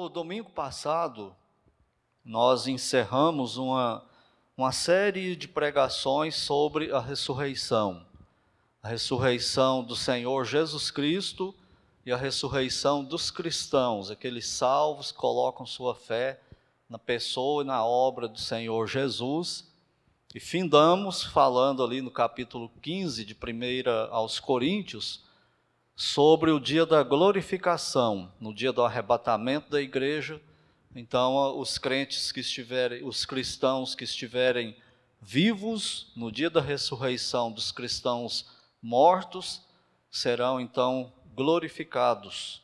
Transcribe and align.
No 0.00 0.08
domingo 0.08 0.48
passado, 0.48 1.36
nós 2.24 2.66
encerramos 2.66 3.58
uma, 3.58 4.02
uma 4.56 4.72
série 4.72 5.36
de 5.36 5.46
pregações 5.46 6.36
sobre 6.36 6.90
a 6.90 6.98
ressurreição. 6.98 8.06
A 8.82 8.88
ressurreição 8.88 9.84
do 9.84 9.94
Senhor 9.94 10.46
Jesus 10.46 10.90
Cristo 10.90 11.54
e 12.06 12.10
a 12.10 12.16
ressurreição 12.16 13.04
dos 13.04 13.30
cristãos, 13.30 14.10
aqueles 14.10 14.48
salvos 14.48 15.12
que 15.12 15.18
colocam 15.18 15.66
sua 15.66 15.94
fé 15.94 16.40
na 16.88 16.98
pessoa 16.98 17.62
e 17.62 17.66
na 17.66 17.84
obra 17.84 18.26
do 18.26 18.38
Senhor 18.38 18.86
Jesus. 18.86 19.70
E 20.34 20.40
findamos 20.40 21.24
falando 21.24 21.84
ali 21.84 22.00
no 22.00 22.10
capítulo 22.10 22.70
15 22.80 23.22
de 23.22 23.34
1 23.34 24.08
aos 24.10 24.40
Coríntios 24.40 25.22
sobre 26.00 26.50
o 26.50 26.58
dia 26.58 26.86
da 26.86 27.02
glorificação, 27.02 28.32
no 28.40 28.54
dia 28.54 28.72
do 28.72 28.82
arrebatamento 28.82 29.68
da 29.68 29.82
igreja. 29.82 30.40
Então, 30.96 31.58
os 31.58 31.76
crentes 31.76 32.32
que 32.32 32.40
estiverem, 32.40 33.04
os 33.04 33.26
cristãos 33.26 33.94
que 33.94 34.04
estiverem 34.04 34.74
vivos 35.20 36.10
no 36.16 36.32
dia 36.32 36.48
da 36.48 36.62
ressurreição 36.62 37.52
dos 37.52 37.70
cristãos 37.70 38.48
mortos, 38.80 39.60
serão 40.10 40.58
então 40.58 41.12
glorificados. 41.34 42.62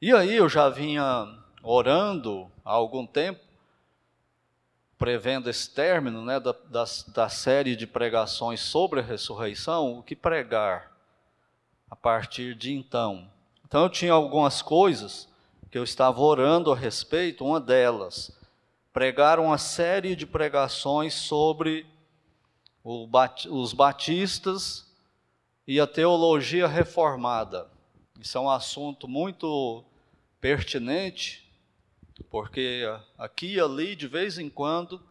E 0.00 0.10
aí 0.10 0.34
eu 0.34 0.48
já 0.48 0.70
vinha 0.70 1.38
orando 1.62 2.50
há 2.64 2.72
algum 2.72 3.06
tempo, 3.06 3.44
prevendo 4.96 5.50
esse 5.50 5.68
término 5.68 6.24
né, 6.24 6.40
da, 6.40 6.52
da, 6.52 6.84
da 7.08 7.28
série 7.28 7.76
de 7.76 7.86
pregações 7.86 8.60
sobre 8.60 9.00
a 9.00 9.02
ressurreição, 9.02 9.98
o 9.98 10.02
que 10.02 10.16
pregar 10.16 10.93
a 11.90 11.96
partir 11.96 12.54
de 12.54 12.72
então. 12.72 13.30
Então 13.66 13.82
eu 13.82 13.90
tinha 13.90 14.12
algumas 14.12 14.62
coisas 14.62 15.28
que 15.70 15.78
eu 15.78 15.84
estava 15.84 16.20
orando 16.20 16.72
a 16.72 16.76
respeito, 16.76 17.44
uma 17.44 17.60
delas, 17.60 18.30
pregar 18.92 19.40
uma 19.40 19.58
série 19.58 20.14
de 20.14 20.24
pregações 20.24 21.14
sobre 21.14 21.86
os 22.84 23.72
batistas 23.72 24.86
e 25.66 25.80
a 25.80 25.86
teologia 25.86 26.68
reformada. 26.68 27.68
Isso 28.20 28.38
é 28.38 28.40
um 28.40 28.48
assunto 28.48 29.08
muito 29.08 29.84
pertinente, 30.40 31.50
porque 32.30 32.84
aqui 33.18 33.54
e 33.54 33.60
ali, 33.60 33.96
de 33.96 34.06
vez 34.06 34.38
em 34.38 34.48
quando, 34.48 35.02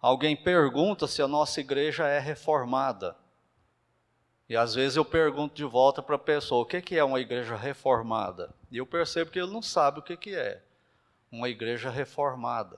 alguém 0.00 0.36
pergunta 0.36 1.06
se 1.06 1.20
a 1.20 1.26
nossa 1.26 1.60
igreja 1.60 2.06
é 2.06 2.18
reformada. 2.18 3.16
E 4.50 4.56
às 4.56 4.74
vezes 4.74 4.96
eu 4.96 5.04
pergunto 5.04 5.54
de 5.54 5.62
volta 5.62 6.02
para 6.02 6.16
a 6.16 6.18
pessoa: 6.18 6.62
o 6.62 6.66
que 6.66 6.96
é 6.96 7.04
uma 7.04 7.20
igreja 7.20 7.54
reformada? 7.54 8.52
E 8.68 8.78
eu 8.78 8.84
percebo 8.84 9.30
que 9.30 9.38
ele 9.38 9.52
não 9.52 9.62
sabe 9.62 10.00
o 10.00 10.02
que 10.02 10.34
é 10.34 10.60
uma 11.30 11.48
igreja 11.48 11.88
reformada. 11.88 12.76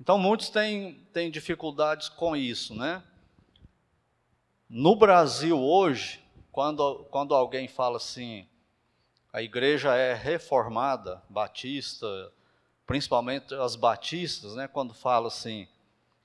Então 0.00 0.16
muitos 0.16 0.48
têm, 0.48 1.06
têm 1.12 1.30
dificuldades 1.30 2.08
com 2.08 2.34
isso, 2.34 2.74
né? 2.74 3.02
No 4.70 4.96
Brasil 4.96 5.60
hoje, 5.60 6.24
quando, 6.50 7.04
quando 7.10 7.34
alguém 7.34 7.68
fala 7.68 7.98
assim, 7.98 8.48
a 9.30 9.42
igreja 9.42 9.94
é 9.94 10.14
reformada, 10.14 11.22
batista, 11.28 12.32
principalmente 12.86 13.54
as 13.54 13.76
batistas, 13.76 14.54
né? 14.54 14.66
Quando 14.66 14.94
fala 14.94 15.28
assim, 15.28 15.68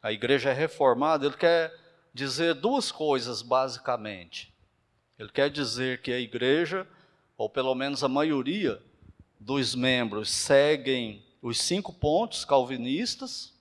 a 0.02 0.14
igreja 0.14 0.52
é 0.52 0.54
reformada, 0.54 1.26
ele 1.26 1.36
quer 1.36 1.78
dizer 2.14 2.54
duas 2.54 2.90
coisas 2.90 3.42
basicamente. 3.42 4.56
Ele 5.18 5.30
quer 5.30 5.50
dizer 5.50 6.02
que 6.02 6.12
a 6.12 6.20
igreja, 6.20 6.88
ou 7.38 7.50
pelo 7.50 7.74
menos 7.74 8.04
a 8.04 8.08
maioria 8.08 8.82
dos 9.40 9.74
membros, 9.74 10.30
seguem 10.30 11.26
os 11.42 11.60
cinco 11.60 11.92
pontos 11.92 12.46
calvinistas, 12.46 13.54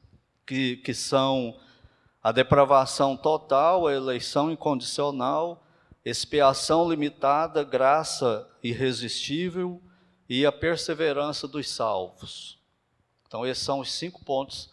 que, 0.46 0.76
que 0.78 0.92
são 0.92 1.58
a 2.22 2.30
depravação 2.30 3.16
total, 3.16 3.86
a 3.86 3.94
eleição 3.94 4.50
incondicional, 4.50 5.64
expiação 6.04 6.88
limitada, 6.88 7.64
graça 7.64 8.48
irresistível 8.62 9.80
e 10.28 10.44
a 10.44 10.52
perseverança 10.52 11.48
dos 11.48 11.68
salvos. 11.68 12.58
Então, 13.26 13.46
esses 13.46 13.64
são 13.64 13.80
os 13.80 13.92
cinco 13.92 14.24
pontos 14.24 14.72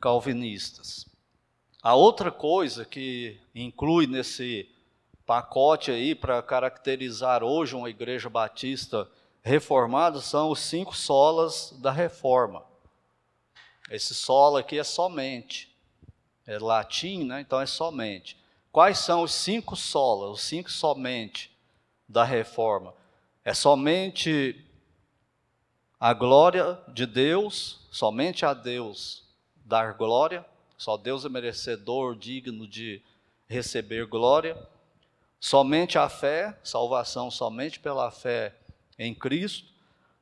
calvinistas. 0.00 1.06
A 1.82 1.94
outra 1.94 2.30
coisa 2.30 2.84
que 2.84 3.38
inclui 3.54 4.06
nesse 4.06 4.68
pacote 5.30 5.92
aí 5.92 6.12
para 6.12 6.42
caracterizar 6.42 7.44
hoje 7.44 7.76
uma 7.76 7.88
igreja 7.88 8.28
batista 8.28 9.08
reformada 9.44 10.20
são 10.20 10.50
os 10.50 10.58
cinco 10.58 10.96
solas 10.96 11.72
da 11.78 11.92
reforma. 11.92 12.64
Esse 13.88 14.12
solo 14.12 14.56
aqui 14.56 14.76
é 14.76 14.82
somente, 14.82 15.72
é 16.44 16.58
latim, 16.58 17.22
né? 17.22 17.42
então 17.42 17.60
é 17.60 17.66
somente. 17.66 18.36
Quais 18.72 18.98
são 18.98 19.22
os 19.22 19.32
cinco 19.32 19.76
solas, 19.76 20.30
os 20.32 20.40
cinco 20.40 20.68
somente 20.68 21.56
da 22.08 22.24
reforma? 22.24 22.92
É 23.44 23.54
somente 23.54 24.60
a 26.00 26.12
glória 26.12 26.76
de 26.88 27.06
Deus, 27.06 27.86
somente 27.92 28.44
a 28.44 28.52
Deus 28.52 29.22
dar 29.64 29.94
glória, 29.94 30.44
só 30.76 30.96
Deus 30.96 31.24
é 31.24 31.28
merecedor, 31.28 32.16
digno 32.16 32.66
de 32.66 33.00
receber 33.46 34.06
glória 34.06 34.58
Somente 35.40 35.98
a 35.98 36.06
fé, 36.06 36.58
salvação 36.62 37.30
somente 37.30 37.80
pela 37.80 38.10
fé 38.10 38.54
em 38.98 39.14
Cristo, 39.14 39.72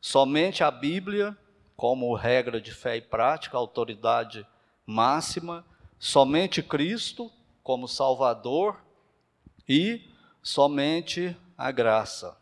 somente 0.00 0.62
a 0.62 0.70
Bíblia, 0.70 1.36
como 1.76 2.14
regra 2.14 2.60
de 2.60 2.72
fé 2.72 2.96
e 2.96 3.02
prática, 3.02 3.56
autoridade 3.56 4.46
máxima, 4.86 5.66
somente 5.98 6.62
Cristo 6.62 7.32
como 7.64 7.88
Salvador 7.88 8.80
e 9.68 10.08
somente 10.40 11.36
a 11.56 11.72
graça. 11.72 12.38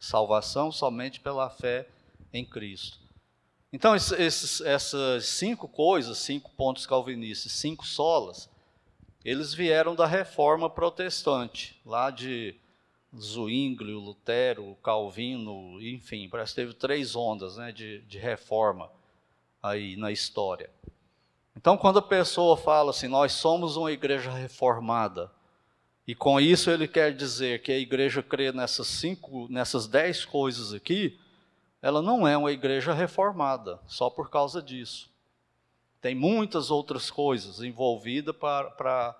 Salvação 0.00 0.72
somente 0.72 1.20
pela 1.20 1.50
fé 1.50 1.88
em 2.32 2.44
Cristo. 2.44 2.98
Então, 3.70 3.94
esses, 3.94 4.60
essas 4.62 5.26
cinco 5.26 5.68
coisas, 5.68 6.18
cinco 6.18 6.50
pontos 6.52 6.86
calvinistas, 6.86 7.52
cinco 7.52 7.86
solas, 7.86 8.48
eles 9.24 9.54
vieram 9.54 9.94
da 9.94 10.06
reforma 10.06 10.68
protestante, 10.68 11.80
lá 11.84 12.10
de 12.10 12.54
Zwinglio, 13.18 13.98
Lutero, 13.98 14.76
Calvino, 14.82 15.80
enfim, 15.80 16.28
parece 16.28 16.54
que 16.54 16.60
teve 16.60 16.74
três 16.74 17.16
ondas 17.16 17.56
né, 17.56 17.72
de, 17.72 18.00
de 18.02 18.18
reforma 18.18 18.90
aí 19.62 19.96
na 19.96 20.12
história. 20.12 20.68
Então, 21.56 21.76
quando 21.76 22.00
a 22.00 22.02
pessoa 22.02 22.56
fala 22.56 22.90
assim, 22.90 23.08
nós 23.08 23.32
somos 23.32 23.76
uma 23.76 23.92
igreja 23.92 24.30
reformada, 24.30 25.30
e 26.06 26.14
com 26.14 26.38
isso 26.38 26.70
ele 26.70 26.86
quer 26.86 27.14
dizer 27.14 27.62
que 27.62 27.72
a 27.72 27.78
igreja 27.78 28.22
crê 28.22 28.52
nessas 28.52 28.88
cinco, 28.88 29.46
nessas 29.48 29.86
dez 29.86 30.24
coisas 30.24 30.74
aqui, 30.74 31.18
ela 31.80 32.02
não 32.02 32.26
é 32.26 32.36
uma 32.36 32.52
igreja 32.52 32.92
reformada, 32.92 33.80
só 33.86 34.10
por 34.10 34.28
causa 34.28 34.60
disso. 34.60 35.13
Tem 36.04 36.14
muitas 36.14 36.70
outras 36.70 37.10
coisas 37.10 37.62
envolvidas 37.62 38.36
para, 38.36 39.16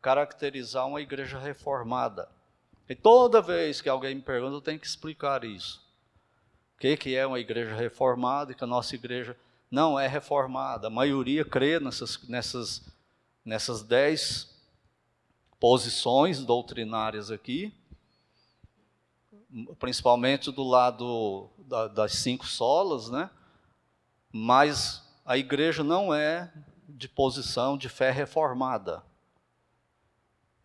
caracterizar 0.00 0.86
uma 0.86 1.00
igreja 1.00 1.36
reformada. 1.36 2.28
E 2.88 2.94
toda 2.94 3.42
vez 3.42 3.80
que 3.80 3.88
alguém 3.88 4.14
me 4.14 4.22
pergunta, 4.22 4.54
eu 4.54 4.60
tenho 4.60 4.78
que 4.78 4.86
explicar 4.86 5.42
isso. 5.42 5.84
O 6.76 6.78
que, 6.78 6.96
que 6.96 7.16
é 7.16 7.26
uma 7.26 7.40
igreja 7.40 7.74
reformada 7.74 8.52
e 8.52 8.54
que 8.54 8.62
a 8.62 8.68
nossa 8.68 8.94
igreja 8.94 9.36
não 9.68 9.98
é 9.98 10.06
reformada. 10.06 10.86
A 10.86 10.90
maioria 10.90 11.44
crê 11.44 11.80
nessas, 11.80 12.22
nessas, 12.28 12.88
nessas 13.44 13.82
dez 13.82 14.48
posições 15.58 16.38
doutrinárias 16.44 17.32
aqui, 17.32 17.74
principalmente 19.80 20.52
do 20.52 20.62
lado 20.62 21.50
da, 21.58 21.88
das 21.88 22.12
cinco 22.12 22.46
solas, 22.46 23.10
né? 23.10 23.28
mas 24.32 25.07
a 25.28 25.36
igreja 25.36 25.84
não 25.84 26.14
é 26.14 26.50
de 26.88 27.06
posição 27.06 27.76
de 27.76 27.86
fé 27.86 28.10
reformada. 28.10 29.02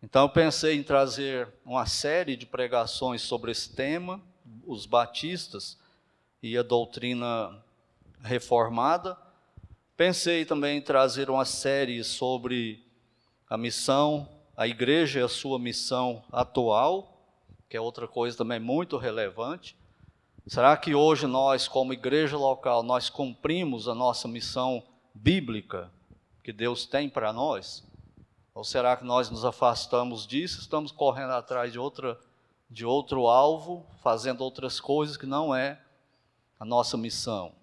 Então 0.02 0.22
eu 0.22 0.28
pensei 0.30 0.74
em 0.74 0.82
trazer 0.82 1.52
uma 1.66 1.84
série 1.84 2.34
de 2.34 2.46
pregações 2.46 3.20
sobre 3.20 3.52
esse 3.52 3.74
tema, 3.74 4.22
os 4.66 4.86
batistas 4.86 5.78
e 6.42 6.56
a 6.56 6.62
doutrina 6.62 7.62
reformada. 8.22 9.18
Pensei 9.98 10.46
também 10.46 10.78
em 10.78 10.82
trazer 10.82 11.28
uma 11.28 11.44
série 11.44 12.02
sobre 12.02 12.82
a 13.50 13.58
missão, 13.58 14.26
a 14.56 14.66
igreja 14.66 15.20
e 15.20 15.22
a 15.22 15.28
sua 15.28 15.58
missão 15.58 16.24
atual, 16.32 17.22
que 17.68 17.76
é 17.76 17.80
outra 17.82 18.08
coisa 18.08 18.34
também 18.34 18.60
muito 18.60 18.96
relevante. 18.96 19.76
Será 20.46 20.76
que 20.76 20.94
hoje 20.94 21.26
nós, 21.26 21.66
como 21.66 21.94
igreja 21.94 22.36
local, 22.36 22.82
nós 22.82 23.08
cumprimos 23.08 23.88
a 23.88 23.94
nossa 23.94 24.28
missão 24.28 24.82
bíblica 25.14 25.90
que 26.42 26.52
Deus 26.52 26.84
tem 26.84 27.08
para 27.08 27.32
nós? 27.32 27.82
Ou 28.54 28.62
será 28.62 28.94
que 28.94 29.04
nós 29.04 29.30
nos 29.30 29.42
afastamos 29.42 30.26
disso, 30.26 30.60
estamos 30.60 30.92
correndo 30.92 31.32
atrás 31.32 31.72
de 31.72 31.78
outra 31.78 32.18
de 32.68 32.84
outro 32.84 33.26
alvo, 33.26 33.86
fazendo 34.02 34.42
outras 34.42 34.80
coisas 34.80 35.16
que 35.16 35.26
não 35.26 35.54
é 35.54 35.80
a 36.60 36.64
nossa 36.64 36.96
missão? 36.96 37.54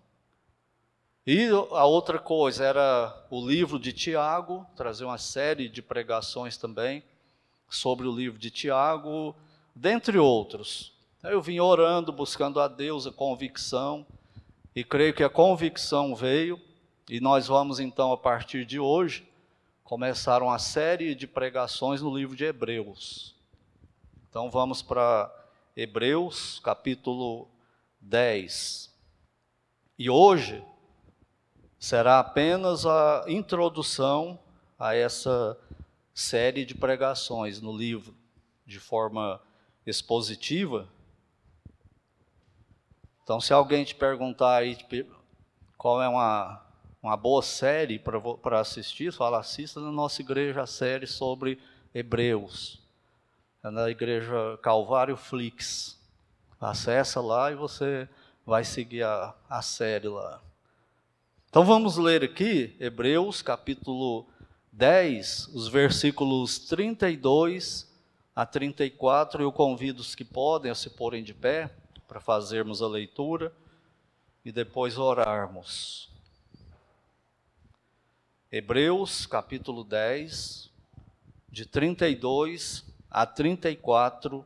E 1.25 1.49
a 1.49 1.85
outra 1.85 2.17
coisa 2.17 2.65
era 2.65 3.27
o 3.29 3.45
livro 3.45 3.77
de 3.77 3.93
Tiago, 3.93 4.65
trazer 4.75 5.05
uma 5.05 5.19
série 5.19 5.69
de 5.69 5.83
pregações 5.83 6.57
também 6.57 7.03
sobre 7.69 8.07
o 8.07 8.15
livro 8.15 8.39
de 8.39 8.49
Tiago, 8.49 9.35
dentre 9.75 10.17
outros. 10.17 10.99
Eu 11.23 11.39
vim 11.39 11.59
orando, 11.59 12.11
buscando 12.11 12.59
a 12.59 12.67
Deus 12.67 13.05
a 13.05 13.11
convicção, 13.11 14.07
e 14.75 14.83
creio 14.83 15.13
que 15.13 15.23
a 15.23 15.29
convicção 15.29 16.15
veio, 16.15 16.59
e 17.07 17.19
nós 17.19 17.45
vamos 17.45 17.79
então, 17.79 18.11
a 18.11 18.17
partir 18.17 18.65
de 18.65 18.79
hoje, 18.79 19.29
começar 19.83 20.41
uma 20.41 20.57
série 20.57 21.13
de 21.13 21.27
pregações 21.27 22.01
no 22.01 22.17
livro 22.17 22.35
de 22.35 22.45
Hebreus. 22.45 23.35
Então 24.27 24.49
vamos 24.49 24.81
para 24.81 25.31
Hebreus, 25.77 26.59
capítulo 26.63 27.47
10. 27.99 28.91
E 29.99 30.09
hoje 30.09 30.63
será 31.77 32.19
apenas 32.19 32.83
a 32.83 33.25
introdução 33.27 34.39
a 34.79 34.95
essa 34.95 35.55
série 36.15 36.65
de 36.65 36.73
pregações 36.73 37.61
no 37.61 37.77
livro, 37.77 38.15
de 38.65 38.79
forma 38.79 39.39
expositiva. 39.85 40.89
Então, 43.31 43.39
se 43.39 43.53
alguém 43.53 43.85
te 43.85 43.95
perguntar 43.95 44.57
aí 44.57 44.77
qual 45.77 46.01
é 46.01 46.09
uma, 46.09 46.61
uma 47.01 47.15
boa 47.15 47.41
série 47.41 47.97
para 47.97 48.59
assistir, 48.59 49.13
fala, 49.13 49.39
assista 49.39 49.79
na 49.79 49.89
nossa 49.89 50.21
igreja 50.21 50.63
a 50.63 50.67
série 50.67 51.07
sobre 51.07 51.57
Hebreus. 51.95 52.81
É 53.63 53.69
na 53.69 53.89
igreja 53.89 54.35
Calvário 54.61 55.15
Flix. 55.15 55.97
Acessa 56.59 57.21
lá 57.21 57.49
e 57.49 57.55
você 57.55 58.05
vai 58.45 58.65
seguir 58.65 59.03
a, 59.03 59.33
a 59.49 59.61
série 59.61 60.09
lá. 60.09 60.41
Então 61.47 61.63
vamos 61.63 61.95
ler 61.95 62.25
aqui 62.25 62.75
Hebreus 62.81 63.41
capítulo 63.41 64.27
10, 64.73 65.51
os 65.53 65.69
versículos 65.69 66.59
32 66.59 67.89
a 68.35 68.45
34. 68.45 69.41
Eu 69.41 69.53
convido 69.53 70.01
os 70.01 70.15
que 70.15 70.25
podem 70.25 70.69
a 70.69 70.75
se 70.75 70.89
porem 70.89 71.23
de 71.23 71.33
pé 71.33 71.71
para 72.11 72.19
fazermos 72.19 72.81
a 72.81 72.89
leitura 72.89 73.53
e 74.43 74.51
depois 74.51 74.97
orarmos. 74.97 76.09
Hebreus 78.51 79.25
capítulo 79.25 79.81
10, 79.85 80.69
de 81.49 81.65
32 81.65 82.83
a 83.09 83.25
34, 83.25 84.45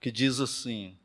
que 0.00 0.10
diz 0.10 0.40
assim: 0.40 0.96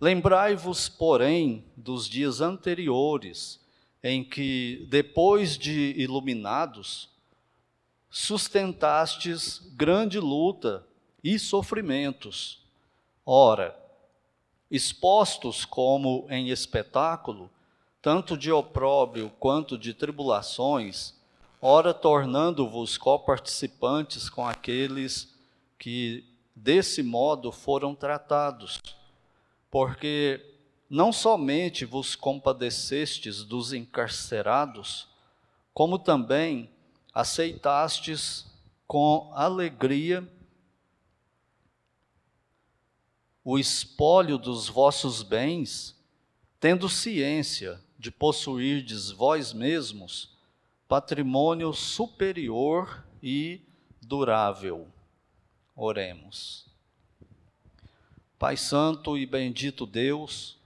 Lembrai-vos, 0.00 0.88
porém, 0.88 1.64
dos 1.76 2.08
dias 2.08 2.40
anteriores, 2.40 3.60
em 4.02 4.24
que, 4.24 4.88
depois 4.90 5.56
de 5.56 5.94
iluminados, 5.96 7.08
sustentastes 8.10 9.60
grande 9.76 10.18
luta 10.18 10.84
e 11.22 11.38
sofrimentos. 11.38 12.60
Ora, 13.24 13.80
expostos 14.72 15.66
como 15.66 16.26
em 16.30 16.48
espetáculo, 16.48 17.50
tanto 18.00 18.38
de 18.38 18.50
opróbrio 18.50 19.30
quanto 19.38 19.76
de 19.76 19.92
tribulações, 19.92 21.14
ora 21.60 21.92
tornando-vos 21.92 22.96
coparticipantes 22.96 24.30
com 24.30 24.48
aqueles 24.48 25.28
que 25.78 26.24
desse 26.56 27.02
modo 27.02 27.52
foram 27.52 27.94
tratados. 27.94 28.80
Porque 29.70 30.40
não 30.88 31.12
somente 31.12 31.84
vos 31.84 32.16
compadecestes 32.16 33.44
dos 33.44 33.74
encarcerados, 33.74 35.06
como 35.74 35.98
também 35.98 36.70
aceitastes 37.12 38.46
com 38.86 39.30
alegria 39.34 40.26
o 43.44 43.58
espólio 43.58 44.38
dos 44.38 44.68
vossos 44.68 45.22
bens, 45.22 45.96
tendo 46.60 46.88
ciência 46.88 47.80
de 47.98 48.10
possuirdes 48.10 49.10
vós 49.10 49.52
mesmos 49.52 50.30
patrimônio 50.86 51.72
superior 51.72 53.04
e 53.22 53.60
durável. 54.00 54.88
Oremos. 55.74 56.66
Pai 58.38 58.56
Santo 58.56 59.16
e 59.16 59.24
bendito 59.24 59.86
Deus, 59.86 60.58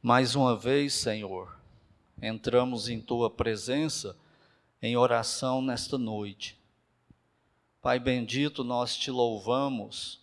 mais 0.00 0.34
uma 0.34 0.56
vez, 0.56 0.94
Senhor, 0.94 1.54
entramos 2.22 2.88
em 2.88 3.00
tua 3.00 3.28
presença 3.28 4.16
em 4.80 4.96
oração 4.96 5.60
nesta 5.60 5.98
noite. 5.98 6.58
Pai 7.82 7.98
bendito, 7.98 8.64
nós 8.64 8.96
te 8.96 9.10
louvamos 9.10 10.19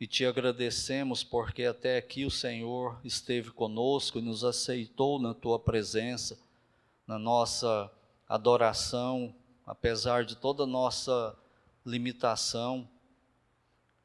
e 0.00 0.06
te 0.06 0.24
agradecemos 0.24 1.24
porque 1.24 1.64
até 1.64 1.96
aqui 1.96 2.24
o 2.24 2.30
Senhor 2.30 3.00
esteve 3.02 3.50
conosco 3.50 4.18
e 4.18 4.22
nos 4.22 4.44
aceitou 4.44 5.18
na 5.18 5.34
tua 5.34 5.58
presença, 5.58 6.38
na 7.06 7.18
nossa 7.18 7.90
adoração, 8.28 9.34
apesar 9.66 10.24
de 10.24 10.36
toda 10.36 10.64
nossa 10.66 11.36
limitação. 11.84 12.88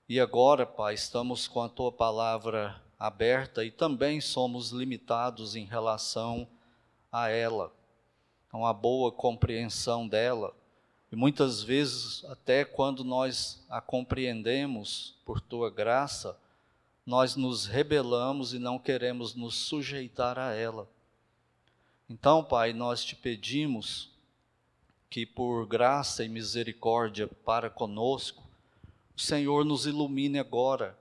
E 0.09 0.19
agora, 0.19 0.65
Pai, 0.65 0.95
estamos 0.95 1.47
com 1.47 1.61
a 1.61 1.69
tua 1.69 1.91
palavra 1.91 2.81
aberta 2.97 3.63
e 3.63 3.69
também 3.69 4.19
somos 4.19 4.71
limitados 4.71 5.55
em 5.55 5.65
relação 5.65 6.47
a 7.11 7.29
ela, 7.29 7.71
a 8.51 8.57
uma 8.57 8.73
boa 8.73 9.11
compreensão 9.11 10.07
dela. 10.07 10.55
E 11.13 11.15
muitas 11.15 11.61
vezes, 11.61 12.25
até 12.25 12.65
quando 12.65 13.03
nós 13.03 13.63
a 13.69 13.79
compreendemos 13.79 15.13
por 15.23 15.39
tua 15.39 15.69
graça, 15.69 16.35
nós 17.05 17.35
nos 17.35 17.67
rebelamos 17.67 18.51
e 18.51 18.57
não 18.57 18.79
queremos 18.79 19.35
nos 19.35 19.53
sujeitar 19.53 20.39
a 20.39 20.55
ela. 20.55 20.89
Então, 22.09 22.43
Pai, 22.43 22.73
nós 22.73 23.05
te 23.05 23.15
pedimos 23.15 24.09
que 25.07 25.23
por 25.23 25.67
graça 25.67 26.25
e 26.25 26.27
misericórdia 26.27 27.27
para 27.27 27.69
conosco, 27.69 28.43
o 29.15 29.21
Senhor 29.21 29.63
nos 29.63 29.85
ilumine 29.85 30.39
agora 30.39 30.97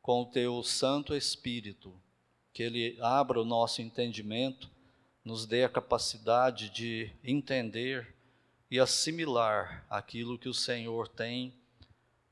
com 0.00 0.22
o 0.22 0.26
teu 0.26 0.62
Santo 0.62 1.14
Espírito, 1.14 1.92
que 2.54 2.62
ele 2.62 2.96
abra 3.02 3.38
o 3.38 3.44
nosso 3.44 3.82
entendimento, 3.82 4.70
nos 5.22 5.44
dê 5.44 5.62
a 5.62 5.68
capacidade 5.68 6.70
de 6.70 7.10
entender 7.22 8.14
e 8.74 8.80
assimilar 8.80 9.86
aquilo 9.88 10.36
que 10.36 10.48
o 10.48 10.52
Senhor 10.52 11.06
tem 11.06 11.54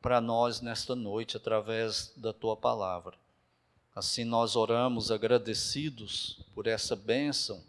para 0.01 0.21
nós 0.21 0.61
nesta 0.61 0.97
noite 0.97 1.37
através 1.37 2.13
da 2.17 2.33
tua 2.33 2.57
palavra. 2.57 3.17
Assim 3.95 4.25
nós 4.25 4.57
oramos 4.57 5.13
agradecidos 5.13 6.45
por 6.53 6.67
essa 6.67 6.97
bênção 6.97 7.63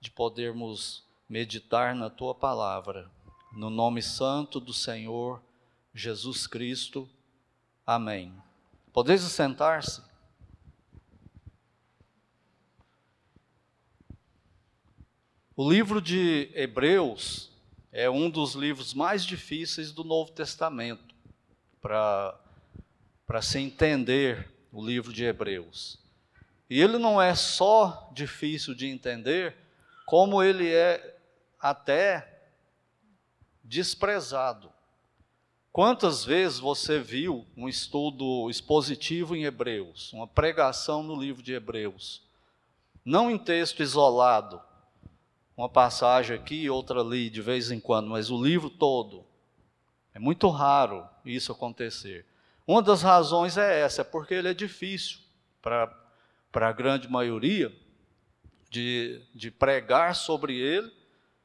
de 0.00 0.08
podermos 0.08 1.02
meditar 1.28 1.96
na 1.96 2.08
tua 2.08 2.32
palavra. 2.32 3.10
No 3.50 3.70
nome 3.70 4.00
santo 4.00 4.60
do 4.60 4.72
Senhor 4.72 5.42
Jesus 5.92 6.46
Cristo. 6.46 7.08
Amém. 7.84 8.32
Podeis 8.92 9.20
sentar-se? 9.22 10.00
O 15.56 15.68
livro 15.68 16.00
de 16.00 16.52
Hebreus 16.54 17.55
é 17.98 18.10
um 18.10 18.28
dos 18.28 18.52
livros 18.52 18.92
mais 18.92 19.24
difíceis 19.24 19.90
do 19.90 20.04
Novo 20.04 20.30
Testamento 20.30 21.14
para 21.80 22.38
se 23.40 23.58
entender 23.58 24.52
o 24.70 24.84
livro 24.84 25.14
de 25.14 25.24
Hebreus. 25.24 25.98
E 26.68 26.78
ele 26.78 26.98
não 26.98 27.22
é 27.22 27.34
só 27.34 28.10
difícil 28.12 28.74
de 28.74 28.86
entender, 28.86 29.56
como 30.04 30.42
ele 30.42 30.70
é 30.70 31.18
até 31.58 32.50
desprezado. 33.64 34.70
Quantas 35.72 36.22
vezes 36.22 36.58
você 36.58 36.98
viu 36.98 37.46
um 37.56 37.66
estudo 37.66 38.50
expositivo 38.50 39.34
em 39.34 39.44
Hebreus, 39.44 40.12
uma 40.12 40.26
pregação 40.26 41.02
no 41.02 41.18
livro 41.18 41.42
de 41.42 41.54
Hebreus? 41.54 42.22
Não 43.02 43.30
em 43.30 43.38
texto 43.38 43.82
isolado, 43.82 44.60
uma 45.56 45.68
passagem 45.68 46.36
aqui 46.36 46.62
e 46.62 46.70
outra 46.70 47.00
ali 47.00 47.30
de 47.30 47.40
vez 47.40 47.70
em 47.70 47.80
quando, 47.80 48.08
mas 48.10 48.30
o 48.30 48.42
livro 48.42 48.68
todo. 48.68 49.24
É 50.14 50.18
muito 50.18 50.48
raro 50.48 51.08
isso 51.24 51.52
acontecer. 51.52 52.26
Uma 52.66 52.82
das 52.82 53.02
razões 53.02 53.56
é 53.56 53.80
essa, 53.80 54.00
é 54.00 54.04
porque 54.04 54.34
ele 54.34 54.48
é 54.48 54.54
difícil 54.54 55.18
para 55.62 55.90
a 56.54 56.72
grande 56.72 57.08
maioria 57.08 57.72
de, 58.70 59.22
de 59.34 59.50
pregar 59.50 60.14
sobre 60.14 60.58
ele 60.58 60.92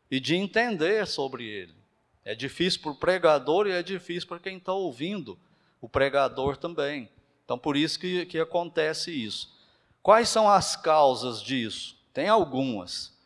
e 0.10 0.20
de 0.20 0.36
entender 0.36 1.08
sobre 1.08 1.46
ele. 1.46 1.76
É 2.24 2.36
difícil 2.36 2.82
para 2.82 2.92
o 2.92 2.96
pregador 2.96 3.68
e 3.68 3.72
é 3.72 3.84
difícil 3.84 4.28
para 4.28 4.40
quem 4.40 4.58
está 4.58 4.74
ouvindo 4.74 5.38
o 5.80 5.88
pregador 5.88 6.58
também. 6.58 7.10
Então, 7.46 7.58
por 7.58 7.76
isso 7.76 8.00
que, 8.00 8.26
que 8.26 8.40
acontece 8.40 9.12
isso. 9.12 9.54
Quais 10.02 10.30
são 10.30 10.50
as 10.50 10.76
causas 10.76 11.42
disso? 11.42 12.02
tem 12.14 12.28
algumas. 12.28 13.18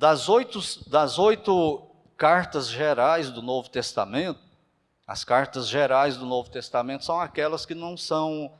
Das 0.00 0.30
oito, 0.30 0.58
das 0.88 1.18
oito 1.18 1.86
cartas 2.16 2.70
gerais 2.70 3.30
do 3.30 3.42
Novo 3.42 3.68
Testamento, 3.68 4.40
as 5.06 5.24
cartas 5.24 5.68
gerais 5.68 6.16
do 6.16 6.24
Novo 6.24 6.48
Testamento 6.48 7.04
são 7.04 7.20
aquelas 7.20 7.66
que 7.66 7.74
não 7.74 7.98
são 7.98 8.50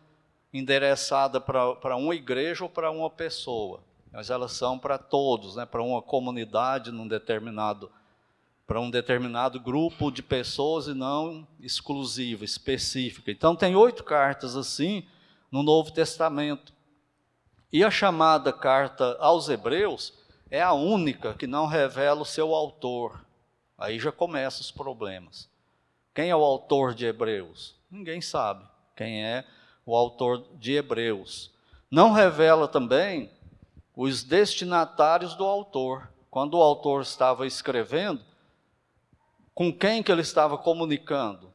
endereçadas 0.52 1.42
para 1.42 1.96
uma 1.96 2.14
igreja 2.14 2.64
ou 2.64 2.68
para 2.68 2.90
uma 2.90 3.08
pessoa, 3.08 3.82
mas 4.12 4.28
elas 4.28 4.52
são 4.52 4.78
para 4.78 4.98
todos, 4.98 5.56
né, 5.56 5.64
para 5.64 5.82
uma 5.82 6.02
comunidade 6.02 6.92
num 6.92 7.08
determinado 7.08 7.90
para 8.66 8.78
um 8.78 8.90
determinado 8.90 9.58
grupo 9.58 10.10
de 10.10 10.22
pessoas 10.22 10.88
e 10.88 10.92
não 10.92 11.48
exclusiva, 11.58 12.44
específica. 12.44 13.30
Então 13.30 13.56
tem 13.56 13.74
oito 13.74 14.04
cartas 14.04 14.56
assim 14.56 15.06
no 15.50 15.62
Novo 15.62 15.90
Testamento. 15.90 16.70
E 17.72 17.82
a 17.82 17.90
chamada 17.90 18.52
carta 18.52 19.16
aos 19.18 19.48
Hebreus 19.48 20.19
é 20.50 20.60
a 20.60 20.72
única 20.72 21.32
que 21.34 21.46
não 21.46 21.66
revela 21.66 22.22
o 22.22 22.26
seu 22.26 22.54
autor. 22.54 23.24
Aí 23.78 23.98
já 23.98 24.10
começam 24.10 24.60
os 24.60 24.70
problemas. 24.70 25.48
Quem 26.12 26.28
é 26.28 26.36
o 26.36 26.44
autor 26.44 26.92
de 26.92 27.06
Hebreus? 27.06 27.76
Ninguém 27.90 28.20
sabe 28.20 28.66
quem 28.96 29.24
é 29.24 29.44
o 29.86 29.94
autor 29.94 30.44
de 30.58 30.72
Hebreus. 30.72 31.52
Não 31.90 32.12
revela 32.12 32.66
também 32.66 33.30
os 33.96 34.22
destinatários 34.24 35.34
do 35.34 35.44
autor. 35.44 36.10
Quando 36.30 36.54
o 36.54 36.62
autor 36.62 37.02
estava 37.02 37.46
escrevendo, 37.46 38.22
com 39.54 39.72
quem 39.72 40.02
que 40.02 40.10
ele 40.10 40.22
estava 40.22 40.58
comunicando? 40.58 41.52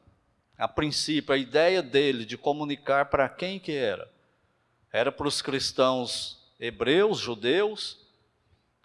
A 0.58 0.66
princípio, 0.66 1.34
a 1.34 1.38
ideia 1.38 1.82
dele 1.82 2.24
de 2.24 2.36
comunicar 2.36 3.06
para 3.06 3.28
quem 3.28 3.58
que 3.58 3.72
era? 3.72 4.10
Era 4.92 5.12
para 5.12 5.28
os 5.28 5.42
cristãos 5.42 6.38
hebreus, 6.58 7.18
judeus? 7.18 8.05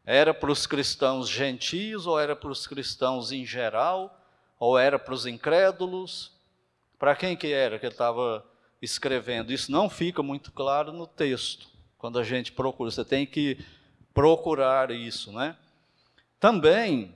Era 0.05 0.33
para 0.33 0.51
os 0.51 0.65
cristãos 0.65 1.29
gentios 1.29 2.07
ou 2.07 2.19
era 2.19 2.35
para 2.35 2.49
os 2.49 2.65
cristãos 2.65 3.31
em 3.31 3.45
geral? 3.45 4.19
Ou 4.59 4.77
era 4.77 4.97
para 4.97 5.13
os 5.13 5.25
incrédulos? 5.25 6.31
Para 6.97 7.15
quem 7.15 7.35
que 7.35 7.51
era 7.51 7.79
que 7.79 7.85
ele 7.85 7.93
estava 7.93 8.45
escrevendo? 8.81 9.51
Isso 9.51 9.71
não 9.71 9.89
fica 9.89 10.23
muito 10.23 10.51
claro 10.51 10.91
no 10.91 11.07
texto. 11.07 11.67
Quando 11.97 12.17
a 12.17 12.23
gente 12.23 12.51
procura, 12.51 12.89
você 12.89 13.05
tem 13.05 13.25
que 13.25 13.63
procurar 14.13 14.91
isso, 14.91 15.31
né? 15.31 15.55
Também 16.39 17.13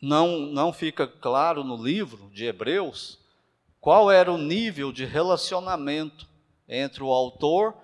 não, 0.00 0.38
não 0.38 0.72
fica 0.72 1.06
claro 1.06 1.64
no 1.64 1.76
livro 1.76 2.30
de 2.32 2.44
Hebreus 2.46 3.18
qual 3.80 4.10
era 4.10 4.32
o 4.32 4.38
nível 4.38 4.92
de 4.92 5.04
relacionamento 5.04 6.28
entre 6.68 7.02
o 7.02 7.12
autor 7.12 7.74
e 7.74 7.80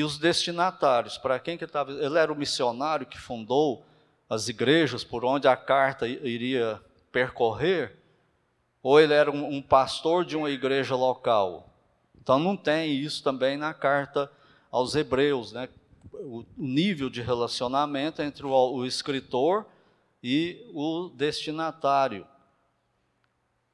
os 0.00 0.16
destinatários. 0.16 1.18
Para 1.18 1.40
quem 1.40 1.58
que 1.58 1.64
estava? 1.64 1.90
Ele 1.90 2.16
era 2.16 2.32
o 2.32 2.36
missionário 2.36 3.04
que 3.04 3.18
fundou 3.18 3.84
as 4.30 4.48
igrejas 4.48 5.02
por 5.02 5.24
onde 5.24 5.48
a 5.48 5.56
carta 5.56 6.06
iria 6.06 6.80
percorrer, 7.10 7.98
ou 8.82 8.98
ele 8.98 9.12
era 9.12 9.30
um, 9.30 9.56
um 9.56 9.60
pastor 9.60 10.24
de 10.24 10.36
uma 10.36 10.50
igreja 10.50 10.94
local. 10.94 11.68
Então 12.20 12.38
não 12.38 12.56
tem 12.56 12.92
isso 12.92 13.22
também 13.22 13.56
na 13.56 13.74
carta 13.74 14.30
aos 14.70 14.94
Hebreus, 14.94 15.52
né? 15.52 15.68
O, 16.14 16.44
o 16.56 16.66
nível 16.66 17.10
de 17.10 17.20
relacionamento 17.20 18.22
entre 18.22 18.46
o, 18.46 18.50
o 18.50 18.86
escritor 18.86 19.66
e 20.22 20.64
o 20.72 21.10
destinatário. 21.14 22.26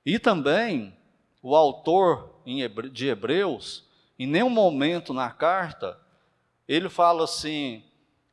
E 0.05 0.19
também 0.19 0.97
o 1.43 1.55
autor 1.55 2.35
de 2.91 3.07
Hebreus, 3.07 3.85
em 4.19 4.27
nenhum 4.27 4.51
momento 4.51 5.13
na 5.13 5.31
carta, 5.31 6.01
ele 6.69 6.89
fala 6.89 7.25
assim: 7.25 7.83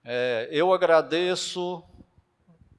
é, 0.04 0.50
eu 0.52 0.74
agradeço 0.74 1.82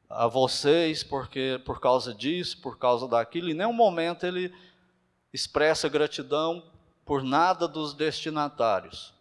a 0.08 0.28
vocês 0.28 1.02
porque 1.02 1.60
por 1.64 1.80
causa 1.80 2.14
disso, 2.14 2.60
por 2.60 2.78
causa 2.78 3.08
daquilo. 3.08 3.50
Em 3.50 3.54
nenhum 3.54 3.72
momento 3.72 4.25
ele 4.25 4.54
expressa 5.32 5.88
gratidão 5.88 6.62
por 7.04 7.22
nada 7.22 7.66
dos 7.66 7.94
destinatários. 7.94 9.14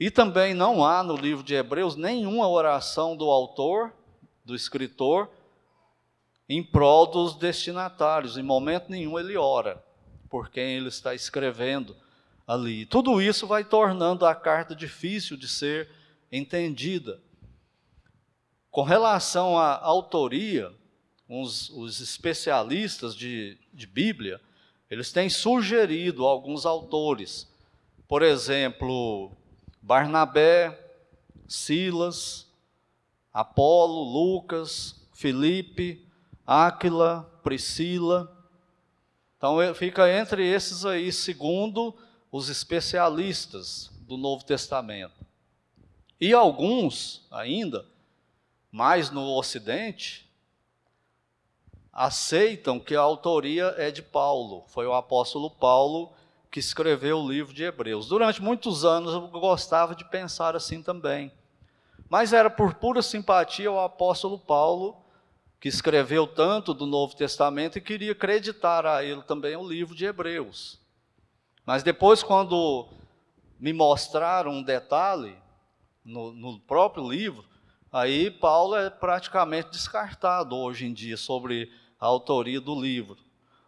E 0.00 0.10
também 0.10 0.54
não 0.54 0.84
há 0.84 1.02
no 1.02 1.16
livro 1.16 1.44
de 1.44 1.54
Hebreus 1.54 1.96
nenhuma 1.96 2.48
oração 2.48 3.16
do 3.16 3.30
autor, 3.30 3.92
do 4.44 4.54
escritor, 4.54 5.28
em 6.48 6.62
prol 6.62 7.06
dos 7.06 7.34
destinatários. 7.34 8.36
Em 8.36 8.42
momento 8.42 8.88
nenhum 8.88 9.18
ele 9.18 9.36
ora 9.36 9.82
por 10.30 10.48
quem 10.48 10.76
ele 10.76 10.88
está 10.88 11.14
escrevendo 11.14 11.96
ali. 12.48 12.86
Tudo 12.86 13.20
isso 13.20 13.46
vai 13.46 13.62
tornando 13.62 14.24
a 14.24 14.34
carta 14.34 14.74
difícil 14.74 15.36
de 15.36 15.46
ser 15.46 15.90
entendida. 16.32 17.20
Com 18.70 18.82
relação 18.82 19.58
à 19.58 19.78
autoria, 19.78 20.72
uns, 21.28 21.68
os 21.68 22.00
especialistas 22.00 23.14
de, 23.14 23.58
de 23.72 23.86
Bíblia, 23.86 24.40
eles 24.90 25.12
têm 25.12 25.28
sugerido 25.28 26.24
alguns 26.24 26.64
autores. 26.64 27.46
Por 28.06 28.22
exemplo, 28.22 29.30
Barnabé, 29.82 30.78
Silas, 31.46 32.46
Apolo, 33.30 34.02
Lucas, 34.04 35.06
Filipe, 35.12 36.02
Áquila, 36.46 37.30
Priscila. 37.42 38.34
Então 39.36 39.58
fica 39.74 40.10
entre 40.10 40.46
esses 40.46 40.86
aí, 40.86 41.12
segundo 41.12 41.94
os 42.30 42.48
especialistas 42.48 43.90
do 44.00 44.16
Novo 44.16 44.44
Testamento. 44.44 45.26
E 46.20 46.32
alguns 46.32 47.26
ainda, 47.30 47.86
mais 48.70 49.10
no 49.10 49.36
Ocidente, 49.36 50.28
aceitam 51.92 52.78
que 52.78 52.94
a 52.94 53.00
autoria 53.00 53.74
é 53.76 53.90
de 53.90 54.02
Paulo. 54.02 54.64
Foi 54.68 54.86
o 54.86 54.94
apóstolo 54.94 55.50
Paulo 55.50 56.12
que 56.50 56.60
escreveu 56.60 57.18
o 57.18 57.28
livro 57.28 57.52
de 57.52 57.64
Hebreus. 57.64 58.08
Durante 58.08 58.42
muitos 58.42 58.84
anos 58.84 59.12
eu 59.12 59.28
gostava 59.28 59.94
de 59.94 60.04
pensar 60.04 60.56
assim 60.56 60.82
também. 60.82 61.32
Mas 62.08 62.32
era 62.32 62.48
por 62.48 62.74
pura 62.74 63.02
simpatia 63.02 63.68
ao 63.68 63.80
apóstolo 63.80 64.38
Paulo 64.38 64.96
que 65.60 65.68
escreveu 65.68 66.26
tanto 66.26 66.72
do 66.72 66.86
Novo 66.86 67.16
Testamento 67.16 67.78
e 67.78 67.80
queria 67.80 68.12
acreditar 68.12 68.86
a 68.86 69.02
ele 69.02 69.22
também 69.22 69.56
o 69.56 69.68
livro 69.68 69.94
de 69.94 70.06
Hebreus. 70.06 70.77
Mas 71.68 71.82
depois, 71.82 72.22
quando 72.22 72.88
me 73.60 73.74
mostraram 73.74 74.52
um 74.52 74.62
detalhe 74.62 75.36
no, 76.02 76.32
no 76.32 76.58
próprio 76.58 77.06
livro, 77.06 77.44
aí 77.92 78.30
Paulo 78.30 78.74
é 78.74 78.88
praticamente 78.88 79.72
descartado 79.72 80.56
hoje 80.56 80.86
em 80.86 80.94
dia 80.94 81.18
sobre 81.18 81.70
a 82.00 82.06
autoria 82.06 82.58
do 82.58 82.74
livro. 82.74 83.18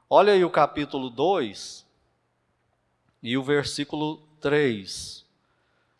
Olha 0.08 0.32
aí 0.32 0.42
o 0.42 0.48
capítulo 0.48 1.10
2 1.10 1.86
e 3.22 3.36
o 3.36 3.42
versículo 3.42 4.26
3. 4.40 5.26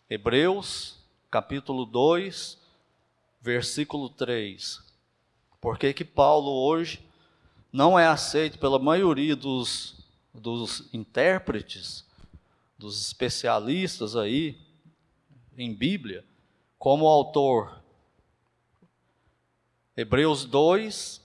Hebreus, 0.08 0.98
capítulo 1.30 1.84
2, 1.84 2.56
versículo 3.42 4.08
3. 4.08 4.82
Por 5.60 5.78
que, 5.78 5.92
que 5.92 6.06
Paulo 6.06 6.50
hoje 6.50 7.06
não 7.70 7.98
é 7.98 8.06
aceito 8.06 8.58
pela 8.58 8.78
maioria 8.78 9.36
dos, 9.36 9.99
dos 10.32 10.88
intérpretes, 10.92 12.04
dos 12.78 13.00
especialistas 13.00 14.16
aí 14.16 14.58
em 15.56 15.74
Bíblia, 15.74 16.24
como 16.78 17.06
autor? 17.06 17.82
Hebreus 19.96 20.44
2, 20.44 21.20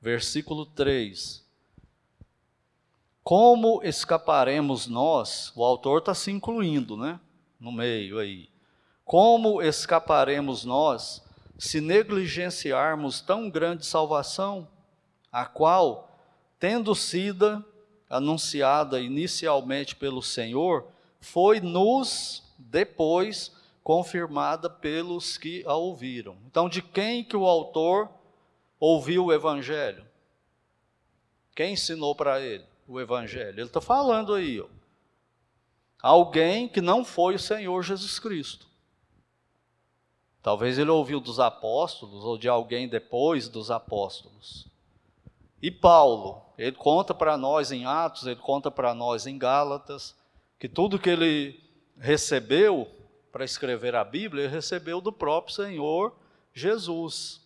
versículo 0.00 0.64
3. 0.64 1.44
Como 3.22 3.82
escaparemos 3.82 4.86
nós? 4.86 5.52
O 5.54 5.64
autor 5.64 5.98
está 5.98 6.14
se 6.14 6.30
incluindo, 6.30 6.96
né? 6.96 7.20
No 7.58 7.72
meio 7.72 8.18
aí. 8.18 8.48
Como 9.04 9.60
escaparemos 9.60 10.64
nós 10.64 11.22
se 11.58 11.80
negligenciarmos 11.80 13.20
tão 13.20 13.50
grande 13.50 13.84
salvação, 13.84 14.66
a 15.30 15.44
qual, 15.44 16.09
tendo 16.60 16.94
sido 16.94 17.64
anunciada 18.08 19.00
inicialmente 19.00 19.96
pelo 19.96 20.22
Senhor, 20.22 20.86
foi 21.20 21.58
nos 21.58 22.42
depois 22.58 23.50
confirmada 23.82 24.68
pelos 24.68 25.38
que 25.38 25.64
a 25.66 25.74
ouviram. 25.74 26.36
Então, 26.46 26.68
de 26.68 26.82
quem 26.82 27.24
que 27.24 27.36
o 27.36 27.46
autor 27.46 28.10
ouviu 28.78 29.26
o 29.26 29.32
evangelho? 29.32 30.04
Quem 31.54 31.72
ensinou 31.72 32.14
para 32.14 32.40
ele 32.40 32.64
o 32.86 33.00
evangelho? 33.00 33.58
Ele 33.60 33.62
está 33.62 33.80
falando 33.80 34.34
aí, 34.34 34.60
ó. 34.60 34.66
Alguém 36.02 36.68
que 36.68 36.80
não 36.80 37.04
foi 37.04 37.34
o 37.34 37.38
Senhor 37.38 37.82
Jesus 37.82 38.18
Cristo. 38.18 38.66
Talvez 40.42 40.78
ele 40.78 40.90
ouviu 40.90 41.20
dos 41.20 41.38
apóstolos 41.38 42.24
ou 42.24 42.38
de 42.38 42.48
alguém 42.48 42.88
depois 42.88 43.48
dos 43.48 43.70
apóstolos. 43.70 44.66
E 45.60 45.70
Paulo, 45.70 46.40
ele 46.60 46.76
conta 46.76 47.14
para 47.14 47.38
nós 47.38 47.72
em 47.72 47.86
Atos, 47.86 48.26
ele 48.26 48.36
conta 48.36 48.70
para 48.70 48.92
nós 48.92 49.26
em 49.26 49.38
Gálatas, 49.38 50.14
que 50.58 50.68
tudo 50.68 50.98
que 50.98 51.08
ele 51.08 51.58
recebeu 51.98 52.86
para 53.32 53.46
escrever 53.46 53.96
a 53.96 54.04
Bíblia, 54.04 54.44
ele 54.44 54.52
recebeu 54.52 55.00
do 55.00 55.10
próprio 55.10 55.54
Senhor 55.54 56.14
Jesus. 56.52 57.40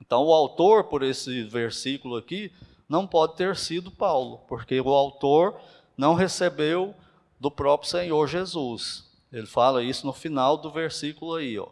Então, 0.00 0.24
o 0.24 0.32
autor, 0.32 0.84
por 0.84 1.02
esse 1.02 1.42
versículo 1.42 2.16
aqui, 2.16 2.50
não 2.88 3.06
pode 3.06 3.36
ter 3.36 3.56
sido 3.56 3.90
Paulo, 3.90 4.38
porque 4.48 4.80
o 4.80 4.88
autor 4.88 5.60
não 5.94 6.14
recebeu 6.14 6.94
do 7.38 7.50
próprio 7.50 7.90
Senhor 7.90 8.26
Jesus. 8.26 9.04
Ele 9.30 9.46
fala 9.46 9.82
isso 9.82 10.06
no 10.06 10.14
final 10.14 10.56
do 10.56 10.70
versículo 10.70 11.34
aí, 11.34 11.58
ó. 11.58 11.68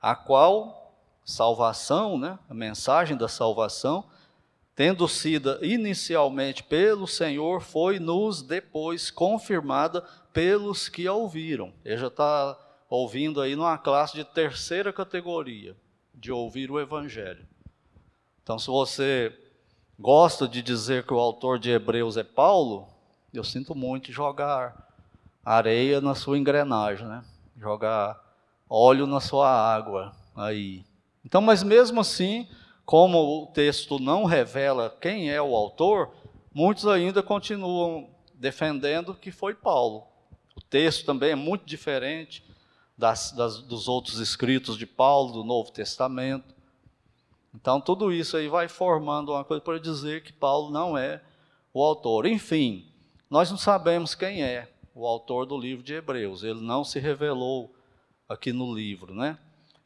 A 0.00 0.14
qual 0.14 0.94
salvação, 1.24 2.16
né, 2.16 2.38
a 2.48 2.54
mensagem 2.54 3.16
da 3.16 3.26
salvação, 3.26 4.04
tendo 4.78 5.08
sido 5.08 5.58
inicialmente 5.60 6.62
pelo 6.62 7.04
Senhor, 7.04 7.60
foi 7.60 7.98
nos 7.98 8.42
depois 8.42 9.10
confirmada 9.10 10.02
pelos 10.32 10.88
que 10.88 11.04
a 11.04 11.12
ouviram. 11.12 11.72
Ele 11.84 11.96
já 11.96 12.06
está 12.06 12.56
ouvindo 12.88 13.40
aí 13.40 13.56
numa 13.56 13.76
classe 13.76 14.14
de 14.14 14.22
terceira 14.22 14.92
categoria, 14.92 15.76
de 16.14 16.30
ouvir 16.30 16.70
o 16.70 16.78
Evangelho. 16.78 17.44
Então, 18.40 18.56
se 18.56 18.68
você 18.68 19.36
gosta 19.98 20.46
de 20.46 20.62
dizer 20.62 21.04
que 21.04 21.12
o 21.12 21.18
autor 21.18 21.58
de 21.58 21.70
Hebreus 21.72 22.16
é 22.16 22.22
Paulo, 22.22 22.86
eu 23.34 23.42
sinto 23.42 23.74
muito 23.74 24.12
jogar 24.12 24.94
areia 25.44 26.00
na 26.00 26.14
sua 26.14 26.38
engrenagem, 26.38 27.04
né? 27.04 27.24
Jogar 27.56 28.16
óleo 28.70 29.08
na 29.08 29.18
sua 29.18 29.50
água 29.50 30.14
aí. 30.36 30.84
Então, 31.24 31.40
mas 31.40 31.64
mesmo 31.64 31.98
assim, 31.98 32.46
como 32.88 33.42
o 33.42 33.46
texto 33.48 33.98
não 33.98 34.24
revela 34.24 34.96
quem 34.98 35.30
é 35.30 35.42
o 35.42 35.54
autor, 35.54 36.10
muitos 36.54 36.86
ainda 36.86 37.22
continuam 37.22 38.08
defendendo 38.32 39.12
que 39.12 39.30
foi 39.30 39.54
Paulo. 39.54 40.06
O 40.56 40.60
texto 40.62 41.04
também 41.04 41.32
é 41.32 41.34
muito 41.34 41.66
diferente 41.66 42.42
das, 42.96 43.30
das, 43.32 43.60
dos 43.60 43.88
outros 43.88 44.20
escritos 44.20 44.78
de 44.78 44.86
Paulo, 44.86 45.34
do 45.34 45.44
Novo 45.44 45.70
Testamento. 45.70 46.54
Então, 47.54 47.78
tudo 47.78 48.10
isso 48.10 48.38
aí 48.38 48.48
vai 48.48 48.68
formando 48.68 49.32
uma 49.32 49.44
coisa 49.44 49.62
para 49.62 49.78
dizer 49.78 50.22
que 50.22 50.32
Paulo 50.32 50.70
não 50.70 50.96
é 50.96 51.20
o 51.74 51.84
autor. 51.84 52.24
Enfim, 52.24 52.90
nós 53.28 53.50
não 53.50 53.58
sabemos 53.58 54.14
quem 54.14 54.42
é 54.42 54.66
o 54.94 55.06
autor 55.06 55.44
do 55.44 55.58
livro 55.58 55.84
de 55.84 55.92
Hebreus. 55.92 56.42
Ele 56.42 56.62
não 56.62 56.82
se 56.82 56.98
revelou 56.98 57.70
aqui 58.26 58.50
no 58.50 58.74
livro, 58.74 59.14
né? 59.14 59.38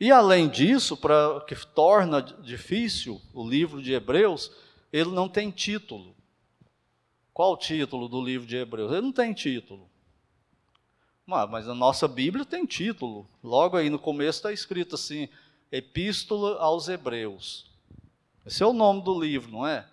E 0.02 0.11
além 0.11 0.49
disso, 0.49 0.97
para 0.97 1.40
que 1.47 1.54
torna 1.54 2.21
difícil 2.21 3.23
o 3.32 3.49
livro 3.49 3.80
de 3.80 3.92
Hebreus, 3.92 4.50
ele 4.92 5.11
não 5.11 5.28
tem 5.28 5.49
título. 5.49 6.12
Qual 7.32 7.52
o 7.52 7.56
título 7.56 8.09
do 8.09 8.21
livro 8.21 8.44
de 8.44 8.56
Hebreus? 8.56 8.90
Ele 8.90 9.02
não 9.02 9.12
tem 9.12 9.32
título. 9.32 9.88
Mas 11.25 11.68
a 11.68 11.75
nossa 11.76 12.09
Bíblia 12.09 12.44
tem 12.44 12.66
título. 12.66 13.28
Logo 13.44 13.76
aí 13.76 13.88
no 13.88 13.97
começo 13.97 14.40
está 14.40 14.52
escrito 14.52 14.97
assim: 14.97 15.28
Epístola 15.71 16.59
aos 16.59 16.88
Hebreus. 16.88 17.71
Esse 18.44 18.61
é 18.64 18.66
o 18.66 18.73
nome 18.73 19.04
do 19.04 19.16
livro, 19.16 19.52
não 19.52 19.64
é? 19.64 19.87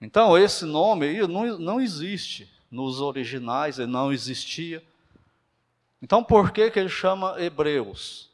Então, 0.00 0.38
esse 0.38 0.64
nome 0.64 1.06
aí 1.06 1.26
não, 1.26 1.58
não 1.58 1.80
existe 1.80 2.48
nos 2.70 3.00
originais, 3.00 3.80
ele 3.80 3.90
não 3.90 4.12
existia. 4.12 4.80
Então, 6.00 6.22
por 6.22 6.52
que, 6.52 6.70
que 6.70 6.78
ele 6.78 6.88
chama 6.88 7.34
Hebreus? 7.42 8.29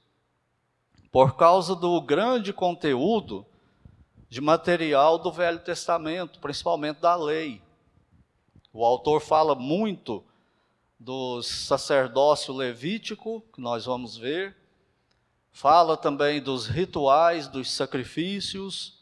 Por 1.17 1.35
causa 1.35 1.75
do 1.75 1.99
grande 1.99 2.53
conteúdo 2.53 3.47
de 4.29 4.39
material 4.39 5.17
do 5.17 5.33
Velho 5.33 5.59
Testamento, 5.61 6.39
principalmente 6.41 7.01
da 7.01 7.17
lei. 7.17 7.63
O 8.71 8.85
autor 8.85 9.23
fala 9.23 9.55
muito 9.55 10.23
do 11.01 11.41
sacerdócio 11.41 12.53
levítico, 12.53 13.43
que 13.51 13.63
nós 13.63 13.87
vamos 13.87 14.19
ver, 14.19 14.55
fala 15.51 15.97
também 15.97 16.39
dos 16.39 16.67
rituais, 16.67 17.49
dos 17.49 17.71
sacrifícios, 17.71 18.99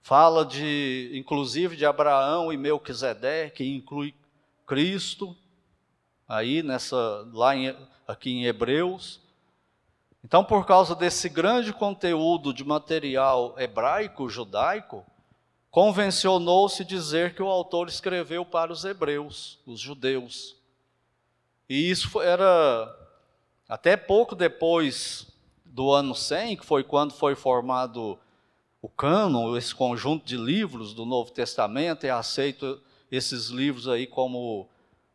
fala 0.00 0.46
de, 0.46 1.10
inclusive, 1.12 1.76
de 1.76 1.84
Abraão 1.84 2.50
e 2.50 2.56
Melquisedeque, 2.56 3.56
que 3.56 3.76
inclui 3.76 4.14
Cristo, 4.66 5.36
aí 6.26 6.62
nessa, 6.62 7.28
lá 7.30 7.54
em, 7.54 7.76
aqui 8.08 8.30
em 8.30 8.46
Hebreus. 8.46 9.21
Então, 10.24 10.44
por 10.44 10.64
causa 10.64 10.94
desse 10.94 11.28
grande 11.28 11.72
conteúdo 11.72 12.54
de 12.54 12.64
material 12.64 13.54
hebraico, 13.58 14.28
judaico, 14.28 15.04
convencionou-se 15.70 16.84
dizer 16.84 17.34
que 17.34 17.42
o 17.42 17.48
autor 17.48 17.88
escreveu 17.88 18.44
para 18.44 18.72
os 18.72 18.84
hebreus, 18.84 19.58
os 19.66 19.80
judeus. 19.80 20.56
E 21.68 21.90
isso 21.90 22.20
era 22.20 22.94
até 23.68 23.96
pouco 23.96 24.36
depois 24.36 25.26
do 25.64 25.90
ano 25.90 26.14
100, 26.14 26.58
que 26.58 26.66
foi 26.66 26.84
quando 26.84 27.12
foi 27.12 27.34
formado 27.34 28.18
o 28.80 28.88
cânon, 28.88 29.56
esse 29.56 29.74
conjunto 29.74 30.24
de 30.24 30.36
livros 30.36 30.92
do 30.92 31.06
Novo 31.06 31.30
Testamento, 31.30 32.04
é 32.04 32.10
aceito 32.10 32.80
esses 33.10 33.46
livros 33.48 33.88
aí 33.88 34.06
como 34.06 34.68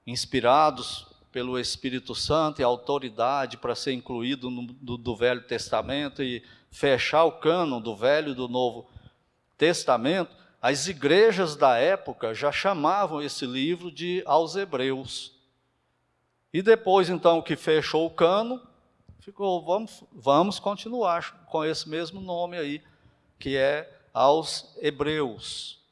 inspirados 0.05 1.06
pelo 1.37 1.59
Espírito 1.59 2.15
Santo 2.15 2.61
e 2.61 2.63
autoridade 2.63 3.57
para 3.57 3.75
ser 3.75 3.93
incluído 3.93 4.49
no, 4.49 4.65
do, 4.65 4.97
do 4.97 5.15
Velho 5.15 5.43
Testamento 5.43 6.23
e 6.23 6.43
fechar 6.71 7.25
o 7.25 7.33
cânon 7.33 7.79
do 7.79 7.95
Velho 7.95 8.31
e 8.31 8.33
do 8.33 8.47
Novo 8.47 8.89
Testamento, 9.55 10.35
as 10.59 10.87
igrejas 10.87 11.55
da 11.55 11.77
época 11.77 12.33
já 12.33 12.51
chamavam 12.51 13.21
esse 13.21 13.45
livro 13.45 13.91
de 13.91 14.23
aos 14.25 14.55
Hebreus. 14.55 15.31
E 16.51 16.63
depois, 16.63 17.07
então, 17.07 17.39
que 17.39 17.55
fechou 17.55 18.07
o 18.07 18.11
cano, 18.15 18.59
ficou, 19.19 19.63
vamos, 19.63 20.03
vamos 20.11 20.57
continuar 20.57 21.45
com 21.45 21.63
esse 21.63 21.87
mesmo 21.87 22.19
nome 22.19 22.57
aí, 22.57 22.81
que 23.37 23.55
é 23.55 23.95
aos 24.11 24.75
Hebreus. 24.81 25.85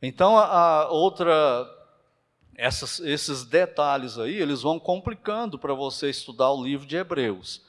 Então, 0.00 0.38
a, 0.38 0.46
a 0.46 0.88
outra, 0.88 1.77
essas, 2.58 2.98
esses 2.98 3.44
detalhes 3.44 4.18
aí, 4.18 4.34
eles 4.34 4.62
vão 4.62 4.80
complicando 4.80 5.56
para 5.56 5.72
você 5.72 6.10
estudar 6.10 6.50
o 6.50 6.62
livro 6.62 6.84
de 6.84 6.96
Hebreus. 6.96 7.62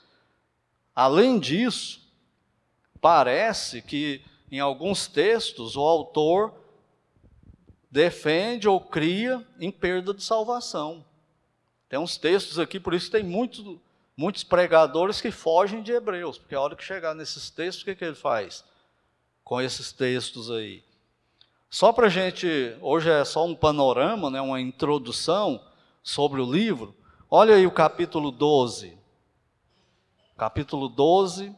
Além 0.95 1.39
disso, 1.39 2.01
parece 2.99 3.83
que 3.83 4.19
em 4.51 4.59
alguns 4.59 5.05
textos 5.05 5.77
o 5.77 5.81
autor 5.81 6.55
defende 7.91 8.67
ou 8.67 8.81
cria 8.81 9.45
em 9.59 9.71
perda 9.71 10.11
de 10.11 10.23
salvação. 10.23 11.05
Tem 11.87 11.99
uns 11.99 12.17
textos 12.17 12.57
aqui, 12.57 12.79
por 12.79 12.95
isso 12.95 13.11
tem 13.11 13.23
muitos, 13.23 13.77
muitos 14.17 14.43
pregadores 14.43 15.21
que 15.21 15.29
fogem 15.29 15.83
de 15.83 15.91
Hebreus, 15.91 16.39
porque 16.39 16.55
a 16.55 16.61
hora 16.61 16.75
que 16.75 16.83
chegar 16.83 17.13
nesses 17.13 17.51
textos, 17.51 17.83
o 17.83 17.85
que, 17.85 17.95
que 17.95 18.05
ele 18.05 18.15
faz 18.15 18.65
com 19.43 19.61
esses 19.61 19.91
textos 19.91 20.49
aí? 20.49 20.83
Só 21.69 21.93
para 21.93 22.07
a 22.07 22.09
gente, 22.09 22.75
hoje 22.81 23.11
é 23.11 23.23
só 23.23 23.45
um 23.45 23.53
panorama, 23.53 24.31
né, 24.31 24.41
uma 24.41 24.59
introdução 24.59 25.63
sobre 26.01 26.41
o 26.41 26.51
livro. 26.51 26.95
Olha 27.29 27.55
aí 27.55 27.67
o 27.67 27.71
capítulo 27.71 28.31
12. 28.31 28.97
Capítulo 30.35 30.89
12, 30.89 31.55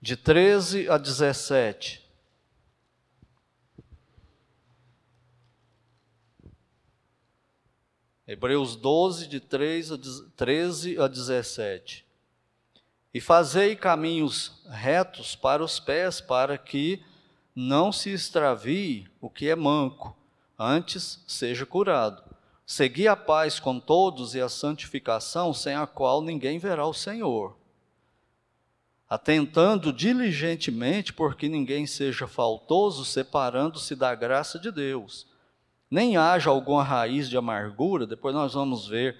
de 0.00 0.16
13 0.16 0.88
a 0.88 0.96
17. 0.96 2.08
Hebreus 8.26 8.74
12, 8.74 9.26
de 9.26 9.40
3 9.40 9.92
a 9.92 9.98
13 10.34 10.98
a 10.98 11.06
17. 11.06 12.06
E 13.12 13.20
fazei 13.20 13.76
caminhos 13.76 14.62
retos 14.66 15.36
para 15.36 15.62
os 15.62 15.78
pés, 15.78 16.22
para 16.22 16.56
que 16.56 17.04
não 17.60 17.90
se 17.90 18.10
extravie 18.10 19.08
o 19.20 19.28
que 19.28 19.48
é 19.48 19.56
manco, 19.56 20.16
antes 20.56 21.24
seja 21.26 21.66
curado. 21.66 22.22
Segui 22.64 23.08
a 23.08 23.16
paz 23.16 23.58
com 23.58 23.80
todos 23.80 24.36
e 24.36 24.40
a 24.40 24.48
santificação, 24.48 25.52
sem 25.52 25.74
a 25.74 25.84
qual 25.84 26.22
ninguém 26.22 26.60
verá 26.60 26.86
o 26.86 26.94
Senhor. 26.94 27.56
Atentando 29.10 29.92
diligentemente, 29.92 31.12
porque 31.12 31.48
ninguém 31.48 31.84
seja 31.84 32.28
faltoso, 32.28 33.04
separando-se 33.04 33.96
da 33.96 34.14
graça 34.14 34.56
de 34.56 34.70
Deus. 34.70 35.26
Nem 35.90 36.16
haja 36.16 36.50
alguma 36.50 36.84
raiz 36.84 37.28
de 37.28 37.36
amargura, 37.36 38.06
depois 38.06 38.32
nós 38.36 38.54
vamos 38.54 38.86
ver 38.86 39.16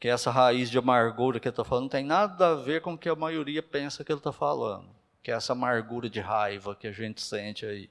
que 0.00 0.08
essa 0.08 0.30
raiz 0.30 0.70
de 0.70 0.78
amargura 0.78 1.38
que 1.38 1.48
ele 1.48 1.52
está 1.52 1.64
falando 1.64 1.82
não 1.82 1.90
tem 1.90 2.04
nada 2.04 2.52
a 2.52 2.54
ver 2.54 2.80
com 2.80 2.94
o 2.94 2.98
que 2.98 3.10
a 3.10 3.14
maioria 3.14 3.62
pensa 3.62 4.02
que 4.02 4.10
ele 4.10 4.20
está 4.20 4.32
falando 4.32 5.03
que 5.24 5.30
é 5.30 5.34
essa 5.34 5.54
amargura 5.54 6.10
de 6.10 6.20
raiva 6.20 6.76
que 6.76 6.86
a 6.86 6.92
gente 6.92 7.22
sente 7.22 7.64
aí. 7.64 7.88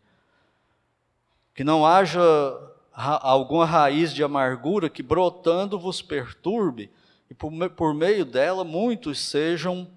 Que 1.55 1.63
não 1.63 1.83
haja 1.83 2.21
ra 2.91 3.17
alguma 3.23 3.65
raiz 3.65 4.13
de 4.13 4.23
amargura 4.23 4.87
que 4.87 5.01
brotando 5.01 5.79
vos 5.79 5.99
perturbe, 5.99 6.91
e 7.27 7.33
por, 7.33 7.49
me 7.49 7.67
por 7.67 7.91
meio 7.91 8.23
dela 8.23 8.63
muitos 8.63 9.17
sejam 9.19 9.89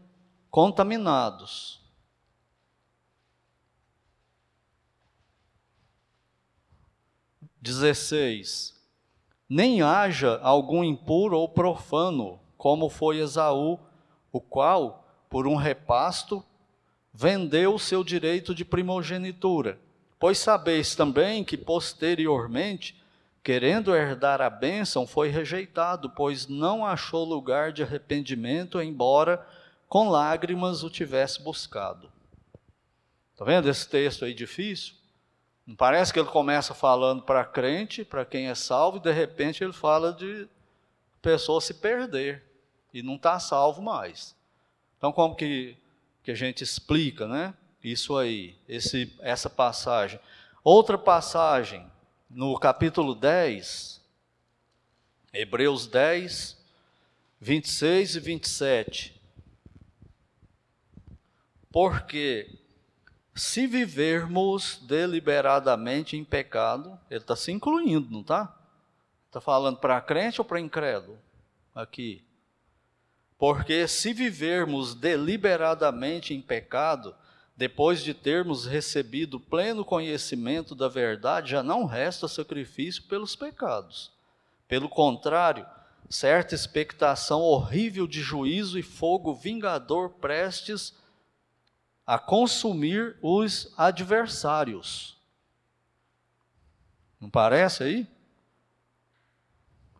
contaminados. 0.50 1.84
Dezesseis. 7.60 8.74
nem 9.46 9.82
haja 9.82 10.40
algum 10.40 10.82
impuro 10.82 11.38
ou 11.38 11.50
profano, 11.50 12.40
como 12.56 12.88
foi 12.88 13.18
Esaú, 13.18 13.78
o 14.32 14.40
qual, 14.40 15.04
por 15.28 15.46
um 15.46 15.56
repasto, 15.56 16.42
vendeu 17.16 17.74
o 17.74 17.78
seu 17.78 18.04
direito 18.04 18.54
de 18.54 18.62
primogenitura. 18.62 19.78
Pois 20.18 20.36
sabeis 20.36 20.94
também 20.94 21.42
que 21.42 21.56
posteriormente, 21.56 22.94
querendo 23.42 23.96
herdar 23.96 24.42
a 24.42 24.50
bênção, 24.50 25.06
foi 25.06 25.28
rejeitado, 25.28 26.10
pois 26.10 26.46
não 26.46 26.84
achou 26.84 27.24
lugar 27.24 27.72
de 27.72 27.82
arrependimento, 27.82 28.82
embora 28.82 29.46
com 29.88 30.10
lágrimas 30.10 30.82
o 30.82 30.90
tivesse 30.90 31.42
buscado. 31.42 32.12
Está 33.32 33.46
vendo 33.46 33.68
esse 33.70 33.88
texto 33.88 34.26
aí 34.26 34.34
difícil? 34.34 34.94
Não 35.66 35.74
parece 35.74 36.12
que 36.12 36.18
ele 36.18 36.28
começa 36.28 36.74
falando 36.74 37.22
para 37.22 37.44
crente, 37.44 38.04
para 38.04 38.26
quem 38.26 38.48
é 38.48 38.54
salvo, 38.54 38.98
e 38.98 39.00
de 39.00 39.12
repente 39.12 39.64
ele 39.64 39.72
fala 39.72 40.12
de 40.12 40.46
pessoa 41.22 41.62
se 41.62 41.74
perder 41.74 42.42
e 42.92 43.02
não 43.02 43.16
está 43.16 43.38
salvo 43.38 43.80
mais. 43.80 44.36
Então, 44.98 45.12
como 45.12 45.34
que, 45.34 45.76
que 46.26 46.32
a 46.32 46.34
gente 46.34 46.64
explica, 46.64 47.28
né? 47.28 47.54
Isso 47.84 48.18
aí, 48.18 48.58
esse, 48.68 49.16
essa 49.20 49.48
passagem. 49.48 50.18
Outra 50.64 50.98
passagem, 50.98 51.88
no 52.28 52.58
capítulo 52.58 53.14
10, 53.14 54.04
Hebreus 55.32 55.86
10, 55.86 56.60
26 57.40 58.16
e 58.16 58.20
27. 58.20 59.22
Porque 61.70 62.58
se 63.32 63.68
vivermos 63.68 64.80
deliberadamente 64.82 66.16
em 66.16 66.24
pecado, 66.24 66.98
ele 67.08 67.20
está 67.20 67.36
se 67.36 67.52
incluindo, 67.52 68.10
não 68.10 68.22
está? 68.22 68.52
Está 69.28 69.40
falando 69.40 69.78
para 69.78 70.00
crente 70.00 70.40
ou 70.40 70.44
para 70.44 70.58
incrédulo? 70.58 71.20
Aqui. 71.72 72.25
Porque 73.38 73.86
se 73.86 74.12
vivermos 74.12 74.94
deliberadamente 74.94 76.32
em 76.32 76.40
pecado, 76.40 77.14
depois 77.56 78.02
de 78.02 78.12
termos 78.14 78.66
recebido 78.66 79.40
pleno 79.40 79.84
conhecimento 79.84 80.74
da 80.74 80.88
verdade, 80.88 81.50
já 81.50 81.62
não 81.62 81.84
resta 81.84 82.28
sacrifício 82.28 83.02
pelos 83.04 83.34
pecados. 83.36 84.12
Pelo 84.68 84.88
contrário, 84.88 85.66
certa 86.08 86.54
expectação 86.54 87.40
horrível 87.40 88.06
de 88.06 88.20
juízo 88.20 88.78
e 88.78 88.82
fogo 88.82 89.34
vingador 89.34 90.10
prestes 90.10 90.94
a 92.06 92.18
consumir 92.18 93.16
os 93.20 93.72
adversários. 93.76 95.16
Não 97.20 97.28
parece 97.28 97.82
aí? 97.82 98.06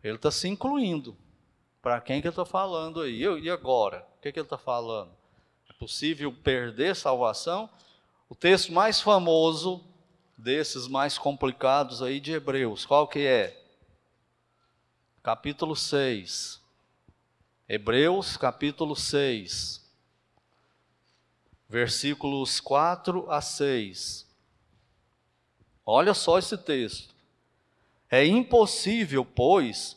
Ele 0.03 0.15
está 0.15 0.31
se 0.31 0.47
incluindo. 0.47 1.17
Para 1.87 2.01
quem 2.01 2.19
que 2.19 2.27
ele 2.27 2.33
está 2.33 2.43
falando 2.43 2.99
aí? 2.99 3.21
E 3.21 3.49
agora? 3.49 4.05
O 4.17 4.21
que, 4.21 4.29
que 4.29 4.37
ele 4.37 4.45
está 4.45 4.57
falando? 4.57 5.09
É 5.69 5.73
possível 5.79 6.33
perder 6.33 6.93
salvação? 6.97 7.69
O 8.27 8.35
texto 8.35 8.73
mais 8.73 8.99
famoso 8.99 9.81
desses 10.37 10.85
mais 10.85 11.17
complicados 11.17 12.01
aí 12.03 12.19
de 12.19 12.33
Hebreus, 12.33 12.85
qual 12.85 13.07
que 13.07 13.25
é? 13.25 13.57
Capítulo 15.23 15.77
6. 15.77 16.61
Hebreus, 17.69 18.35
capítulo 18.35 18.93
6 18.93 19.89
versículos 21.69 22.59
4 22.59 23.31
a 23.31 23.39
6. 23.39 24.27
Olha 25.85 26.13
só 26.13 26.37
esse 26.37 26.57
texto. 26.57 27.15
É 28.11 28.25
impossível, 28.25 29.23
pois, 29.23 29.96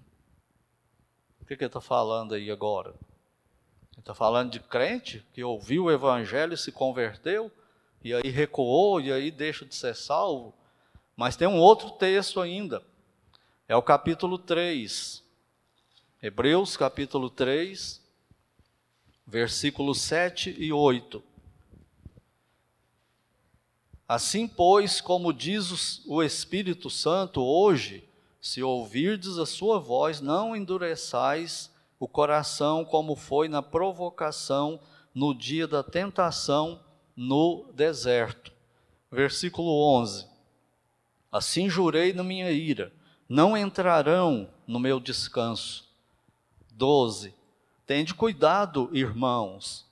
Que, 1.51 1.57
que 1.57 1.63
ele 1.65 1.67
está 1.67 1.81
falando 1.81 2.33
aí 2.33 2.49
agora? 2.49 2.91
Ele 3.91 3.99
está 3.99 4.15
falando 4.15 4.51
de 4.51 4.61
crente 4.61 5.21
que 5.33 5.43
ouviu 5.43 5.83
o 5.83 5.91
evangelho 5.91 6.53
e 6.53 6.57
se 6.57 6.71
converteu, 6.71 7.51
e 8.01 8.13
aí 8.13 8.29
recuou, 8.29 9.01
e 9.01 9.11
aí 9.11 9.29
deixa 9.29 9.65
de 9.65 9.75
ser 9.75 9.93
salvo. 9.93 10.53
Mas 11.13 11.35
tem 11.35 11.49
um 11.49 11.59
outro 11.59 11.91
texto 11.91 12.39
ainda, 12.39 12.81
é 13.67 13.75
o 13.75 13.81
capítulo 13.81 14.37
3, 14.37 15.21
Hebreus 16.23 16.77
capítulo 16.77 17.29
3, 17.29 18.01
versículos 19.27 19.99
7 19.99 20.55
e 20.57 20.71
8. 20.71 21.21
Assim, 24.07 24.47
pois, 24.47 25.01
como 25.01 25.33
diz 25.33 26.01
o 26.05 26.23
Espírito 26.23 26.89
Santo 26.89 27.43
hoje, 27.43 28.07
se 28.41 28.63
ouvirdes 28.63 29.37
a 29.37 29.45
sua 29.45 29.79
voz, 29.79 30.19
não 30.19 30.55
endureçais 30.55 31.71
o 31.99 32.07
coração 32.07 32.83
como 32.83 33.15
foi 33.15 33.47
na 33.47 33.61
provocação 33.61 34.79
no 35.13 35.33
dia 35.33 35.67
da 35.67 35.83
tentação 35.83 36.81
no 37.15 37.71
deserto. 37.73 38.51
Versículo 39.11 39.69
11. 39.99 40.27
Assim 41.31 41.69
jurei 41.69 42.11
na 42.11 42.23
minha 42.23 42.51
ira, 42.51 42.91
não 43.29 43.55
entrarão 43.55 44.49
no 44.65 44.79
meu 44.79 44.99
descanso. 44.99 45.87
12. 46.73 47.33
Tende 47.85 48.13
cuidado, 48.13 48.89
irmãos, 48.91 49.89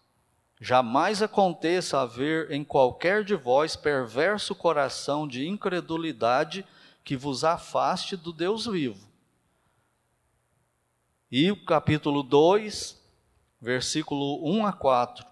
Jamais 0.62 1.22
aconteça 1.22 2.02
haver 2.02 2.52
em 2.52 2.66
qualquer 2.66 3.24
de 3.24 3.34
vós 3.34 3.78
perverso 3.78 4.54
coração 4.54 5.26
de 5.26 5.48
incredulidade 5.48 6.66
que 7.10 7.18
vos 7.18 7.44
afaste 7.44 8.16
do 8.16 8.32
Deus 8.32 8.68
vivo. 8.68 9.10
E 11.32 11.50
o 11.50 11.66
capítulo 11.66 12.22
2, 12.22 13.02
versículo 13.60 14.48
1 14.48 14.68
a 14.68 14.72
4. 14.72 15.26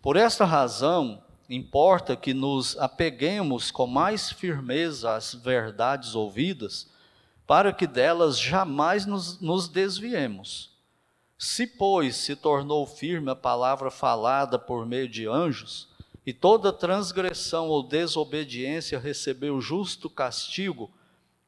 Por 0.00 0.16
esta 0.16 0.46
razão, 0.46 1.22
importa 1.50 2.16
que 2.16 2.32
nos 2.32 2.78
apeguemos 2.78 3.70
com 3.70 3.86
mais 3.86 4.32
firmeza 4.32 5.16
às 5.16 5.34
verdades 5.34 6.14
ouvidas, 6.14 6.90
para 7.46 7.70
que 7.70 7.86
delas 7.86 8.40
jamais 8.40 9.04
nos, 9.04 9.38
nos 9.42 9.68
desviemos. 9.68 10.72
Se, 11.36 11.66
pois, 11.66 12.16
se 12.16 12.34
tornou 12.34 12.86
firme 12.86 13.30
a 13.30 13.36
palavra 13.36 13.90
falada 13.90 14.58
por 14.58 14.86
meio 14.86 15.10
de 15.10 15.28
anjos, 15.28 15.90
e 16.28 16.32
toda 16.34 16.70
transgressão 16.70 17.68
ou 17.68 17.82
desobediência 17.82 18.98
recebeu 18.98 19.62
justo 19.62 20.10
castigo, 20.10 20.90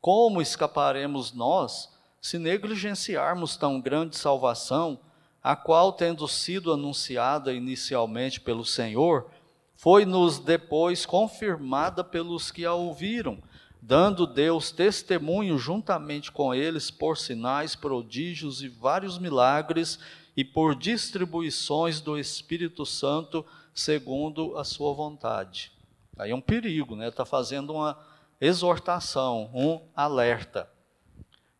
como 0.00 0.40
escaparemos 0.40 1.34
nós, 1.34 1.92
se 2.18 2.38
negligenciarmos 2.38 3.58
tão 3.58 3.78
grande 3.78 4.16
salvação, 4.16 4.98
a 5.42 5.54
qual, 5.54 5.92
tendo 5.92 6.26
sido 6.26 6.72
anunciada 6.72 7.52
inicialmente 7.52 8.40
pelo 8.40 8.64
Senhor, 8.64 9.30
foi-nos 9.74 10.38
depois 10.38 11.04
confirmada 11.04 12.02
pelos 12.02 12.50
que 12.50 12.64
a 12.64 12.72
ouviram, 12.72 13.36
dando 13.82 14.26
Deus 14.26 14.72
testemunho 14.72 15.58
juntamente 15.58 16.32
com 16.32 16.54
eles 16.54 16.90
por 16.90 17.18
sinais, 17.18 17.76
prodígios 17.76 18.62
e 18.62 18.68
vários 18.68 19.18
milagres 19.18 19.98
e 20.34 20.42
por 20.42 20.74
distribuições 20.74 22.00
do 22.00 22.16
Espírito 22.16 22.86
Santo 22.86 23.44
segundo 23.74 24.56
a 24.58 24.64
sua 24.64 24.92
vontade. 24.92 25.72
Aí 26.18 26.30
é 26.30 26.34
um 26.34 26.40
perigo, 26.40 26.96
né? 26.96 27.08
Está 27.08 27.24
fazendo 27.24 27.72
uma 27.72 27.98
exortação, 28.40 29.50
um 29.54 29.80
alerta. 29.94 30.70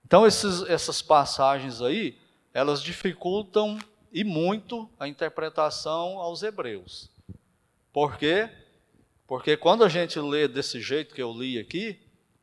Então 0.05 0.27
esses, 0.27 0.63
essas 0.63 1.01
passagens 1.01 1.81
aí, 1.81 2.19
elas 2.53 2.83
dificultam 2.83 3.79
e 4.13 4.25
muito 4.25 4.91
a 4.99 5.07
interpretação 5.07 6.19
aos 6.19 6.43
hebreus. 6.43 7.11
Por 7.93 8.17
quê? 8.17 8.51
Porque 9.27 9.57
quando 9.57 9.85
a 9.85 9.89
gente 9.89 10.19
lê 10.19 10.49
desse 10.49 10.81
jeito 10.81 11.15
que 11.15 11.23
eu 11.23 11.33
li 11.33 11.59
aqui, 11.59 12.01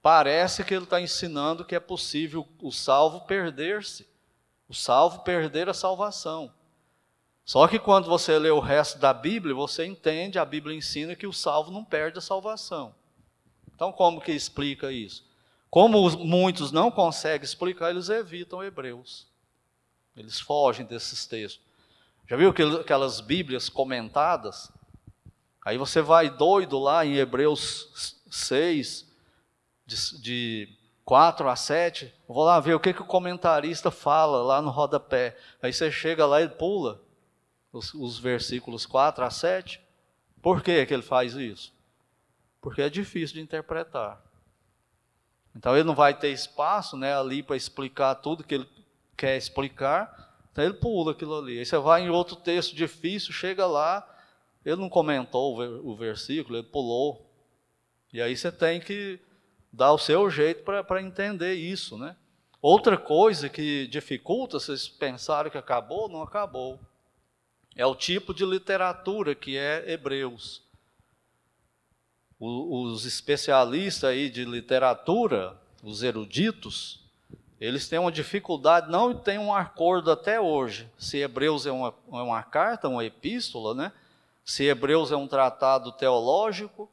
Parece 0.08 0.64
que 0.64 0.74
ele 0.74 0.86
está 0.86 1.02
ensinando 1.02 1.66
que 1.66 1.76
é 1.76 1.82
possível 1.82 2.48
o 2.62 2.72
salvo 2.72 3.28
perder-se, 3.28 4.08
o 4.66 4.74
salvo 4.74 5.20
perder 5.20 5.68
a 5.68 5.74
salvação. 5.74 6.50
Só 7.48 7.66
que 7.66 7.80
quando 7.80 8.10
você 8.10 8.38
lê 8.38 8.50
o 8.50 8.60
resto 8.60 9.00
da 9.00 9.14
Bíblia, 9.14 9.56
você 9.56 9.86
entende, 9.86 10.38
a 10.38 10.44
Bíblia 10.44 10.76
ensina 10.76 11.16
que 11.16 11.26
o 11.26 11.32
salvo 11.32 11.72
não 11.72 11.82
perde 11.82 12.18
a 12.18 12.22
salvação. 12.22 12.94
Então, 13.74 13.90
como 13.90 14.20
que 14.20 14.34
explica 14.34 14.92
isso? 14.92 15.26
Como 15.70 16.10
muitos 16.18 16.74
não 16.74 16.92
conseguem 16.92 17.46
explicar, 17.46 17.90
eles 17.90 18.10
evitam 18.10 18.62
Hebreus. 18.62 19.28
Eles 20.14 20.42
fogem 20.42 20.86
desses 20.86 21.26
textos. 21.26 21.64
Já 22.28 22.36
viu 22.36 22.50
aquelas 22.50 23.22
Bíblias 23.22 23.70
comentadas? 23.70 24.70
Aí 25.66 25.78
você 25.78 26.02
vai 26.02 26.30
doido 26.30 26.78
lá 26.78 27.06
em 27.06 27.16
Hebreus 27.16 28.14
6, 28.30 29.08
de, 29.86 30.22
de 30.22 30.70
4 31.06 31.48
a 31.48 31.56
7, 31.56 32.14
vou 32.28 32.44
lá 32.44 32.60
ver 32.60 32.74
o 32.74 32.80
que, 32.80 32.94
que 32.94 33.02
o 33.02 33.06
comentarista 33.06 33.90
fala 33.90 34.44
lá 34.44 34.62
no 34.62 34.70
rodapé. 34.70 35.38
Aí 35.62 35.72
você 35.72 35.90
chega 35.90 36.26
lá 36.26 36.42
e 36.42 36.50
pula 36.50 37.07
os, 37.78 37.94
os 37.94 38.20
versículos 38.20 38.86
4 38.86 39.24
a 39.24 39.30
7. 39.30 39.82
Por 40.42 40.62
que, 40.62 40.86
que 40.86 40.94
ele 40.94 41.04
faz 41.04 41.34
isso? 41.34 41.74
Porque 42.62 42.82
é 42.82 42.90
difícil 42.90 43.36
de 43.36 43.42
interpretar. 43.42 44.22
Então 45.56 45.76
ele 45.76 45.84
não 45.84 45.96
vai 45.96 46.14
ter 46.14 46.30
espaço 46.30 46.96
né, 46.96 47.18
ali 47.18 47.42
para 47.42 47.56
explicar 47.56 48.16
tudo 48.16 48.44
que 48.44 48.56
ele 48.56 48.70
quer 49.16 49.36
explicar, 49.36 50.28
então 50.52 50.64
ele 50.64 50.76
pula 50.76 51.12
aquilo 51.12 51.36
ali. 51.36 51.58
Aí 51.58 51.66
você 51.66 51.78
vai 51.80 52.04
em 52.04 52.10
outro 52.10 52.36
texto 52.36 52.76
difícil, 52.76 53.34
chega 53.34 53.66
lá, 53.66 54.08
ele 54.64 54.76
não 54.76 54.90
comentou 54.90 55.60
o 55.60 55.96
versículo, 55.96 56.58
ele 56.58 56.68
pulou. 56.68 57.26
E 58.14 58.22
aí 58.22 58.38
você 58.38 58.52
tem 58.52 58.80
que 58.80 59.20
dar 59.74 59.92
o 59.92 59.98
seu 59.98 60.30
jeito 60.30 60.64
para 60.64 61.02
entender 61.02 61.56
isso, 61.56 61.98
né? 61.98 62.16
Outra 62.62 62.98
coisa 62.98 63.50
que 63.50 63.88
dificulta, 63.88 64.60
vocês 64.60 64.88
pensaram 64.88 65.50
que 65.50 65.58
acabou, 65.58 66.10
não 66.10 66.22
acabou. 66.22 66.80
É 67.78 67.86
o 67.86 67.96
tipo 67.96 68.34
de 68.34 68.44
literatura 68.44 69.36
que 69.36 69.56
é 69.56 69.92
Hebreus. 69.92 70.64
os 72.40 73.06
especialistas 73.06 74.10
aí 74.10 74.30
de 74.30 74.44
literatura, 74.44 75.56
os 75.84 76.02
eruditos, 76.02 77.06
eles 77.62 77.88
têm 77.88 78.00
uma 78.00 78.12
dificuldade, 78.12 78.92
não 78.92 79.14
têm 79.16 79.38
um 79.38 79.54
acordo 79.54 80.12
até 80.12 80.42
hoje, 80.42 80.90
se 80.98 81.18
Hebreus 81.18 81.68
é 81.68 81.72
uma, 81.72 81.94
é 82.12 82.22
uma 82.22 82.44
carta, 82.44 82.90
uma 82.90 83.06
epístola, 83.06 83.76
né? 83.76 83.92
se 84.44 84.64
Hebreus 84.64 85.12
é 85.12 85.16
um 85.16 85.28
tratado 85.28 85.92
teológico, 85.92 86.90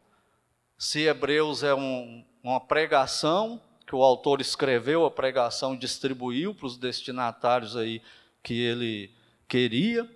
se 0.76 1.02
Hebreus 1.02 1.62
é 1.62 1.74
um, 1.74 2.24
uma 2.42 2.60
pregação 2.60 3.60
que 3.86 3.94
o 3.94 4.02
autor 4.02 4.40
escreveu 4.40 5.06
a 5.06 5.10
pregação 5.10 5.74
e 5.74 5.78
distribuiu 5.78 6.54
para 6.54 6.66
os 6.66 6.76
destinatários 6.76 7.76
aí 7.76 8.02
que 8.42 8.60
ele 8.60 9.10
queria. 9.48 10.06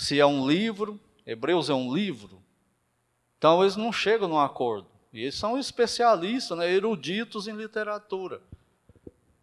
Se 0.00 0.18
é 0.18 0.24
um 0.24 0.48
livro, 0.48 0.98
Hebreus 1.26 1.68
é 1.68 1.74
um 1.74 1.94
livro. 1.94 2.42
Então 3.36 3.60
eles 3.60 3.76
não 3.76 3.92
chegam 3.92 4.26
num 4.26 4.40
acordo. 4.40 4.86
E 5.12 5.20
eles 5.20 5.34
são 5.34 5.58
especialistas, 5.58 6.56
né, 6.56 6.72
eruditos 6.72 7.46
em 7.46 7.52
literatura. 7.52 8.40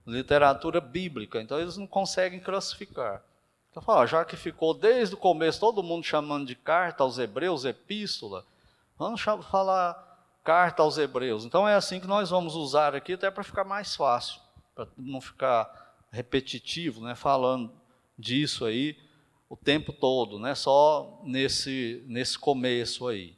Literatura 0.03 0.81
bíblica. 0.81 1.39
Então 1.39 1.59
eles 1.59 1.77
não 1.77 1.85
conseguem 1.85 2.39
classificar. 2.39 3.21
Então, 3.69 3.83
fala, 3.83 4.07
já 4.07 4.25
que 4.25 4.35
ficou 4.35 4.73
desde 4.73 5.13
o 5.13 5.19
começo 5.19 5.59
todo 5.59 5.83
mundo 5.83 6.03
chamando 6.03 6.47
de 6.47 6.55
carta 6.55 7.03
aos 7.03 7.19
hebreus, 7.19 7.63
epístola, 7.63 8.43
vamos 8.97 9.21
falar 9.21 10.25
carta 10.43 10.81
aos 10.81 10.97
Hebreus. 10.97 11.45
Então 11.45 11.67
é 11.67 11.75
assim 11.75 11.99
que 11.99 12.07
nós 12.07 12.31
vamos 12.31 12.55
usar 12.55 12.95
aqui, 12.95 13.13
até 13.13 13.29
para 13.29 13.43
ficar 13.43 13.63
mais 13.63 13.95
fácil, 13.95 14.41
para 14.73 14.87
não 14.97 15.21
ficar 15.21 15.93
repetitivo, 16.09 17.01
né, 17.01 17.13
falando 17.13 17.71
disso 18.17 18.65
aí 18.65 18.97
o 19.49 19.55
tempo 19.55 19.93
todo, 19.93 20.37
né, 20.39 20.53
só 20.55 21.21
nesse, 21.23 22.03
nesse 22.07 22.37
começo 22.37 23.07
aí. 23.07 23.37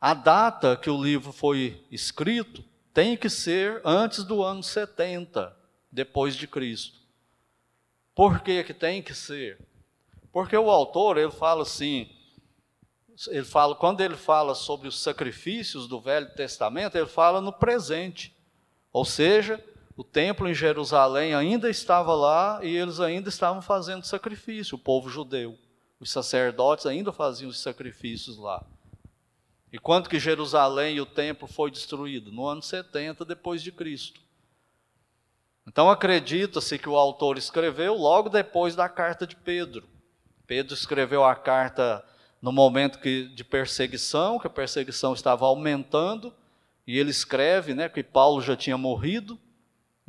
A 0.00 0.14
data 0.14 0.76
que 0.76 0.90
o 0.90 1.02
livro 1.02 1.32
foi 1.32 1.84
escrito 1.90 2.64
tem 2.92 3.16
que 3.16 3.28
ser 3.28 3.80
antes 3.84 4.24
do 4.24 4.42
ano 4.42 4.62
70 4.62 5.56
depois 5.90 6.34
de 6.36 6.46
Cristo. 6.46 6.98
Por 8.14 8.40
que, 8.40 8.64
que 8.64 8.74
tem 8.74 9.02
que 9.02 9.14
ser? 9.14 9.58
Porque 10.32 10.56
o 10.56 10.70
autor 10.70 11.16
ele 11.18 11.30
fala 11.30 11.62
assim, 11.62 12.08
ele 13.28 13.44
fala, 13.44 13.74
quando 13.74 14.00
ele 14.00 14.16
fala 14.16 14.54
sobre 14.54 14.88
os 14.88 15.00
sacrifícios 15.00 15.86
do 15.86 16.00
Velho 16.00 16.32
Testamento, 16.34 16.96
ele 16.96 17.06
fala 17.06 17.40
no 17.40 17.52
presente. 17.52 18.34
Ou 18.92 19.04
seja, 19.04 19.62
o 20.00 20.02
templo 20.02 20.48
em 20.48 20.54
Jerusalém 20.54 21.34
ainda 21.34 21.68
estava 21.68 22.14
lá 22.14 22.58
e 22.62 22.74
eles 22.74 23.00
ainda 23.00 23.28
estavam 23.28 23.60
fazendo 23.60 24.06
sacrifício, 24.06 24.76
o 24.76 24.78
povo 24.78 25.10
judeu. 25.10 25.58
Os 26.00 26.10
sacerdotes 26.10 26.86
ainda 26.86 27.12
faziam 27.12 27.50
os 27.50 27.60
sacrifícios 27.60 28.38
lá. 28.38 28.64
E 29.70 29.78
quando 29.78 30.08
que 30.08 30.18
Jerusalém 30.18 30.96
e 30.96 31.02
o 31.02 31.04
templo 31.04 31.46
foi 31.46 31.70
destruído? 31.70 32.32
No 32.32 32.46
ano 32.46 32.62
70 32.62 33.26
depois 33.26 33.62
de 33.62 33.70
Cristo. 33.70 34.22
Então 35.68 35.90
acredita-se 35.90 36.78
que 36.78 36.88
o 36.88 36.96
autor 36.96 37.36
escreveu 37.36 37.92
logo 37.92 38.30
depois 38.30 38.74
da 38.74 38.88
carta 38.88 39.26
de 39.26 39.36
Pedro. 39.36 39.86
Pedro 40.46 40.72
escreveu 40.72 41.26
a 41.26 41.34
carta 41.34 42.02
no 42.40 42.50
momento 42.50 43.00
que, 43.00 43.28
de 43.34 43.44
perseguição, 43.44 44.38
que 44.38 44.46
a 44.46 44.50
perseguição 44.50 45.12
estava 45.12 45.44
aumentando, 45.44 46.32
e 46.86 46.98
ele 46.98 47.10
escreve 47.10 47.74
né, 47.74 47.86
que 47.86 48.02
Paulo 48.02 48.40
já 48.40 48.56
tinha 48.56 48.78
morrido, 48.78 49.38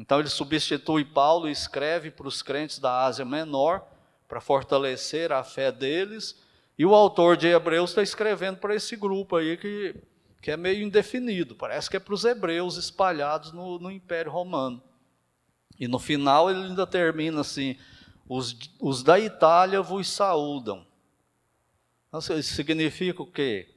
então 0.02 0.20
ele 0.20 0.30
substitui 0.30 1.06
Paulo 1.06 1.48
e 1.48 1.52
escreve 1.52 2.10
para 2.10 2.28
os 2.28 2.42
crentes 2.42 2.80
da 2.80 3.04
Ásia 3.04 3.24
Menor, 3.24 3.88
para 4.28 4.42
fortalecer 4.42 5.32
a 5.32 5.44
fé 5.44 5.72
deles, 5.72 6.36
e 6.76 6.84
o 6.84 6.96
autor 6.96 7.38
de 7.38 7.46
Hebreus 7.46 7.92
está 7.92 8.02
escrevendo 8.02 8.58
para 8.58 8.74
esse 8.74 8.96
grupo 8.96 9.36
aí 9.36 9.56
que, 9.58 9.96
que 10.42 10.50
é 10.50 10.58
meio 10.58 10.84
indefinido, 10.84 11.54
parece 11.54 11.88
que 11.88 11.98
é 11.98 12.00
para 12.00 12.16
os 12.16 12.26
hebreus 12.26 12.78
espalhados 12.78 13.52
no, 13.52 13.78
no 13.78 13.92
Império 13.92 14.32
Romano. 14.32 14.82
E 15.80 15.88
no 15.88 16.00
final 16.00 16.50
ele 16.50 16.64
ainda 16.64 16.88
termina 16.88 17.42
assim: 17.42 17.78
os, 18.28 18.58
os 18.80 19.04
da 19.04 19.20
Itália 19.20 19.84
vos 19.84 20.10
saúdam. 20.10 20.84
Isso 22.12 22.56
significa 22.56 23.22
o 23.22 23.32
quê? 23.32 23.70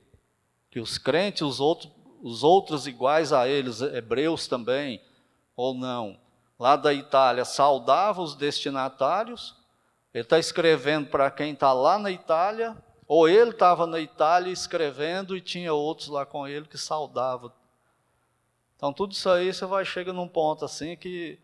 Que 0.70 0.80
os 0.80 0.96
crentes, 0.96 1.42
os 1.42 1.60
outros, 1.60 1.92
os 2.22 2.42
outros 2.42 2.86
iguais 2.86 3.30
a 3.30 3.46
eles, 3.46 3.82
hebreus 3.82 4.48
também, 4.48 5.02
ou 5.56 5.74
não, 5.74 6.18
lá 6.58 6.76
da 6.76 6.92
Itália, 6.92 7.44
saudavam 7.44 8.24
os 8.24 8.34
destinatários. 8.34 9.56
Ele 10.12 10.22
está 10.22 10.38
escrevendo 10.38 11.08
para 11.08 11.30
quem 11.30 11.52
está 11.52 11.72
lá 11.72 11.98
na 11.98 12.10
Itália, 12.10 12.76
ou 13.06 13.28
ele 13.28 13.50
estava 13.50 13.86
na 13.86 14.00
Itália 14.00 14.52
escrevendo 14.52 15.36
e 15.36 15.40
tinha 15.40 15.72
outros 15.72 16.08
lá 16.08 16.24
com 16.24 16.46
ele 16.46 16.66
que 16.66 16.78
saudavam. 16.78 17.52
Então, 18.76 18.92
tudo 18.92 19.12
isso 19.12 19.28
aí 19.30 19.52
você 19.52 19.66
vai 19.66 19.84
chegar 19.84 20.12
num 20.12 20.28
ponto 20.28 20.64
assim 20.64 20.96
que 20.96 21.38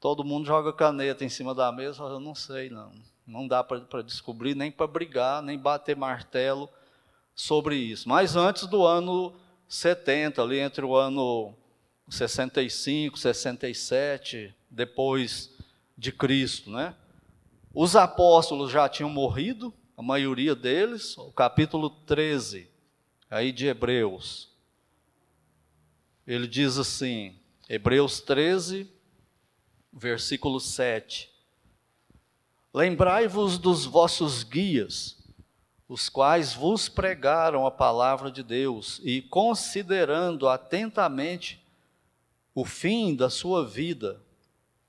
todo 0.00 0.24
mundo 0.24 0.46
joga 0.46 0.72
caneta 0.72 1.24
em 1.24 1.28
cima 1.28 1.54
da 1.54 1.72
mesa, 1.72 2.02
eu 2.04 2.20
não 2.20 2.34
sei, 2.34 2.70
não. 2.70 2.92
Não 3.26 3.46
dá 3.46 3.62
para 3.62 4.02
descobrir, 4.02 4.54
nem 4.54 4.70
para 4.70 4.86
brigar, 4.86 5.42
nem 5.42 5.58
bater 5.58 5.94
martelo 5.94 6.68
sobre 7.34 7.76
isso. 7.76 8.08
Mas 8.08 8.36
antes 8.36 8.66
do 8.66 8.86
ano 8.86 9.34
70, 9.68 10.40
ali 10.42 10.58
entre 10.58 10.84
o 10.84 10.96
ano 10.96 11.54
65, 12.08 13.18
67, 13.18 14.54
depois 14.70 15.50
de 15.96 16.12
Cristo, 16.12 16.70
né? 16.70 16.94
Os 17.74 17.94
apóstolos 17.96 18.70
já 18.70 18.88
tinham 18.88 19.10
morrido, 19.10 19.72
a 19.96 20.02
maioria 20.02 20.54
deles, 20.54 21.16
o 21.18 21.32
capítulo 21.32 21.90
13, 21.90 22.68
aí 23.30 23.52
de 23.52 23.66
Hebreus. 23.66 24.48
Ele 26.26 26.46
diz 26.46 26.78
assim, 26.78 27.36
Hebreus 27.68 28.20
13, 28.20 28.90
versículo 29.92 30.60
7. 30.60 31.30
Lembrai-vos 32.72 33.58
dos 33.58 33.84
vossos 33.84 34.42
guias, 34.42 35.16
os 35.88 36.08
quais 36.08 36.52
vos 36.52 36.88
pregaram 36.88 37.66
a 37.66 37.70
palavra 37.70 38.30
de 38.30 38.42
Deus, 38.42 39.00
e 39.02 39.22
considerando 39.22 40.48
atentamente 40.48 41.60
o 42.60 42.64
fim 42.64 43.14
da 43.14 43.30
sua 43.30 43.64
vida, 43.64 44.20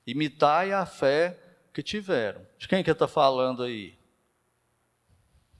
imitai 0.07 0.71
a 0.71 0.87
fé 0.87 1.37
que 1.71 1.83
tiveram. 1.83 2.41
De 2.57 2.67
quem 2.67 2.83
que 2.83 2.89
ele 2.89 2.95
está 2.95 3.07
falando 3.07 3.61
aí? 3.61 3.93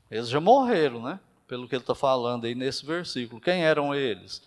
Eles 0.10 0.28
já 0.28 0.42
morreram, 0.42 1.04
né? 1.04 1.20
Pelo 1.48 1.68
que 1.68 1.76
ele 1.76 1.84
está 1.84 1.94
falando 1.94 2.46
aí 2.46 2.56
nesse 2.56 2.84
versículo. 2.84 3.40
Quem 3.40 3.64
eram 3.64 3.94
eles? 3.94 4.42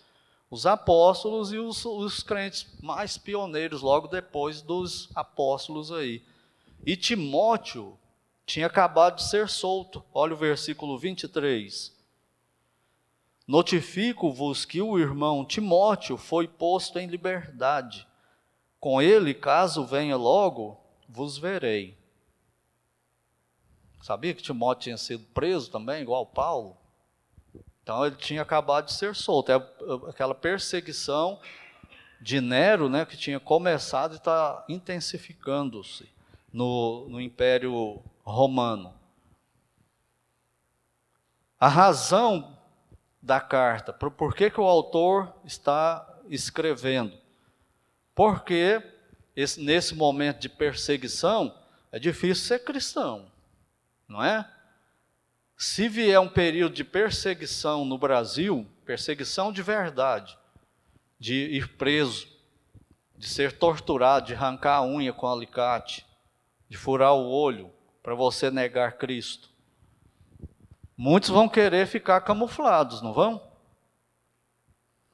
Os 0.51 0.65
apóstolos 0.65 1.53
e 1.53 1.57
os, 1.57 1.85
os 1.85 2.21
crentes 2.21 2.67
mais 2.81 3.17
pioneiros, 3.17 3.81
logo 3.81 4.09
depois 4.09 4.61
dos 4.61 5.09
apóstolos 5.15 5.89
aí. 5.89 6.21
E 6.85 6.97
Timóteo 6.97 7.97
tinha 8.45 8.67
acabado 8.67 9.15
de 9.15 9.23
ser 9.23 9.47
solto. 9.47 10.03
Olha 10.13 10.33
o 10.33 10.37
versículo 10.37 10.97
23. 10.97 11.92
Notifico-vos 13.47 14.63
que 14.63 14.81
o 14.81 14.97
irmão 14.97 15.43
Timóteo 15.43 16.17
foi 16.17 16.47
posto 16.47 16.97
em 16.97 17.07
liberdade. 17.07 18.07
Com 18.79 19.01
ele, 19.01 19.33
caso 19.33 19.85
venha 19.85 20.15
logo, 20.15 20.79
vos 21.07 21.37
verei. 21.37 21.97
Sabia 24.01 24.33
que 24.33 24.41
Timóteo 24.41 24.83
tinha 24.83 24.97
sido 24.97 25.25
preso 25.33 25.71
também, 25.71 26.01
igual 26.01 26.25
Paulo? 26.25 26.77
Então 27.81 28.05
ele 28.05 28.15
tinha 28.15 28.41
acabado 28.41 28.85
de 28.85 28.93
ser 28.93 29.13
solto. 29.15 29.51
É 29.51 29.55
aquela 30.09 30.33
perseguição 30.33 31.39
de 32.21 32.39
Nero, 32.39 32.87
né, 32.87 33.05
que 33.05 33.17
tinha 33.17 33.39
começado 33.39 34.13
e 34.13 34.17
está 34.17 34.63
intensificando-se 34.69 36.09
no, 36.51 37.07
no 37.09 37.19
Império 37.19 38.01
Romano. 38.23 38.93
A 41.59 41.67
razão 41.67 42.57
da 43.23 43.39
carta, 43.39 43.93
por, 43.93 44.35
que, 44.35 44.49
que 44.49 44.59
o 44.59 44.65
autor 44.65 45.33
está 45.45 46.05
escrevendo? 46.27 47.17
Porque 48.13 48.83
esse, 49.33 49.61
nesse 49.61 49.95
momento 49.95 50.39
de 50.39 50.49
perseguição 50.49 51.57
é 51.89 51.97
difícil 51.97 52.43
ser 52.43 52.59
cristão, 52.59 53.31
não 54.09 54.21
é? 54.21 54.45
Se 55.55 55.87
vier 55.87 56.19
um 56.19 56.27
período 56.27 56.75
de 56.75 56.83
perseguição 56.83 57.85
no 57.85 57.97
Brasil, 57.97 58.67
perseguição 58.83 59.53
de 59.53 59.63
verdade, 59.63 60.37
de 61.17 61.33
ir 61.33 61.69
preso, 61.77 62.27
de 63.15 63.29
ser 63.29 63.53
torturado, 63.53 64.27
de 64.27 64.33
arrancar 64.33 64.79
a 64.79 64.83
unha 64.83 65.13
com 65.13 65.31
alicate, 65.31 66.05
de 66.67 66.75
furar 66.75 67.13
o 67.13 67.29
olho 67.29 67.71
para 68.01 68.15
você 68.15 68.51
negar 68.51 68.97
Cristo. 68.97 69.52
Muitos 70.95 71.29
vão 71.29 71.49
querer 71.49 71.87
ficar 71.87 72.21
camuflados, 72.21 73.01
não 73.01 73.13
vão? 73.13 73.41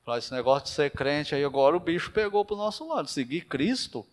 Falar 0.03 0.17
esse 0.17 0.33
negócio 0.33 0.65
de 0.65 0.71
ser 0.71 0.91
crente 0.91 1.35
aí 1.35 1.43
agora 1.43 1.77
o 1.77 1.79
bicho 1.79 2.11
pegou 2.11 2.43
para 2.43 2.55
o 2.55 2.57
nosso 2.57 2.87
lado. 2.87 3.07
Seguir 3.07 3.41
Cristo. 3.41 4.05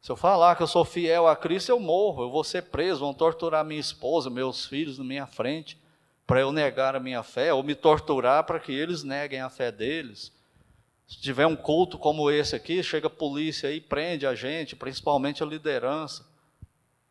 Se 0.00 0.10
eu 0.10 0.16
falar 0.16 0.56
que 0.56 0.62
eu 0.62 0.66
sou 0.66 0.84
fiel 0.84 1.28
a 1.28 1.36
Cristo, 1.36 1.70
eu 1.70 1.78
morro, 1.78 2.24
eu 2.24 2.30
vou 2.30 2.42
ser 2.42 2.62
preso, 2.62 3.00
vão 3.00 3.14
torturar 3.14 3.64
minha 3.64 3.80
esposa, 3.80 4.28
meus 4.28 4.66
filhos 4.66 4.98
na 4.98 5.04
minha 5.04 5.26
frente, 5.26 5.78
para 6.26 6.40
eu 6.40 6.50
negar 6.50 6.96
a 6.96 7.00
minha 7.00 7.22
fé, 7.22 7.54
ou 7.54 7.62
me 7.62 7.76
torturar 7.76 8.42
para 8.42 8.58
que 8.58 8.72
eles 8.72 9.04
neguem 9.04 9.40
a 9.40 9.48
fé 9.48 9.70
deles. 9.70 10.32
Se 11.06 11.20
tiver 11.20 11.46
um 11.46 11.54
culto 11.54 11.98
como 11.98 12.30
esse 12.30 12.56
aqui, 12.56 12.82
chega 12.82 13.06
a 13.06 13.10
polícia 13.10 13.70
e 13.70 13.80
prende 13.80 14.26
a 14.26 14.34
gente, 14.34 14.74
principalmente 14.74 15.42
a 15.42 15.46
liderança. 15.46 16.26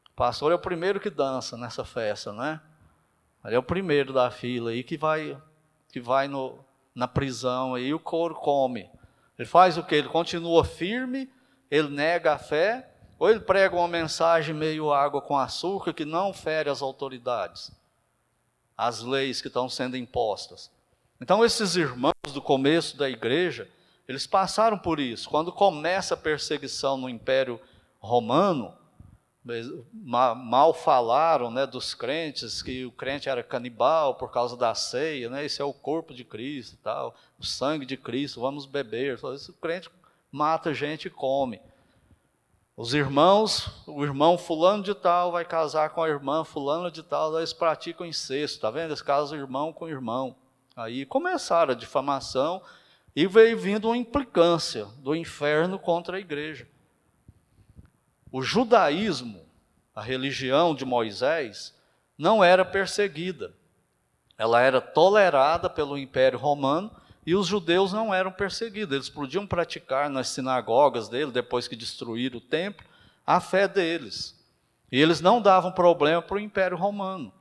O 0.10 0.14
pastor 0.14 0.52
é 0.52 0.56
o 0.56 0.60
primeiro 0.60 1.00
que 1.00 1.10
dança 1.10 1.56
nessa 1.56 1.86
festa, 1.86 2.34
né? 2.34 2.60
Ele 3.44 3.56
é 3.56 3.60
o 3.60 3.64
primeiro 3.64 4.14
da 4.14 4.30
fila 4.30 4.72
aí 4.72 4.84
que 4.84 4.98
vai, 4.98 5.38
que 5.92 6.00
vai 6.00 6.28
no, 6.28 6.60
na 6.94 7.08
prisão 7.08 7.76
aí, 7.76 7.94
o 7.94 8.00
couro 8.00 8.36
come. 8.36 8.90
Ele 9.38 9.48
faz 9.48 9.78
o 9.78 9.84
que? 9.84 9.96
Ele 9.96 10.10
continua 10.10 10.64
firme, 10.64 11.30
ele 11.70 11.90
nega 11.90 12.34
a 12.34 12.38
fé, 12.38 12.88
ou 13.18 13.30
ele 13.30 13.40
prega 13.40 13.76
uma 13.76 13.88
mensagem 13.88 14.54
meio 14.54 14.92
água 14.92 15.22
com 15.22 15.38
açúcar 15.38 15.94
que 15.94 16.06
não 16.06 16.34
fere 16.34 16.70
as 16.70 16.82
autoridades, 16.82 17.72
as 18.78 19.02
leis 19.02 19.42
que 19.42 19.48
estão 19.48 19.70
sendo 19.70 19.98
impostas. 19.98 20.72
Então, 21.20 21.46
esses 21.46 21.76
irmãos 21.76 22.34
do 22.34 22.42
começo 22.42 22.98
da 22.98 23.10
igreja, 23.10 23.70
eles 24.08 24.26
passaram 24.26 24.78
por 24.78 25.00
isso. 25.00 25.30
Quando 25.30 25.52
começa 25.52 26.16
a 26.16 26.18
perseguição 26.18 26.98
no 26.98 27.08
Império 27.08 27.62
Romano, 28.00 28.74
mal 29.44 30.74
falaram 30.74 31.50
né, 31.50 31.66
dos 31.66 31.94
crentes, 31.94 32.62
que 32.62 32.86
o 32.86 32.92
crente 32.92 33.28
era 33.28 33.42
canibal 33.42 34.16
por 34.16 34.32
causa 34.32 34.56
da 34.56 34.76
ceia, 34.76 35.30
né, 35.30 35.44
esse 35.44 35.62
é 35.62 35.66
o 35.66 35.74
corpo 35.74 36.14
de 36.14 36.24
Cristo, 36.24 36.78
tal, 36.84 37.16
o 37.40 37.46
sangue 37.46 37.86
de 37.86 37.98
Cristo, 37.98 38.40
vamos 38.40 38.66
beber. 38.66 39.20
O 39.24 39.54
crente 39.54 39.90
mata 40.32 40.74
gente 40.74 41.08
e 41.08 41.10
come. 41.10 41.60
Os 42.78 42.94
irmãos, 42.94 43.70
o 43.86 44.04
irmão 44.04 44.38
fulano 44.38 44.82
de 44.82 44.96
tal 44.96 45.32
vai 45.32 45.44
casar 45.44 45.90
com 45.90 46.02
a 46.02 46.10
irmã 46.10 46.44
fulano 46.44 46.90
de 46.90 47.04
tal, 47.04 47.38
eles 47.38 47.54
praticam 47.54 48.06
incesto, 48.06 48.62
tá 48.62 48.72
vendo? 48.72 48.90
Eles 48.90 49.02
casam 49.02 49.38
irmão 49.38 49.74
com 49.74 49.90
irmão. 49.90 50.36
Aí 50.76 51.06
começaram 51.06 51.74
a 51.74 51.78
difamação 51.78 52.62
e 53.16 53.28
veio 53.28 53.58
vindo 53.58 53.88
uma 53.88 53.98
implicância 53.98 54.86
do 55.00 55.16
inferno 55.16 55.78
contra 55.78 56.18
a 56.18 56.20
igreja. 56.20 56.68
O 58.32 58.42
judaísmo, 58.42 59.46
a 59.94 60.02
religião 60.02 60.74
de 60.74 60.86
Moisés, 60.86 61.76
não 62.18 62.44
era 62.44 62.64
perseguida. 62.64 63.54
Ela 64.38 64.62
era 64.62 64.80
tolerada 64.80 65.70
pelo 65.70 65.98
Império 65.98 66.40
Romano 66.40 66.92
e 67.26 67.36
os 67.36 67.46
judeus 67.46 67.92
não 67.92 68.14
eram 68.14 68.32
perseguidos. 68.32 68.96
Eles 68.96 69.10
podiam 69.10 69.46
praticar 69.46 70.10
nas 70.10 70.30
sinagogas 70.30 71.10
dele, 71.10 71.32
depois 71.32 71.68
que 71.68 71.76
destruíram 71.76 72.38
o 72.38 72.42
templo, 72.42 72.86
a 73.26 73.40
fé 73.40 73.68
deles. 73.68 74.40
E 74.92 75.00
eles 75.00 75.22
não 75.22 75.42
davam 75.42 75.72
problema 75.72 76.22
para 76.22 76.38
o 76.38 76.40
Império 76.40 76.78
Romano. 76.78 77.34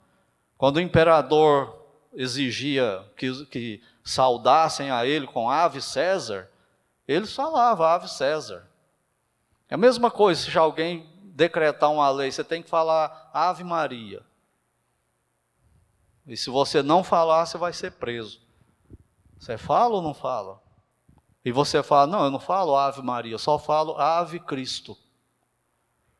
Quando 0.59 0.77
o 0.77 0.81
imperador 0.81 1.87
exigia 2.13 3.05
que, 3.17 3.47
que 3.47 3.83
saudassem 4.05 4.91
a 4.91 5.07
ele 5.07 5.27
com 5.27 5.49
ave 5.49 5.81
César, 5.81 6.51
eles 7.07 7.35
falavam 7.35 7.87
ave 7.87 8.09
César. 8.09 8.70
É 9.71 9.75
a 9.75 9.79
mesma 9.79 10.11
coisa 10.11 10.51
se 10.51 10.59
alguém 10.59 11.09
decretar 11.23 11.91
uma 11.91 12.11
lei, 12.11 12.31
você 12.31 12.43
tem 12.43 12.61
que 12.61 12.69
falar 12.69 13.31
ave 13.33 13.63
Maria. 13.63 14.23
E 16.27 16.37
se 16.37 16.51
você 16.51 16.83
não 16.83 17.05
falar, 17.05 17.47
você 17.47 17.57
vai 17.57 17.73
ser 17.73 17.93
preso. 17.93 18.41
Você 19.39 19.57
fala 19.57 19.95
ou 19.95 20.03
não 20.03 20.13
fala? 20.13 20.61
E 21.45 21.53
você 21.53 21.83
fala, 21.83 22.07
não, 22.07 22.25
eu 22.25 22.31
não 22.31 22.41
falo 22.41 22.77
ave 22.77 23.01
Maria, 23.01 23.33
eu 23.33 23.39
só 23.39 23.59
falo 23.59 23.97
ave 23.97 24.41
Cristo. 24.41 24.99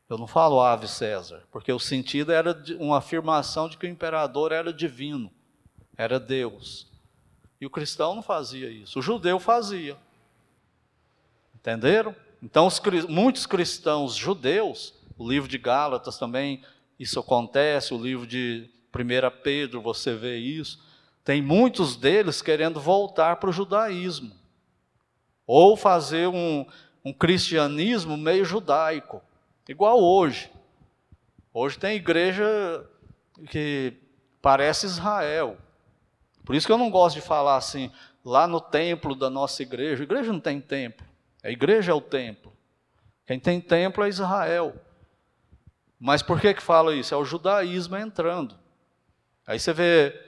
Eu 0.09 0.17
não 0.17 0.27
falo 0.27 0.59
ave 0.59 0.87
César, 0.87 1.43
porque 1.51 1.71
o 1.71 1.79
sentido 1.79 2.31
era 2.31 2.61
uma 2.79 2.97
afirmação 2.97 3.69
de 3.69 3.77
que 3.77 3.85
o 3.85 3.89
imperador 3.89 4.51
era 4.51 4.73
divino, 4.73 5.31
era 5.95 6.19
Deus. 6.19 6.89
E 7.59 7.65
o 7.65 7.69
cristão 7.69 8.15
não 8.15 8.23
fazia 8.23 8.69
isso, 8.69 8.99
o 8.99 9.01
judeu 9.01 9.39
fazia. 9.39 9.95
Entenderam? 11.55 12.15
Então, 12.41 12.65
os, 12.65 12.81
muitos 13.07 13.45
cristãos 13.45 14.15
judeus, 14.15 14.93
o 15.17 15.27
livro 15.27 15.47
de 15.47 15.57
Gálatas 15.57 16.17
também, 16.17 16.63
isso 16.99 17.19
acontece, 17.19 17.93
o 17.93 18.01
livro 18.01 18.25
de 18.25 18.69
1 18.93 19.41
Pedro, 19.43 19.81
você 19.81 20.13
vê 20.13 20.37
isso. 20.37 20.83
Tem 21.23 21.41
muitos 21.41 21.95
deles 21.95 22.41
querendo 22.41 22.79
voltar 22.79 23.35
para 23.35 23.49
o 23.49 23.53
judaísmo, 23.53 24.31
ou 25.45 25.77
fazer 25.77 26.27
um, 26.27 26.65
um 27.05 27.13
cristianismo 27.13 28.17
meio 28.17 28.43
judaico, 28.43 29.21
igual 29.67 30.01
hoje. 30.01 30.51
Hoje 31.53 31.77
tem 31.77 31.95
igreja 31.95 32.87
que 33.49 33.93
parece 34.41 34.85
Israel, 34.85 35.57
por 36.43 36.55
isso 36.55 36.65
que 36.65 36.73
eu 36.73 36.77
não 36.77 36.89
gosto 36.89 37.15
de 37.15 37.21
falar 37.21 37.55
assim, 37.55 37.91
lá 38.25 38.47
no 38.47 38.59
templo 38.59 39.15
da 39.15 39.29
nossa 39.29 39.61
igreja. 39.61 40.01
A 40.01 40.05
igreja 40.05 40.31
não 40.33 40.39
tem 40.39 40.59
templo. 40.59 41.05
A 41.43 41.49
igreja 41.49 41.91
é 41.91 41.95
o 41.95 42.01
templo. 42.01 42.51
Quem 43.25 43.39
tem 43.39 43.61
templo 43.61 44.03
é 44.03 44.09
Israel. 44.09 44.75
Mas 45.99 46.21
por 46.21 46.39
que 46.39 46.53
que 46.53 46.61
fala 46.61 46.95
isso? 46.95 47.13
É 47.13 47.17
o 47.17 47.25
judaísmo 47.25 47.95
entrando. 47.97 48.55
Aí 49.45 49.59
você 49.59 49.73
vê 49.73 50.19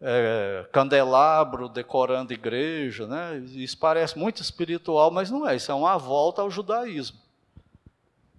é, 0.00 0.66
candelabro 0.72 1.68
decorando 1.68 2.32
igreja, 2.32 3.06
né? 3.06 3.38
Isso 3.38 3.78
parece 3.78 4.18
muito 4.18 4.42
espiritual, 4.42 5.10
mas 5.10 5.30
não 5.30 5.48
é. 5.48 5.56
Isso 5.56 5.70
é 5.70 5.74
uma 5.74 5.96
volta 5.96 6.42
ao 6.42 6.50
judaísmo. 6.50 7.18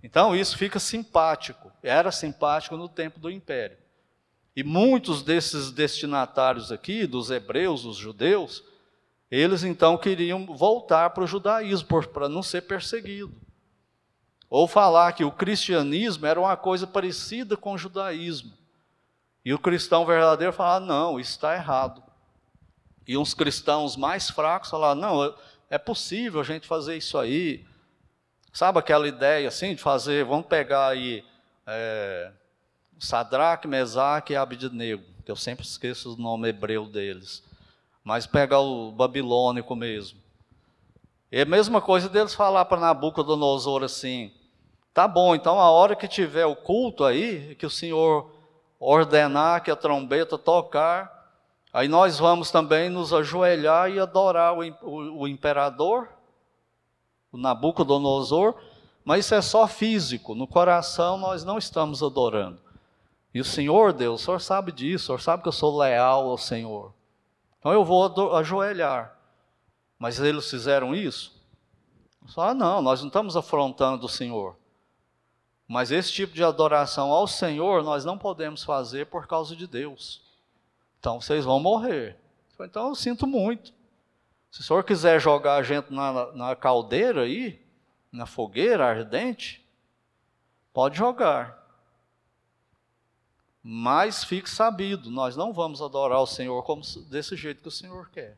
Então 0.04 0.36
isso 0.36 0.58
fica 0.58 0.80
simpático. 0.80 1.72
Era 1.82 2.12
simpático 2.12 2.76
no 2.76 2.90
tempo 2.90 3.20
do 3.20 3.32
império. 3.32 3.78
E 4.56 4.64
muitos 4.64 5.24
desses 5.24 5.72
destinatários 5.72 6.72
aqui, 6.72 7.08
dos 7.08 7.32
hebreus, 7.32 7.86
os 7.86 7.98
judeus, 7.98 8.64
eles 9.36 9.64
então 9.64 9.98
queriam 9.98 10.46
voltar 10.46 11.10
para 11.10 11.24
o 11.24 11.28
judaísmo, 11.28 12.04
para 12.04 12.30
não 12.30 12.44
ser 12.44 12.62
perseguido. 12.62 13.34
Ou 14.48 14.68
falar 14.68 15.14
que 15.14 15.24
o 15.24 15.32
cristianismo 15.32 16.28
era 16.28 16.40
uma 16.40 16.56
coisa 16.56 16.86
parecida 16.86 17.58
com 17.58 17.74
o 17.74 17.78
judaísmo. 17.78 18.54
E 19.44 19.52
o 19.52 19.58
cristão 19.58 20.06
verdadeiro 20.06 20.54
falava, 20.54 20.86
não, 20.86 21.20
isso 21.20 21.32
está 21.32 21.56
errado. 21.56 22.04
E 23.08 23.18
uns 23.18 23.34
cristãos 23.34 23.98
mais 23.98 24.30
fracos 24.30 24.70
falavam, 24.70 25.02
não, 25.02 25.36
é 25.68 25.80
possível 25.80 26.40
a 26.40 26.44
gente 26.44 26.68
fazer 26.68 26.96
isso 26.96 27.18
aí. 27.18 27.66
Sabe 28.54 28.78
aquela 28.78 29.08
ideia 29.08 29.48
assim 29.48 29.74
de 29.74 29.82
fazer, 29.82 30.24
vamos 30.24 30.46
pegar 30.46 30.90
aí 30.90 31.26
é, 31.66 32.32
Sadraque, 33.00 33.68
Mesaque 33.68 34.34
e 34.34 34.36
Abednego, 34.36 35.04
que 35.26 35.32
eu 35.32 35.36
sempre 35.36 35.66
esqueço 35.66 36.14
o 36.14 36.18
nome 36.18 36.50
hebreu 36.50 36.86
deles. 36.86 37.44
Mas 38.04 38.28
pega 38.28 38.60
o 38.60 38.92
babilônico 38.92 39.76
mesmo. 39.76 40.20
É 41.32 41.42
a 41.42 41.46
mesma 41.46 41.82
coisa 41.82 42.08
deles 42.10 42.36
falar 42.36 42.66
para 42.66 42.80
Nabucodonosor 42.80 43.84
assim: 43.84 44.32
tá 44.94 45.08
bom, 45.08 45.34
então 45.34 45.60
a 45.60 45.72
hora 45.72 45.96
que 45.96 46.08
tiver 46.08 46.46
o 46.46 46.56
culto 46.56 47.04
aí, 47.04 47.56
que 47.56 47.66
o 47.66 47.72
Senhor 47.72 48.30
ordenar 48.80 49.64
que 49.64 49.72
a 49.72 49.76
trombeta 49.76 50.38
tocar, 50.38 51.12
aí 51.74 51.88
nós 51.88 52.20
vamos 52.20 52.52
também 52.52 52.90
nos 52.90 53.14
ajoelhar 53.14 53.90
e 53.90 54.00
adorar 54.00 54.54
o, 54.54 54.62
o, 54.82 55.22
o 55.22 55.28
imperador, 55.28 56.10
o 57.32 57.38
Nabucodonosor, 57.38 58.56
mas 59.04 59.26
isso 59.26 59.36
é 59.36 59.42
só 59.42 59.68
físico, 59.68 60.36
no 60.36 60.46
coração 60.46 61.18
nós 61.18 61.44
não 61.44 61.58
estamos 61.58 62.04
adorando. 62.04 62.60
E 63.34 63.42
o 63.42 63.46
Senhor, 63.46 63.92
Deus, 63.92 64.22
o 64.22 64.26
Senhor 64.26 64.40
sabe 64.40 64.72
disso, 64.72 65.06
o 65.06 65.08
Senhor 65.08 65.22
sabe 65.22 65.42
que 65.42 65.50
eu 65.50 65.54
sou 65.54 65.78
leal 65.80 66.30
ao 66.30 66.38
Senhor. 66.38 66.94
Então 67.64 67.72
eu 67.72 67.86
vou 67.86 68.36
ajoelhar. 68.36 69.18
Mas 69.98 70.20
eles 70.20 70.50
fizeram 70.50 70.94
isso? 70.94 71.34
Ah, 72.36 72.54
não, 72.54 72.82
nós 72.82 73.00
não 73.00 73.08
estamos 73.08 73.38
afrontando 73.38 74.06
o 74.06 74.10
Senhor. 74.10 74.58
Mas 75.66 75.90
esse 75.90 76.12
tipo 76.12 76.34
de 76.34 76.44
adoração 76.44 77.10
ao 77.10 77.26
Senhor 77.26 77.82
nós 77.82 78.04
não 78.04 78.18
podemos 78.18 78.66
fazer 78.66 79.06
por 79.06 79.28
causa 79.28 79.56
de 79.56 79.66
Deus. 79.66 80.22
Então 81.00 81.22
vocês 81.22 81.46
vão 81.46 81.58
morrer. 81.58 82.18
Então 82.60 82.90
eu 82.90 82.96
sinto 82.96 83.26
muito. 83.26 83.74
Se 84.52 84.60
o 84.60 84.64
senhor 84.64 84.84
quiser 84.84 85.22
jogar 85.22 85.56
a 85.56 85.64
gente 85.64 85.92
na, 85.94 86.34
na 86.34 86.56
caldeira 86.58 87.22
aí, 87.22 87.66
na 88.12 88.26
fogueira 88.26 88.86
ardente, 88.86 89.66
pode 90.74 90.98
jogar. 90.98 91.63
Mas 93.64 94.26
fique 94.26 94.50
sabido, 94.50 95.10
nós 95.10 95.38
não 95.38 95.54
vamos 95.54 95.82
adorar 95.82 96.20
o 96.20 96.28
Senhor 96.28 96.62
como 96.64 96.82
desse 97.10 97.38
jeito 97.38 97.62
que 97.62 97.70
o 97.70 97.72
Senhor 97.72 98.10
quer. 98.10 98.38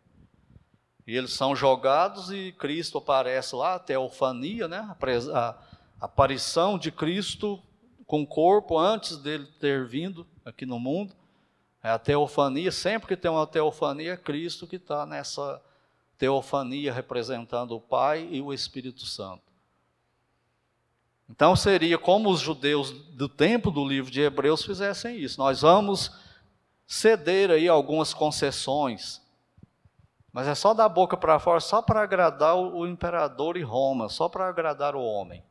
E 1.08 1.16
eles 1.16 1.34
são 1.34 1.56
jogados 1.56 2.32
e 2.32 2.52
Cristo 2.52 3.00
aparece 3.00 3.56
lá, 3.56 3.76
a 3.76 3.80
teofania, 3.80 4.68
né? 4.68 4.96
a 5.34 5.56
aparição 6.00 6.78
de 6.78 6.92
Cristo 6.92 7.62
com 8.06 8.22
o 8.22 8.28
corpo 8.28 8.78
antes 8.78 9.18
dele 9.18 9.48
ter 9.60 9.88
vindo 9.88 10.28
aqui 10.44 10.66
no 10.66 10.80
mundo. 10.80 11.16
É 11.82 11.90
a 11.90 12.00
teofania, 12.00 12.72
sempre 12.72 13.08
que 13.08 13.18
tem 13.18 13.30
uma 13.30 13.48
teofania, 13.48 14.14
é 14.14 14.18
Cristo 14.18 14.68
que 14.68 14.76
está 14.78 15.06
nessa 15.06 15.62
teofania 16.18 16.94
representando 16.94 17.76
o 17.76 17.82
Pai 17.82 18.28
e 18.32 18.42
o 18.42 18.54
Espírito 18.54 19.06
Santo. 19.06 19.45
Então 21.30 21.56
seria 21.56 21.98
como 21.98 22.30
os 22.30 22.40
judeus 22.40 22.92
do 22.92 23.28
tempo 23.28 23.72
do 23.72 23.86
livro 23.86 24.12
de 24.12 24.22
Hebreus 24.22 24.64
fizessem 24.64 25.18
isso. 25.18 25.40
Nós 25.40 25.62
vamos 25.62 26.12
ceder 26.88 27.50
aí 27.50 27.68
algumas 27.68 28.14
concessões, 28.14 29.22
mas 30.32 30.48
é 30.48 30.54
só 30.54 30.74
da 30.74 30.88
boca 30.88 31.18
para 31.18 31.40
fora, 31.40 31.60
só 31.60 31.82
para 31.82 32.02
agradar 32.02 32.56
o 32.56 32.86
imperador 32.86 33.58
e 33.58 33.64
Roma, 33.64 34.10
só 34.10 34.30
para 34.30 34.48
agradar 34.48 34.96
o 34.96 35.04
homem. 35.04 35.44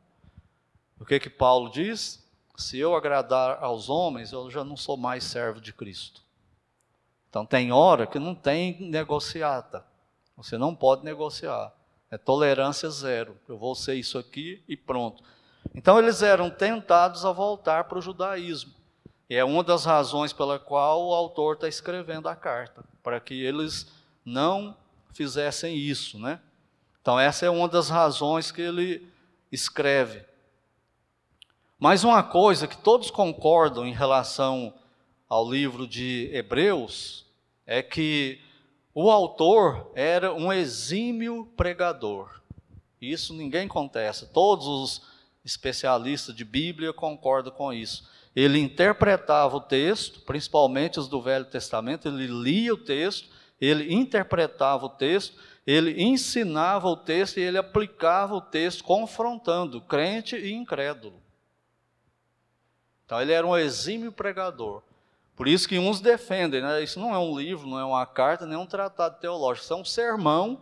O 0.99 1.05
que 1.05 1.19
que 1.19 1.29
Paulo 1.29 1.69
diz? 1.69 2.23
Se 2.55 2.77
eu 2.79 2.95
agradar 2.95 3.61
aos 3.61 3.89
homens, 3.89 4.31
eu 4.31 4.49
já 4.49 4.63
não 4.63 4.77
sou 4.77 4.95
mais 4.95 5.25
servo 5.25 5.59
de 5.59 5.73
Cristo. 5.73 6.23
Então 7.29 7.45
tem 7.45 7.71
hora 7.71 8.07
que 8.07 8.17
não 8.17 8.33
tem 8.33 8.79
negociata. 8.79 9.85
Você 10.37 10.57
não 10.57 10.73
pode 10.73 11.03
negociar. 11.03 11.73
É 12.09 12.17
tolerância 12.17 12.89
zero. 12.89 13.37
Eu 13.47 13.57
vou 13.57 13.75
ser 13.75 13.95
isso 13.95 14.17
aqui 14.17 14.63
e 14.69 14.77
pronto. 14.77 15.21
Então 15.75 15.99
eles 15.99 16.21
eram 16.21 16.49
tentados 16.49 17.25
a 17.25 17.31
voltar 17.31 17.83
para 17.83 17.97
o 17.97 18.01
judaísmo. 18.01 18.73
E 19.29 19.35
é 19.35 19.43
uma 19.43 19.63
das 19.63 19.83
razões 19.85 20.31
pela 20.31 20.57
qual 20.57 21.07
o 21.07 21.13
autor 21.13 21.55
está 21.55 21.67
escrevendo 21.67 22.29
a 22.29 22.35
carta, 22.35 22.83
para 23.03 23.19
que 23.19 23.43
eles 23.43 23.91
não 24.23 24.75
fizessem 25.13 25.75
isso, 25.75 26.17
né? 26.17 26.39
Então 27.01 27.19
essa 27.19 27.45
é 27.45 27.49
uma 27.49 27.67
das 27.67 27.89
razões 27.89 28.51
que 28.51 28.61
ele 28.61 29.07
escreve. 29.51 30.23
Mas 31.77 32.03
uma 32.03 32.23
coisa 32.23 32.67
que 32.67 32.77
todos 32.77 33.11
concordam 33.11 33.85
em 33.85 33.93
relação 33.93 34.73
ao 35.27 35.49
livro 35.49 35.87
de 35.87 36.29
Hebreus 36.31 37.25
é 37.65 37.81
que 37.81 38.39
o 38.93 39.11
autor 39.11 39.91
era 39.93 40.33
um 40.33 40.53
exímio 40.53 41.51
pregador. 41.57 42.41
Isso 43.01 43.33
ninguém 43.33 43.67
contesta. 43.67 44.25
Todos 44.25 44.67
os 44.67 45.14
especialistas 45.45 46.35
de 46.35 46.43
Bíblia 46.43 46.91
concordam 46.91 47.53
com 47.53 47.71
isso. 47.71 48.09
Ele 48.35 48.59
interpretava 48.59 49.55
o 49.55 49.61
texto, 49.61 50.21
principalmente 50.21 50.99
os 50.99 51.07
do 51.07 51.21
Velho 51.21 51.45
Testamento, 51.45 52.07
ele 52.07 52.27
lia 52.27 52.73
o 52.73 52.77
texto, 52.77 53.29
ele 53.61 53.93
interpretava 53.93 54.87
o 54.87 54.89
texto, 54.89 55.37
ele 55.65 56.01
ensinava 56.03 56.87
o 56.87 56.97
texto 56.97 57.37
e 57.37 57.41
ele 57.41 57.57
aplicava 57.57 58.35
o 58.35 58.41
texto, 58.41 58.83
confrontando 58.83 59.79
crente 59.79 60.35
e 60.35 60.51
incrédulo. 60.53 61.21
Então 63.05 63.21
ele 63.21 63.31
era 63.31 63.45
um 63.45 63.55
exímio 63.55 64.11
pregador. 64.11 64.81
Por 65.35 65.47
isso 65.47 65.67
que 65.67 65.77
uns 65.77 65.99
defendem, 65.99 66.61
né? 66.61 66.83
isso 66.83 66.99
não 66.99 67.13
é 67.13 67.19
um 67.19 67.37
livro, 67.37 67.67
não 67.67 67.79
é 67.79 67.85
uma 67.85 68.05
carta, 68.05 68.45
nem 68.45 68.57
um 68.57 68.65
tratado 68.65 69.19
teológico, 69.19 69.65
isso 69.65 69.73
é 69.73 69.77
um 69.77 69.85
sermão 69.85 70.61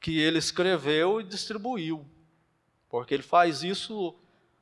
que 0.00 0.18
ele 0.18 0.38
escreveu 0.38 1.20
e 1.20 1.24
distribuiu, 1.24 2.06
porque 2.88 3.14
ele 3.14 3.22
faz 3.22 3.62
isso 3.62 4.14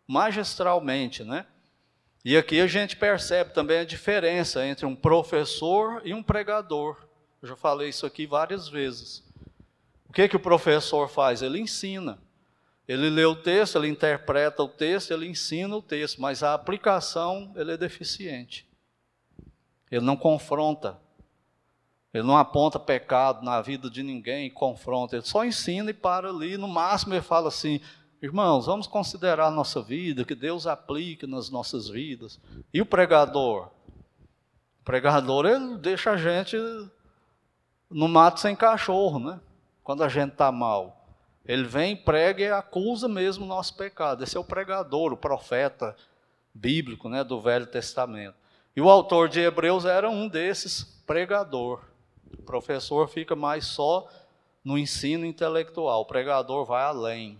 magistralmente, 0.07 1.25
né? 1.25 1.47
E 2.25 2.37
aqui 2.37 2.61
a 2.61 2.67
gente 2.67 2.97
percebe 2.97 3.53
também 3.53 3.79
a 3.79 3.85
diferença 3.85 4.67
entre 4.67 4.85
um 4.85 4.97
professor 4.97 6.03
e 6.05 6.13
um 6.13 6.23
pregador. 6.23 6.97
Eu 7.41 7.49
já 7.49 7.57
falei 7.57 7.89
isso 7.89 8.05
aqui 8.05 8.27
várias 8.27 8.69
vezes. 8.69 9.23
O 10.09 10.13
que, 10.13 10.29
que 10.29 10.37
o 10.37 10.41
professor 10.41 11.09
faz? 11.09 11.43
Ele 11.43 11.61
ensina. 11.61 12.19
Ele 12.89 13.11
lê 13.11 13.25
o 13.25 13.35
texto, 13.35 13.77
ele 13.77 13.89
interpreta 13.89 14.63
o 14.63 14.69
texto, 14.69 15.13
ele 15.13 15.29
ensina 15.29 15.77
o 15.77 15.83
texto, 15.83 16.21
mas 16.21 16.43
a 16.43 16.55
aplicação 16.55 17.53
ele 17.57 17.73
é 17.73 17.77
deficiente. 17.77 18.67
Ele 19.91 20.05
não 20.05 20.17
confronta. 20.17 20.99
Ele 22.15 22.25
não 22.25 22.37
aponta 22.37 22.79
pecado 22.79 23.45
na 23.45 23.61
vida 23.61 23.91
de 23.91 24.03
ninguém 24.03 24.51
confronta. 24.51 25.17
Ele 25.17 25.25
só 25.25 25.45
ensina 25.45 25.91
e 25.91 25.95
para 25.95 26.31
ali. 26.31 26.57
No 26.57 26.67
máximo, 26.67 27.15
ele 27.15 27.23
fala 27.23 27.49
assim: 27.49 27.81
irmãos, 28.27 28.67
vamos 28.67 28.87
considerar 28.87 29.47
a 29.47 29.51
nossa 29.51 29.81
vida, 29.81 30.25
que 30.25 30.35
Deus 30.35 30.67
aplique 30.67 31.27
nas 31.27 31.49
nossas 31.49 31.89
vidas. 31.89 32.39
E 32.73 32.83
o 32.83 32.87
pregador? 32.87 33.69
O 34.81 34.85
pregador, 34.85 35.47
ele 35.47 35.77
deixa 35.79 36.11
a 36.11 36.17
gente 36.17 36.57
no 37.91 38.09
mato 38.09 38.41
sem 38.41 38.55
cachorro, 38.55 39.19
né? 39.19 39.41
Quando 39.83 40.03
a 40.03 40.09
gente 40.09 40.33
está 40.33 40.51
mal. 40.51 41.07
Ele 41.45 41.65
vem, 41.65 41.97
prega 41.97 42.43
e 42.43 42.51
acusa 42.51 43.09
mesmo 43.09 43.45
o 43.45 43.49
nosso 43.49 43.77
pecado. 43.77 44.25
Esse 44.25 44.37
é 44.37 44.41
o 44.41 44.45
pregador, 44.45 45.13
o 45.13 45.17
profeta 45.17 45.95
bíblico 46.53 47.09
né, 47.09 47.23
do 47.23 47.41
Velho 47.41 47.67
Testamento. 47.67 48.35
E 48.75 48.81
o 48.81 48.91
autor 48.91 49.29
de 49.29 49.41
Hebreus 49.41 49.85
era 49.85 50.11
um 50.11 50.27
desses 50.29 50.83
pregador. 51.07 51.81
O 52.37 52.43
professor 52.43 53.09
fica 53.09 53.37
mais 53.37 53.65
só 53.67 54.09
no 54.65 54.77
ensino 54.77 55.25
intelectual, 55.25 56.01
o 56.01 56.07
pregador 56.07 56.65
vai 56.65 56.83
além 56.83 57.39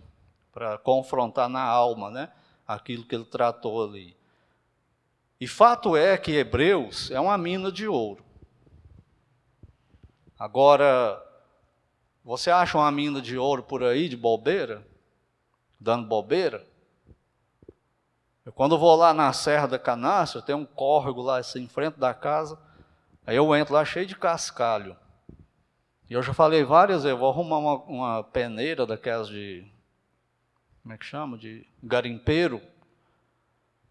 para 0.57 0.75
confrontar 0.79 1.47
na 1.47 1.61
alma, 1.61 2.09
né, 2.09 2.31
aquilo 2.67 3.05
que 3.05 3.13
ele 3.13 3.25
tratou 3.25 3.87
ali. 3.87 4.17
E 5.39 5.47
fato 5.47 5.95
é 5.95 6.17
que 6.17 6.31
Hebreus 6.31 7.11
é 7.11 7.19
uma 7.19 7.37
mina 7.37 7.71
de 7.71 7.87
ouro. 7.87 8.25
Agora, 10.39 11.23
você 12.25 12.49
acha 12.49 12.75
uma 12.75 12.91
mina 12.91 13.21
de 13.21 13.37
ouro 13.37 13.61
por 13.61 13.83
aí 13.83 14.09
de 14.09 14.17
bobeira? 14.17 14.83
Dando 15.79 16.07
bobeira? 16.07 16.65
Eu, 18.43 18.51
quando 18.51 18.79
vou 18.79 18.95
lá 18.95 19.13
na 19.13 19.31
Serra 19.33 19.67
da 19.67 19.77
Canastra, 19.77 20.41
tem 20.41 20.55
um 20.55 20.65
córrego 20.65 21.21
lá 21.21 21.37
assim, 21.37 21.65
em 21.65 21.67
frente 21.67 21.99
da 21.99 22.15
casa, 22.15 22.57
aí 23.27 23.35
eu 23.35 23.55
entro 23.55 23.75
lá 23.75 23.85
cheio 23.85 24.07
de 24.07 24.15
cascalho. 24.15 24.97
E 26.09 26.15
eu 26.15 26.23
já 26.23 26.33
falei 26.33 26.63
várias 26.63 27.03
vezes, 27.03 27.19
vou 27.19 27.29
arrumar 27.29 27.59
uma, 27.59 27.75
uma 27.83 28.23
peneira 28.23 28.87
daquelas 28.87 29.27
de, 29.27 29.71
como 30.87 30.93
é 30.93 30.97
que 30.97 31.05
chama, 31.05 31.37
de 31.37 31.67
garimpeiro, 31.83 32.61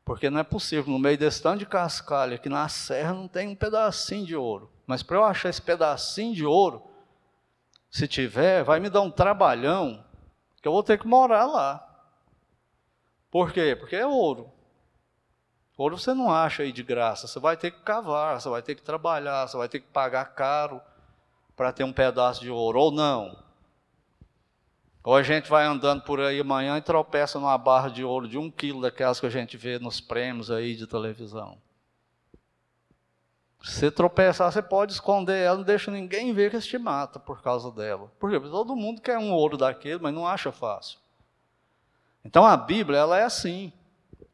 porque 0.03 0.31
não 0.31 0.41
é 0.41 0.43
possível, 0.43 0.91
no 0.91 0.99
meio 0.99 1.19
desse 1.19 1.43
tanto 1.43 1.59
de 1.59 1.67
cascalho, 1.67 2.37
aqui 2.37 2.49
na 2.49 2.67
serra 2.71 3.13
não 3.13 3.29
tem 3.29 3.49
um 3.49 3.55
pedacinho 3.55 4.25
de 4.25 4.35
ouro. 4.35 4.73
Mas 4.87 5.03
para 5.03 5.19
eu 5.19 5.25
achar 5.25 5.51
esse 5.51 5.61
pedacinho 5.61 6.35
de 6.35 6.47
ouro, 6.47 6.83
se 7.91 8.09
tiver, 8.09 8.65
vai 8.65 8.81
me 8.81 8.89
dar 8.89 9.03
um 9.03 9.11
trabalhão, 9.11 10.03
que 10.63 10.67
eu 10.67 10.73
vou 10.73 10.83
ter 10.83 10.99
que 10.99 11.07
morar 11.07 11.45
lá. 11.45 11.87
Por 13.31 13.53
quê? 13.53 13.77
Porque 13.79 13.95
é 13.95 14.07
ouro. 14.07 14.51
Ouro 15.77 15.99
você 15.99 16.15
não 16.15 16.33
acha 16.33 16.63
aí 16.63 16.73
de 16.73 16.83
graça, 16.83 17.29
você 17.29 17.39
vai 17.39 17.59
ter 17.59 17.73
que 17.73 17.81
cavar, 17.81 18.41
você 18.41 18.49
vai 18.49 18.63
ter 18.63 18.75
que 18.75 18.83
trabalhar, 18.83 19.47
você 19.47 19.59
vai 19.59 19.69
ter 19.69 19.81
que 19.81 19.89
pagar 19.89 20.25
caro 20.35 20.81
para 21.55 21.73
ter 21.73 21.85
um 21.85 21.93
pedaço 21.93 22.41
de 22.41 22.51
ouro, 22.51 22.81
ou 22.81 22.91
não. 22.91 23.45
Ou 25.07 25.15
a 25.15 25.23
gente 25.23 25.49
vai 25.49 25.65
andando 25.65 26.03
por 26.03 26.19
aí 26.19 26.41
amanhã 26.41 26.77
e 26.77 26.83
tropeça 26.83 27.39
numa 27.39 27.57
barra 27.57 27.89
de 27.89 28.03
ouro 28.03 28.27
de 28.27 28.37
um 28.37 28.51
quilo 28.51 28.83
daquelas 28.83 29.21
que 29.21 29.27
a 29.27 29.31
gente 29.31 29.57
vê 29.57 29.79
nos 29.79 30.01
prêmios 30.01 30.51
aí 30.51 30.75
de 30.75 30.85
televisão. 30.85 31.59
Se 33.63 33.75
você 33.75 33.91
tropeçar, 33.93 34.51
você 34.51 34.61
pode 34.61 34.93
esconder 34.93 35.45
ela, 35.45 35.59
não 35.59 35.63
deixa 35.63 35.93
ninguém 35.93 36.33
ver 36.33 36.51
que 36.51 36.61
você 36.61 36.67
te 36.67 36.77
mata 36.77 37.21
por 37.21 37.41
causa 37.41 37.71
dela. 37.71 38.11
Porque 38.19 38.41
todo 38.41 38.75
mundo 38.75 39.01
quer 39.01 39.17
um 39.17 39.31
ouro 39.31 39.57
daquele, 39.57 40.01
mas 40.01 40.13
não 40.13 40.27
acha 40.27 40.51
fácil. 40.51 40.99
Então 42.25 42.45
a 42.45 42.57
Bíblia, 42.57 42.99
ela 42.99 43.17
é 43.17 43.23
assim. 43.23 43.73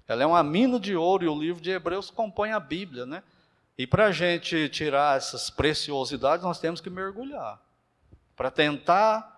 Ela 0.08 0.22
é 0.22 0.26
uma 0.26 0.42
mina 0.42 0.80
de 0.80 0.96
ouro 0.96 1.22
e 1.22 1.28
o 1.28 1.38
livro 1.38 1.60
de 1.60 1.70
Hebreus 1.70 2.10
compõe 2.10 2.50
a 2.50 2.58
Bíblia, 2.58 3.04
né? 3.04 3.22
E 3.76 3.86
para 3.86 4.06
a 4.06 4.10
gente 4.10 4.70
tirar 4.70 5.18
essas 5.18 5.50
preciosidades, 5.50 6.42
nós 6.42 6.58
temos 6.58 6.80
que 6.80 6.88
mergulhar. 6.88 7.60
Para 8.34 8.50
tentar 8.50 9.32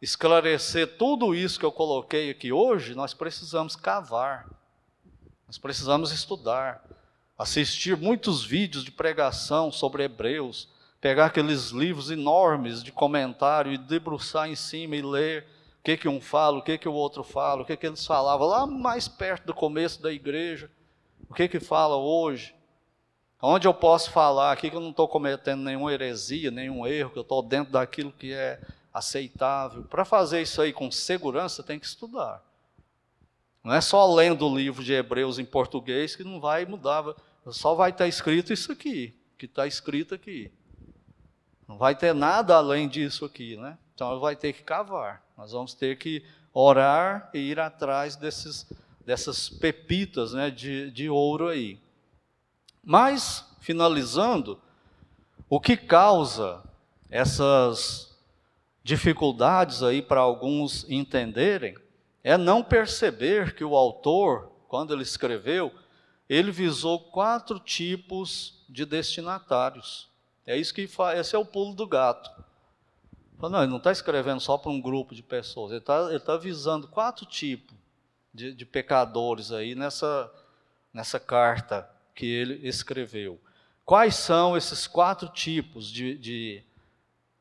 esclarecer 0.00 0.96
tudo 0.96 1.34
isso 1.34 1.58
que 1.58 1.64
eu 1.64 1.72
coloquei 1.72 2.30
aqui 2.30 2.52
hoje, 2.52 2.94
nós 2.94 3.12
precisamos 3.12 3.74
cavar. 3.74 4.48
Nós 5.46 5.58
precisamos 5.58 6.12
estudar, 6.12 6.84
assistir 7.36 7.96
muitos 7.96 8.44
vídeos 8.44 8.84
de 8.84 8.90
pregação 8.90 9.72
sobre 9.72 10.04
Hebreus, 10.04 10.68
pegar 11.00 11.26
aqueles 11.26 11.70
livros 11.70 12.10
enormes 12.10 12.82
de 12.82 12.92
comentário 12.92 13.72
e 13.72 13.78
debruçar 13.78 14.48
em 14.48 14.54
cima 14.54 14.96
e 14.96 15.02
ler 15.02 15.46
o 15.80 15.84
que, 15.84 15.96
que 15.96 16.08
um 16.08 16.20
fala, 16.20 16.58
o 16.58 16.62
que, 16.62 16.76
que 16.76 16.88
o 16.88 16.92
outro 16.92 17.22
fala, 17.22 17.62
o 17.62 17.64
que, 17.64 17.76
que 17.76 17.86
eles 17.86 18.04
falavam 18.04 18.46
lá 18.46 18.66
mais 18.66 19.08
perto 19.08 19.46
do 19.46 19.54
começo 19.54 20.02
da 20.02 20.12
igreja, 20.12 20.70
o 21.28 21.34
que, 21.34 21.48
que 21.48 21.60
fala 21.60 21.96
hoje. 21.96 22.54
Onde 23.40 23.68
eu 23.68 23.72
posso 23.72 24.10
falar 24.10 24.52
aqui 24.52 24.68
que 24.68 24.76
eu 24.76 24.80
não 24.80 24.90
estou 24.90 25.06
cometendo 25.06 25.62
nenhuma 25.62 25.92
heresia, 25.92 26.50
nenhum 26.50 26.84
erro, 26.86 27.10
que 27.10 27.18
eu 27.18 27.22
estou 27.22 27.40
dentro 27.40 27.72
daquilo 27.72 28.12
que 28.12 28.32
é 28.32 28.60
aceitável. 28.98 29.82
Para 29.84 30.04
fazer 30.04 30.42
isso 30.42 30.60
aí 30.60 30.72
com 30.72 30.90
segurança, 30.90 31.62
tem 31.62 31.78
que 31.78 31.86
estudar. 31.86 32.42
Não 33.62 33.74
é 33.74 33.80
só 33.80 34.12
lendo 34.14 34.46
o 34.46 34.56
livro 34.56 34.82
de 34.82 34.92
Hebreus 34.92 35.38
em 35.38 35.44
português 35.44 36.14
que 36.16 36.24
não 36.24 36.40
vai 36.40 36.64
mudar, 36.64 37.04
só 37.50 37.74
vai 37.74 37.90
estar 37.90 38.06
escrito 38.06 38.52
isso 38.52 38.72
aqui, 38.72 39.14
que 39.36 39.46
está 39.46 39.66
escrito 39.66 40.14
aqui. 40.14 40.50
Não 41.66 41.76
vai 41.76 41.94
ter 41.94 42.14
nada 42.14 42.56
além 42.56 42.88
disso 42.88 43.24
aqui, 43.24 43.56
né? 43.56 43.76
Então 43.94 44.18
vai 44.20 44.36
ter 44.36 44.52
que 44.52 44.62
cavar. 44.62 45.22
Nós 45.36 45.52
vamos 45.52 45.74
ter 45.74 45.98
que 45.98 46.24
orar 46.52 47.30
e 47.34 47.38
ir 47.38 47.60
atrás 47.60 48.16
desses, 48.16 48.66
dessas 49.04 49.48
pepitas 49.48 50.32
né, 50.32 50.50
de, 50.50 50.90
de 50.90 51.10
ouro 51.10 51.48
aí. 51.48 51.78
Mas, 52.82 53.44
finalizando, 53.60 54.58
o 55.48 55.60
que 55.60 55.76
causa 55.76 56.62
essas 57.10 58.07
dificuldades 58.88 59.82
aí 59.82 60.00
para 60.00 60.22
alguns 60.22 60.88
entenderem 60.88 61.76
é 62.24 62.38
não 62.38 62.64
perceber 62.64 63.54
que 63.54 63.62
o 63.62 63.76
autor, 63.76 64.50
quando 64.66 64.94
ele 64.94 65.02
escreveu, 65.02 65.70
ele 66.26 66.50
visou 66.50 66.98
quatro 66.98 67.60
tipos 67.60 68.64
de 68.66 68.86
destinatários. 68.86 70.08
É 70.46 70.56
isso 70.56 70.72
que 70.72 70.86
faz, 70.86 71.20
esse 71.20 71.36
é 71.36 71.38
o 71.38 71.44
pulo 71.44 71.74
do 71.74 71.86
gato. 71.86 72.30
Não, 73.38 73.62
ele 73.62 73.70
não 73.70 73.76
está 73.76 73.92
escrevendo 73.92 74.40
só 74.40 74.56
para 74.56 74.70
um 74.70 74.80
grupo 74.80 75.14
de 75.14 75.22
pessoas, 75.22 75.70
ele 75.70 75.80
está 75.80 76.08
ele 76.08 76.20
tá 76.20 76.38
visando 76.38 76.88
quatro 76.88 77.26
tipos 77.26 77.76
de, 78.32 78.54
de 78.54 78.64
pecadores 78.64 79.52
aí 79.52 79.74
nessa, 79.74 80.32
nessa 80.94 81.20
carta 81.20 81.86
que 82.14 82.24
ele 82.24 82.66
escreveu. 82.66 83.38
Quais 83.84 84.14
são 84.14 84.56
esses 84.56 84.86
quatro 84.86 85.28
tipos 85.28 85.90
de, 85.90 86.16
de, 86.16 86.62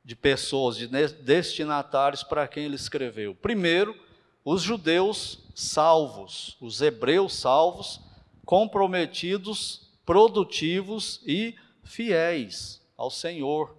de 0.08 0.16
pessoas, 0.16 0.78
de 0.78 0.88
destinatários 0.88 2.24
para 2.24 2.47
quem 2.47 2.64
ele 2.64 2.78
escreveu? 2.78 3.36
Primeiro, 3.36 3.93
os 4.41 4.62
judeus 4.62 5.39
salvos, 5.53 6.55
os 6.62 6.82
hebreus 6.82 7.34
salvos, 7.34 7.99
comprometidos, 8.45 9.91
produtivos 10.05 11.22
e 11.28 11.58
fiéis 11.84 12.82
ao 12.95 13.12
Senhor. 13.12 13.76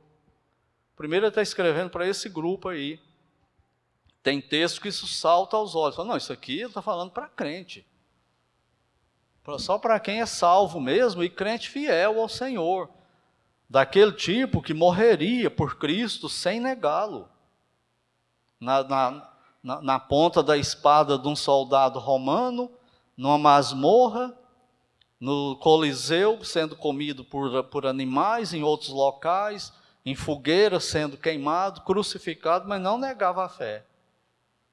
Primeiro 0.95 1.25
ele 1.25 1.31
está 1.31 1.41
escrevendo 1.41 1.89
para 1.89 2.07
esse 2.07 2.29
grupo 2.29 2.69
aí. 2.69 3.01
Tem 4.23 4.39
texto 4.39 4.83
que 4.83 4.89
isso 4.89 5.07
salta 5.07 5.57
aos 5.57 5.75
olhos. 5.75 5.97
Fala, 5.97 6.09
não, 6.09 6.17
isso 6.19 6.31
aqui 6.31 6.61
está 6.61 6.83
falando 6.83 7.11
para 7.11 7.27
crente. 7.27 7.87
Só 9.59 9.79
para 9.79 9.99
quem 9.99 10.21
é 10.21 10.27
salvo 10.27 10.79
mesmo 10.79 11.25
e 11.25 11.31
crente 11.31 11.71
fiel 11.71 12.21
ao 12.21 12.29
Senhor. 12.29 12.91
Daquele 13.69 14.13
tipo 14.13 14.63
que 14.63 14.73
morreria 14.73 15.51
por 15.51 15.77
Cristo 15.77 16.29
sem 16.29 16.59
negá-lo. 16.59 17.29
Na, 18.59 18.83
na, 19.63 19.83
na, 19.83 19.99
ponta 19.99 20.43
da 20.43 20.57
espada 20.57 21.19
de 21.19 21.29
um 21.29 21.37
soldado 21.37 21.99
romano, 21.99 22.71
numa 23.17 23.37
masmorra, 23.37 24.35
no 25.21 25.57
Coliseu, 25.57 26.43
sendo 26.43 26.75
comido 26.75 27.25
por, 27.25 27.65
por 27.65 27.87
animais, 27.87 28.55
em 28.55 28.63
outros 28.63 28.91
locais, 28.91 29.73
em 30.05 30.15
fogueira, 30.15 30.81
sendo 30.81 31.17
queimado, 31.17 31.83
crucificado, 31.83 32.67
mas 32.69 32.81
não 32.81 32.97
negava 32.97 33.45
a 33.45 33.49
fé. 33.49 33.85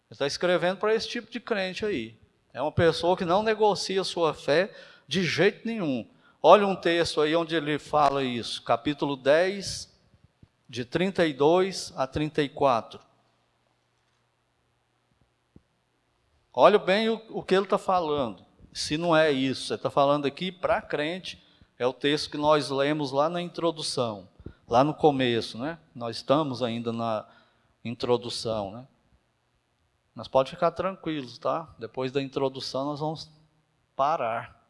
Ele 0.07 0.13
está 0.13 0.25
escrevendo 0.25 0.77
para 0.77 0.93
esse 0.93 1.09
tipo 1.09 1.29
de 1.29 1.39
crente 1.39 1.85
aí. 1.85 2.17
É 2.53 2.61
uma 2.61 2.71
pessoa 2.71 3.17
que 3.17 3.25
não 3.25 3.43
negocia 3.43 4.03
sua 4.03 4.33
fé 4.33 4.73
de 5.07 5.23
jeito 5.23 5.67
nenhum. 5.67 6.07
Olha 6.47 6.67
um 6.67 6.75
texto 6.75 7.21
aí 7.21 7.35
onde 7.35 7.55
ele 7.55 7.79
fala 7.79 8.23
isso, 8.23 8.61
capítulo 8.61 9.15
10, 9.15 9.91
de 10.69 10.85
32 10.85 11.91
a 11.97 12.05
34. 12.05 12.99
Olha 16.53 16.77
bem 16.77 17.09
o, 17.09 17.19
o 17.29 17.41
que 17.41 17.55
ele 17.55 17.63
está 17.63 17.79
falando. 17.79 18.45
Se 18.71 18.95
não 18.95 19.17
é 19.17 19.31
isso, 19.31 19.73
ele 19.73 19.79
está 19.79 19.89
falando 19.89 20.27
aqui 20.27 20.51
para 20.51 20.83
crente, 20.83 21.43
é 21.79 21.87
o 21.87 21.91
texto 21.91 22.29
que 22.29 22.37
nós 22.37 22.69
lemos 22.69 23.11
lá 23.11 23.27
na 23.27 23.41
introdução, 23.41 24.29
lá 24.67 24.83
no 24.83 24.93
começo, 24.93 25.57
né? 25.57 25.79
Nós 25.95 26.17
estamos 26.17 26.61
ainda 26.61 26.93
na 26.93 27.27
introdução, 27.83 28.69
né? 28.69 28.87
Mas 30.13 30.27
pode 30.27 30.51
ficar 30.51 30.69
tranquilos, 30.69 31.39
tá? 31.39 31.73
Depois 31.79 32.11
da 32.11 32.21
introdução 32.21 32.85
nós 32.85 32.99
vamos 32.99 33.31
parar. 33.95 34.63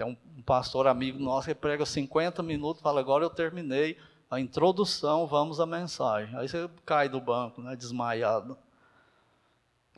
Tem 0.00 0.08
um 0.08 0.40
pastor 0.40 0.86
amigo 0.86 1.18
nosso 1.18 1.48
que 1.48 1.54
prega 1.54 1.84
50 1.84 2.42
minutos, 2.42 2.80
fala, 2.80 3.00
agora 3.00 3.22
eu 3.22 3.28
terminei 3.28 3.98
a 4.30 4.40
introdução, 4.40 5.26
vamos 5.26 5.60
à 5.60 5.66
mensagem. 5.66 6.34
Aí 6.38 6.48
você 6.48 6.70
cai 6.86 7.06
do 7.06 7.20
banco, 7.20 7.60
né, 7.60 7.76
desmaiado. 7.76 8.56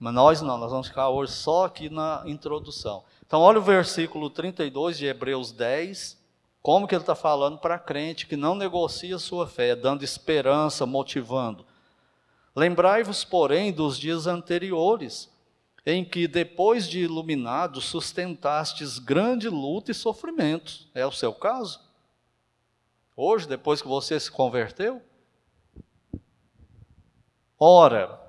Mas 0.01 0.13
nós 0.13 0.43
não, 0.43 0.59
nós 0.59 0.73
vamos 0.73 0.89
ficar 0.89 1.09
hoje 1.09 1.31
só 1.31 1.67
aqui 1.67 1.89
na 1.89 2.25
introdução. 2.27 3.05
Então, 3.25 3.41
olha 3.43 3.61
o 3.61 3.63
versículo 3.63 4.29
32 4.29 4.99
de 4.99 5.07
Hebreus 5.07 5.53
10, 5.53 6.21
como 6.61 6.89
que 6.89 6.97
ele 6.97 7.05
está 7.05 7.15
falando 7.15 7.59
para 7.59 7.79
crente 7.79 8.27
que 8.27 8.35
não 8.35 8.57
negocia 8.57 9.21
sua 9.21 9.47
fé, 9.47 9.77
dando 9.77 10.03
esperança, 10.03 10.85
motivando. 10.85 11.65
Lembrai-vos, 12.57 13.23
porém, 13.23 13.71
dos 13.71 13.97
dias 13.97 14.27
anteriores, 14.27 15.32
em 15.85 16.05
que, 16.05 16.29
depois 16.29 16.89
de 16.89 17.01
iluminados, 17.01 17.87
sustentastes 17.87 18.99
grande 18.99 19.49
luta 19.49 19.91
e 19.91 19.95
sofrimento. 19.95 20.87
É 20.95 21.05
o 21.05 21.13
seu 21.13 21.35
caso? 21.35 21.81
Hoje, 23.17 23.49
depois 23.49 23.83
que 23.83 23.89
você 23.89 24.19
se 24.19 24.31
converteu? 24.31 25.03
Ora, 27.59 28.21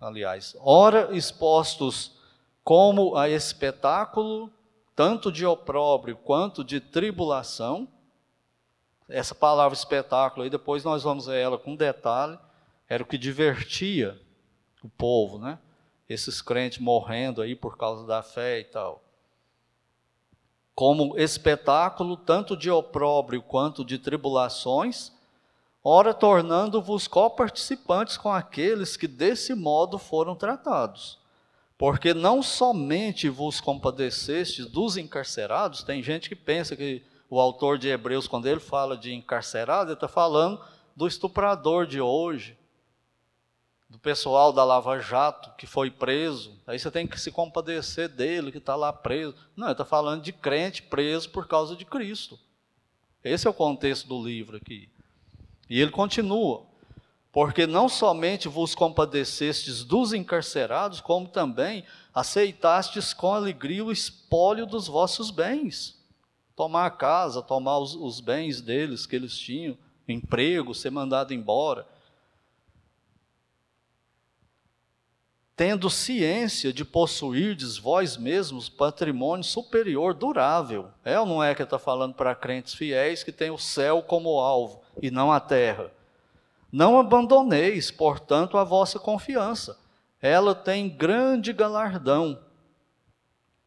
aliás, 0.00 0.56
ora 0.60 1.14
expostos 1.16 2.18
como 2.62 3.16
a 3.16 3.28
espetáculo, 3.28 4.50
tanto 4.96 5.30
de 5.30 5.44
opróbrio 5.44 6.16
quanto 6.16 6.64
de 6.64 6.80
tribulação. 6.80 7.88
Essa 9.08 9.34
palavra 9.34 9.76
espetáculo 9.76 10.44
aí, 10.44 10.50
depois 10.50 10.84
nós 10.84 11.02
vamos 11.02 11.26
ver 11.26 11.40
ela 11.40 11.58
com 11.58 11.76
detalhe, 11.76 12.38
era 12.88 13.02
o 13.02 13.06
que 13.06 13.18
divertia 13.18 14.18
o 14.82 14.88
povo, 14.88 15.38
né? 15.38 15.58
Esses 16.08 16.42
crentes 16.42 16.78
morrendo 16.78 17.40
aí 17.40 17.54
por 17.54 17.76
causa 17.76 18.06
da 18.06 18.22
fé 18.22 18.60
e 18.60 18.64
tal. 18.64 19.02
Como 20.74 21.16
espetáculo, 21.16 22.16
tanto 22.16 22.56
de 22.56 22.70
opróbrio 22.70 23.40
quanto 23.40 23.84
de 23.84 23.98
tribulações, 23.98 25.12
ora 25.82 26.12
tornando-vos 26.12 27.06
coparticipantes 27.06 28.16
com 28.16 28.32
aqueles 28.32 28.96
que 28.96 29.06
desse 29.06 29.54
modo 29.54 29.98
foram 29.98 30.34
tratados. 30.34 31.18
Porque 31.78 32.14
não 32.14 32.42
somente 32.42 33.28
vos 33.28 33.60
compadecestes 33.60 34.66
dos 34.66 34.96
encarcerados, 34.96 35.82
tem 35.82 36.02
gente 36.02 36.28
que 36.28 36.36
pensa 36.36 36.76
que 36.76 37.02
o 37.28 37.40
autor 37.40 37.78
de 37.78 37.88
Hebreus, 37.88 38.28
quando 38.28 38.46
ele 38.46 38.60
fala 38.60 38.96
de 38.96 39.12
encarcerado, 39.12 39.90
ele 39.90 39.94
está 39.94 40.08
falando 40.08 40.60
do 40.94 41.06
estuprador 41.06 41.86
de 41.86 42.00
hoje, 42.00 42.56
do 43.94 43.98
pessoal 44.00 44.52
da 44.52 44.64
Lava 44.64 44.98
Jato 44.98 45.52
que 45.56 45.68
foi 45.68 45.88
preso. 45.88 46.60
Aí 46.66 46.76
você 46.76 46.90
tem 46.90 47.06
que 47.06 47.20
se 47.20 47.30
compadecer 47.30 48.08
dele 48.08 48.50
que 48.50 48.58
está 48.58 48.74
lá 48.74 48.92
preso. 48.92 49.36
Não, 49.54 49.68
ele 49.68 49.72
está 49.72 49.84
falando 49.84 50.20
de 50.20 50.32
crente 50.32 50.82
preso 50.82 51.30
por 51.30 51.46
causa 51.46 51.76
de 51.76 51.84
Cristo. 51.84 52.36
Esse 53.22 53.46
é 53.46 53.50
o 53.50 53.54
contexto 53.54 54.08
do 54.08 54.20
livro 54.20 54.56
aqui. 54.56 54.88
E 55.70 55.80
ele 55.80 55.92
continua: 55.92 56.64
Porque 57.30 57.68
não 57.68 57.88
somente 57.88 58.48
vos 58.48 58.74
compadecestes 58.74 59.84
dos 59.84 60.12
encarcerados, 60.12 61.00
como 61.00 61.28
também 61.28 61.84
aceitastes 62.12 63.14
com 63.14 63.32
alegria 63.32 63.84
o 63.84 63.92
espólio 63.92 64.66
dos 64.66 64.88
vossos 64.88 65.30
bens. 65.30 66.02
Tomar 66.56 66.86
a 66.86 66.90
casa, 66.90 67.40
tomar 67.40 67.78
os, 67.78 67.94
os 67.94 68.18
bens 68.18 68.60
deles 68.60 69.06
que 69.06 69.14
eles 69.14 69.38
tinham, 69.38 69.78
emprego, 70.08 70.74
ser 70.74 70.90
mandado 70.90 71.32
embora. 71.32 71.93
Tendo 75.56 75.88
ciência 75.88 76.72
de 76.72 76.84
possuirdes 76.84 77.78
vós 77.78 78.16
mesmos 78.16 78.68
patrimônio 78.68 79.44
superior 79.44 80.12
durável. 80.12 80.88
É 81.04 81.18
ou 81.18 81.26
não 81.26 81.42
é 81.42 81.54
que 81.54 81.62
está 81.62 81.78
falando 81.78 82.14
para 82.14 82.34
crentes 82.34 82.74
fiéis 82.74 83.22
que 83.22 83.30
tem 83.30 83.50
o 83.50 83.58
céu 83.58 84.02
como 84.02 84.40
alvo 84.40 84.82
e 85.00 85.10
não 85.10 85.30
a 85.30 85.38
terra? 85.38 85.92
Não 86.72 86.98
abandoneis, 86.98 87.90
portanto, 87.92 88.58
a 88.58 88.64
vossa 88.64 88.98
confiança. 88.98 89.78
Ela 90.20 90.54
tem 90.54 90.88
grande 90.88 91.52
galardão. 91.52 92.42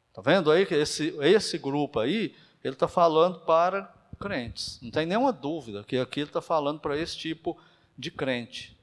Está 0.10 0.22
vendo 0.22 0.52
aí 0.52 0.66
que 0.66 0.74
esse, 0.76 1.16
esse 1.22 1.58
grupo 1.58 2.00
aí, 2.00 2.36
ele 2.62 2.74
está 2.74 2.88
falando 2.88 3.40
para 3.42 3.94
crentes. 4.20 4.78
Não 4.82 4.92
tem 4.92 5.06
nenhuma 5.06 5.32
dúvida 5.32 5.86
que 5.86 5.98
aqui 5.98 6.20
ele 6.20 6.30
está 6.30 6.42
falando 6.42 6.80
para 6.82 6.98
esse 6.98 7.16
tipo 7.16 7.58
de 7.98 8.12
crente. 8.12 8.76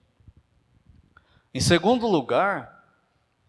Em 1.52 1.60
segundo 1.60 2.06
lugar, 2.06 2.73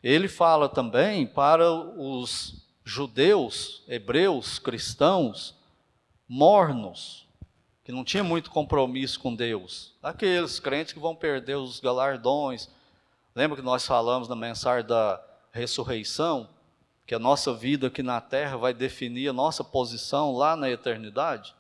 ele 0.08 0.28
fala 0.28 0.70
também 0.70 1.26
para 1.26 1.68
os 1.68 2.64
judeus, 2.84 3.82
hebreus, 3.88 4.60
cristãos, 4.60 5.56
mornos, 6.28 7.28
que 7.84 7.92
não 7.92 8.04
tinha 8.04 8.24
muito 8.24 8.52
compromisso 8.52 9.20
com 9.20 9.34
Deus. 9.34 9.96
Aqueles 10.04 10.60
crentes 10.60 10.94
que 10.94 11.00
vão 11.00 11.16
perder 11.16 11.56
os 11.56 11.80
galardões. 11.80 12.70
Lembra 13.34 13.58
que 13.58 13.64
nós 13.64 13.84
falamos 13.84 14.28
na 14.28 14.36
mensagem 14.36 14.88
da 14.88 15.20
ressurreição? 15.52 16.48
Que 17.08 17.16
a 17.16 17.20
nossa 17.20 17.52
vida 17.52 17.88
aqui 17.88 18.04
na 18.04 18.22
terra 18.22 18.58
vai 18.58 18.76
definir 18.76 19.30
a 19.30 19.34
nossa 19.34 19.64
posição 19.64 20.36
lá 20.36 20.56
na 20.56 20.70
eternidade? 20.70 21.56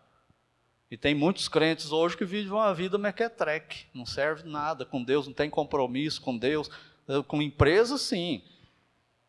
E 0.91 0.95
tem 0.95 1.15
muitos 1.15 1.47
crentes 1.47 1.91
hoje 1.91 2.15
que 2.15 2.25
vivem 2.25 2.51
uma 2.51 2.73
vida 2.75 2.95
mequetreque, 2.99 3.87
não 3.91 4.05
serve 4.05 4.47
nada 4.47 4.85
com 4.85 5.03
Deus, 5.03 5.25
não 5.25 5.33
tem 5.33 5.49
compromisso 5.49 6.21
com 6.21 6.37
Deus. 6.37 6.69
Com 7.27 7.41
empresa, 7.41 7.97
sim. 7.97 8.41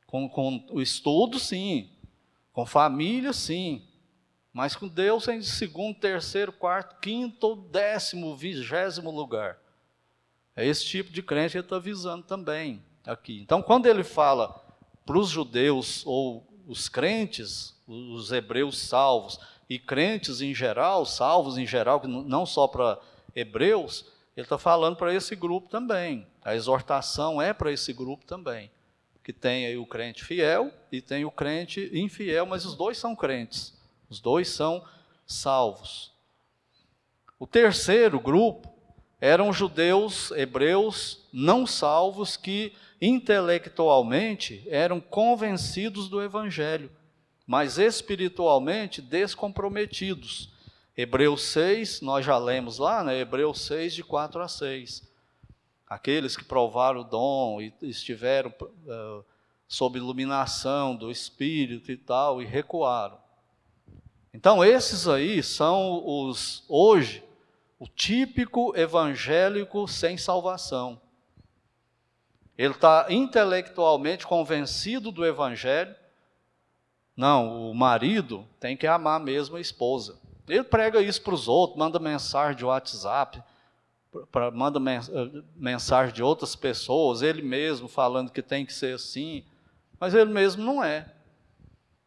Com, 0.06 0.28
com 0.28 0.66
o 0.70 0.80
estudo, 0.80 1.38
sim. 1.38 1.90
Com 2.52 2.64
família, 2.64 3.32
sim. 3.32 3.82
Mas 4.52 4.74
com 4.74 4.88
Deus 4.88 5.28
em 5.28 5.42
segundo, 5.42 5.98
terceiro, 5.98 6.50
quarto, 6.50 6.98
quinto 7.00 7.56
décimo, 7.56 8.34
vigésimo 8.34 9.10
lugar. 9.10 9.58
É 10.56 10.66
esse 10.66 10.84
tipo 10.86 11.12
de 11.12 11.22
crente 11.22 11.52
que 11.52 11.58
ele 11.58 11.66
está 11.66 11.78
visando 11.78 12.22
também 12.22 12.82
aqui. 13.04 13.40
Então, 13.42 13.60
quando 13.60 13.86
ele 13.86 14.02
fala 14.02 14.64
para 15.04 15.18
os 15.18 15.28
judeus 15.28 16.04
ou 16.06 16.46
os 16.66 16.88
crentes, 16.88 17.76
os 17.86 18.32
hebreus 18.32 18.78
salvos, 18.78 19.38
e 19.68 19.78
crentes 19.78 20.40
em 20.40 20.54
geral, 20.54 21.04
salvos 21.04 21.58
em 21.58 21.66
geral, 21.66 22.02
não 22.06 22.46
só 22.46 22.66
para 22.66 22.98
hebreus, 23.34 24.06
ele 24.37 24.45
está 24.45 24.59
falando 24.59 24.97
para 24.97 25.14
esse 25.14 25.34
grupo 25.34 25.68
também. 25.68 26.26
A 26.45 26.55
exortação 26.55 27.41
é 27.41 27.55
para 27.55 27.72
esse 27.72 27.93
grupo 27.93 28.24
também. 28.26 28.70
Que 29.24 29.32
tem 29.32 29.66
aí 29.66 29.76
o 29.76 29.87
crente 29.87 30.24
fiel 30.24 30.70
e 30.93 31.01
tem 31.01 31.24
o 31.24 31.30
crente 31.30 31.91
infiel, 31.93 32.45
mas 32.45 32.64
os 32.64 32.76
dois 32.76 32.99
são 32.99 33.16
crentes. 33.16 33.74
Os 34.11 34.20
dois 34.20 34.49
são 34.49 34.84
salvos. 35.26 36.12
O 37.39 37.47
terceiro 37.47 38.20
grupo 38.20 38.72
eram 39.20 39.53
judeus, 39.53 40.30
hebreus 40.32 41.26
não 41.32 41.66
salvos 41.66 42.37
que 42.37 42.72
intelectualmente 43.01 44.66
eram 44.68 45.01
convencidos 45.01 46.09
do 46.09 46.22
evangelho, 46.22 46.91
mas 47.47 47.78
espiritualmente 47.78 49.03
descomprometidos. 49.03 50.51
Hebreus 50.97 51.42
6, 51.42 52.01
nós 52.01 52.24
já 52.24 52.38
lemos 52.38 52.78
lá, 52.78 53.05
né? 53.05 53.18
Hebreus 53.18 53.61
6, 53.66 53.94
de 53.94 54.03
4 54.03 54.40
a 54.40 54.49
6. 54.49 55.07
Aqueles 55.86 56.36
que 56.36 56.44
provaram 56.44 57.03
o 57.03 57.05
dom 57.05 57.61
e 57.61 57.74
estiveram 57.82 58.51
uh, 58.51 59.22
sob 59.68 59.99
iluminação 59.99 60.97
do 60.97 61.11
Espírito 61.11 61.92
e 61.92 61.99
tal, 61.99 62.40
e 62.40 62.47
recuaram. 62.47 63.18
Então, 64.32 64.64
esses 64.64 65.07
aí 65.07 65.42
são 65.42 66.03
os, 66.07 66.64
hoje, 66.66 67.22
o 67.78 67.86
típico 67.86 68.74
evangélico 68.74 69.86
sem 69.86 70.16
salvação. 70.16 70.99
Ele 72.57 72.72
está 72.72 73.07
intelectualmente 73.11 74.26
convencido 74.26 75.12
do 75.12 75.26
evangelho. 75.26 75.94
Não, 77.14 77.70
o 77.70 77.74
marido 77.74 78.49
tem 78.59 78.78
que 78.78 78.86
amar 78.86 79.20
mesmo 79.20 79.57
a 79.57 79.61
esposa. 79.61 80.18
Ele 80.49 80.64
prega 80.64 81.01
isso 81.01 81.22
para 81.22 81.34
os 81.34 81.49
outros, 81.49 81.78
manda 81.78 81.99
mensagem 81.99 82.57
de 82.57 82.64
WhatsApp, 82.64 83.42
pra, 84.30 84.51
manda 84.51 84.78
eh, 84.78 85.42
mensagem 85.57 86.14
de 86.14 86.22
outras 86.22 86.55
pessoas, 86.55 87.22
ele 87.22 87.42
mesmo 87.42 87.88
falando 87.88 88.30
que 88.30 88.42
tem 88.42 88.64
que 88.64 88.72
ser 88.72 88.94
assim, 88.94 89.44
mas 89.99 90.14
ele 90.14 90.32
mesmo 90.32 90.64
não 90.64 90.82
é. 90.82 91.12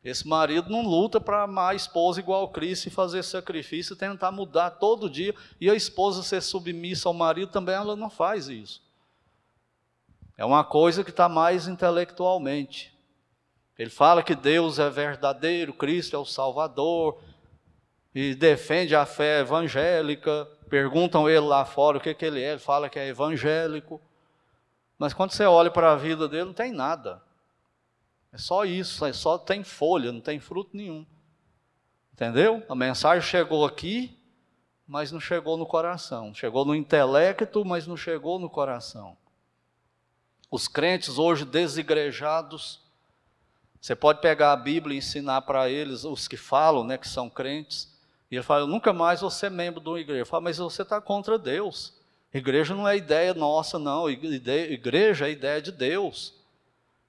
Esse 0.03 0.25
marido 0.25 0.69
não 0.69 0.81
luta 0.81 1.19
para 1.19 1.43
amar 1.43 1.71
a 1.71 1.75
esposa 1.75 2.21
igual 2.21 2.47
Cristo 2.49 2.87
e 2.87 2.91
fazer 2.91 3.21
sacrifício 3.21 3.95
tentar 3.95 4.31
mudar 4.31 4.71
todo 4.71 5.09
dia. 5.09 5.35
E 5.59 5.69
a 5.69 5.75
esposa 5.75 6.23
ser 6.23 6.41
submissa 6.41 7.09
ao 7.09 7.13
marido 7.13 7.51
também, 7.51 7.75
ela 7.75 7.97
não 7.97 8.09
faz 8.09 8.47
isso. 8.47 8.81
É 10.37 10.45
uma 10.45 10.63
coisa 10.63 11.03
que 11.03 11.09
está 11.09 11.27
mais 11.27 11.67
intelectualmente. 11.67 12.97
Ele 13.77 13.89
fala 13.89 14.23
que 14.23 14.35
Deus 14.35 14.79
é 14.79 14.89
verdadeiro, 14.89 15.73
Cristo 15.73 16.15
é 16.15 16.19
o 16.19 16.25
Salvador, 16.25 17.21
e 18.13 18.33
defende 18.35 18.95
a 18.95 19.05
fé 19.05 19.39
evangélica. 19.39 20.45
Perguntam 20.69 21.29
ele 21.29 21.39
lá 21.39 21.65
fora 21.65 21.97
o 21.97 22.01
que, 22.01 22.13
que 22.13 22.25
ele 22.25 22.41
é, 22.41 22.51
ele 22.51 22.59
fala 22.59 22.89
que 22.89 22.99
é 22.99 23.07
evangélico. 23.07 24.01
Mas 24.97 25.13
quando 25.13 25.31
você 25.31 25.45
olha 25.45 25.71
para 25.71 25.93
a 25.93 25.95
vida 25.95 26.27
dele, 26.27 26.45
não 26.45 26.53
tem 26.53 26.71
nada. 26.71 27.21
É 28.31 28.37
só 28.37 28.65
isso, 28.65 29.05
é 29.05 29.13
só 29.13 29.37
tem 29.37 29.63
folha, 29.63 30.11
não 30.11 30.21
tem 30.21 30.39
fruto 30.39 30.75
nenhum. 30.75 31.05
Entendeu? 32.13 32.63
A 32.69 32.75
mensagem 32.75 33.27
chegou 33.27 33.65
aqui, 33.65 34.17
mas 34.85 35.11
não 35.11 35.19
chegou 35.19 35.55
no 35.55 35.65
coração. 35.65 36.33
Chegou 36.33 36.65
no 36.65 36.75
intelecto, 36.75 37.63
mas 37.63 37.87
não 37.87 37.95
chegou 37.95 38.37
no 38.37 38.49
coração. 38.49 39.17
Os 40.51 40.67
crentes 40.67 41.17
hoje 41.17 41.45
desigrejados, 41.45 42.81
você 43.79 43.95
pode 43.95 44.19
pegar 44.19 44.51
a 44.51 44.57
Bíblia 44.57 44.95
e 44.95 44.97
ensinar 44.97 45.43
para 45.43 45.69
eles, 45.69 46.03
os 46.03 46.27
que 46.27 46.35
falam, 46.35 46.83
né, 46.83 46.97
que 46.97 47.07
são 47.07 47.29
crentes, 47.29 47.89
e 48.31 48.35
ele 48.35 48.43
fala, 48.43 48.67
nunca 48.67 48.93
mais 48.93 49.21
vou 49.21 49.29
ser 49.29 49.49
membro 49.49 49.81
de 49.81 49.89
uma 49.89 49.99
igreja. 49.99 50.25
Fala, 50.25 50.43
mas 50.43 50.57
você 50.57 50.83
está 50.83 51.01
contra 51.01 51.37
Deus. 51.37 51.93
Igreja 52.33 52.75
não 52.75 52.87
é 52.87 52.95
ideia 52.95 53.33
nossa, 53.33 53.79
não. 53.79 54.09
Igreja 54.09 55.27
é 55.27 55.31
ideia 55.31 55.61
de 55.61 55.71
Deus. 55.71 56.35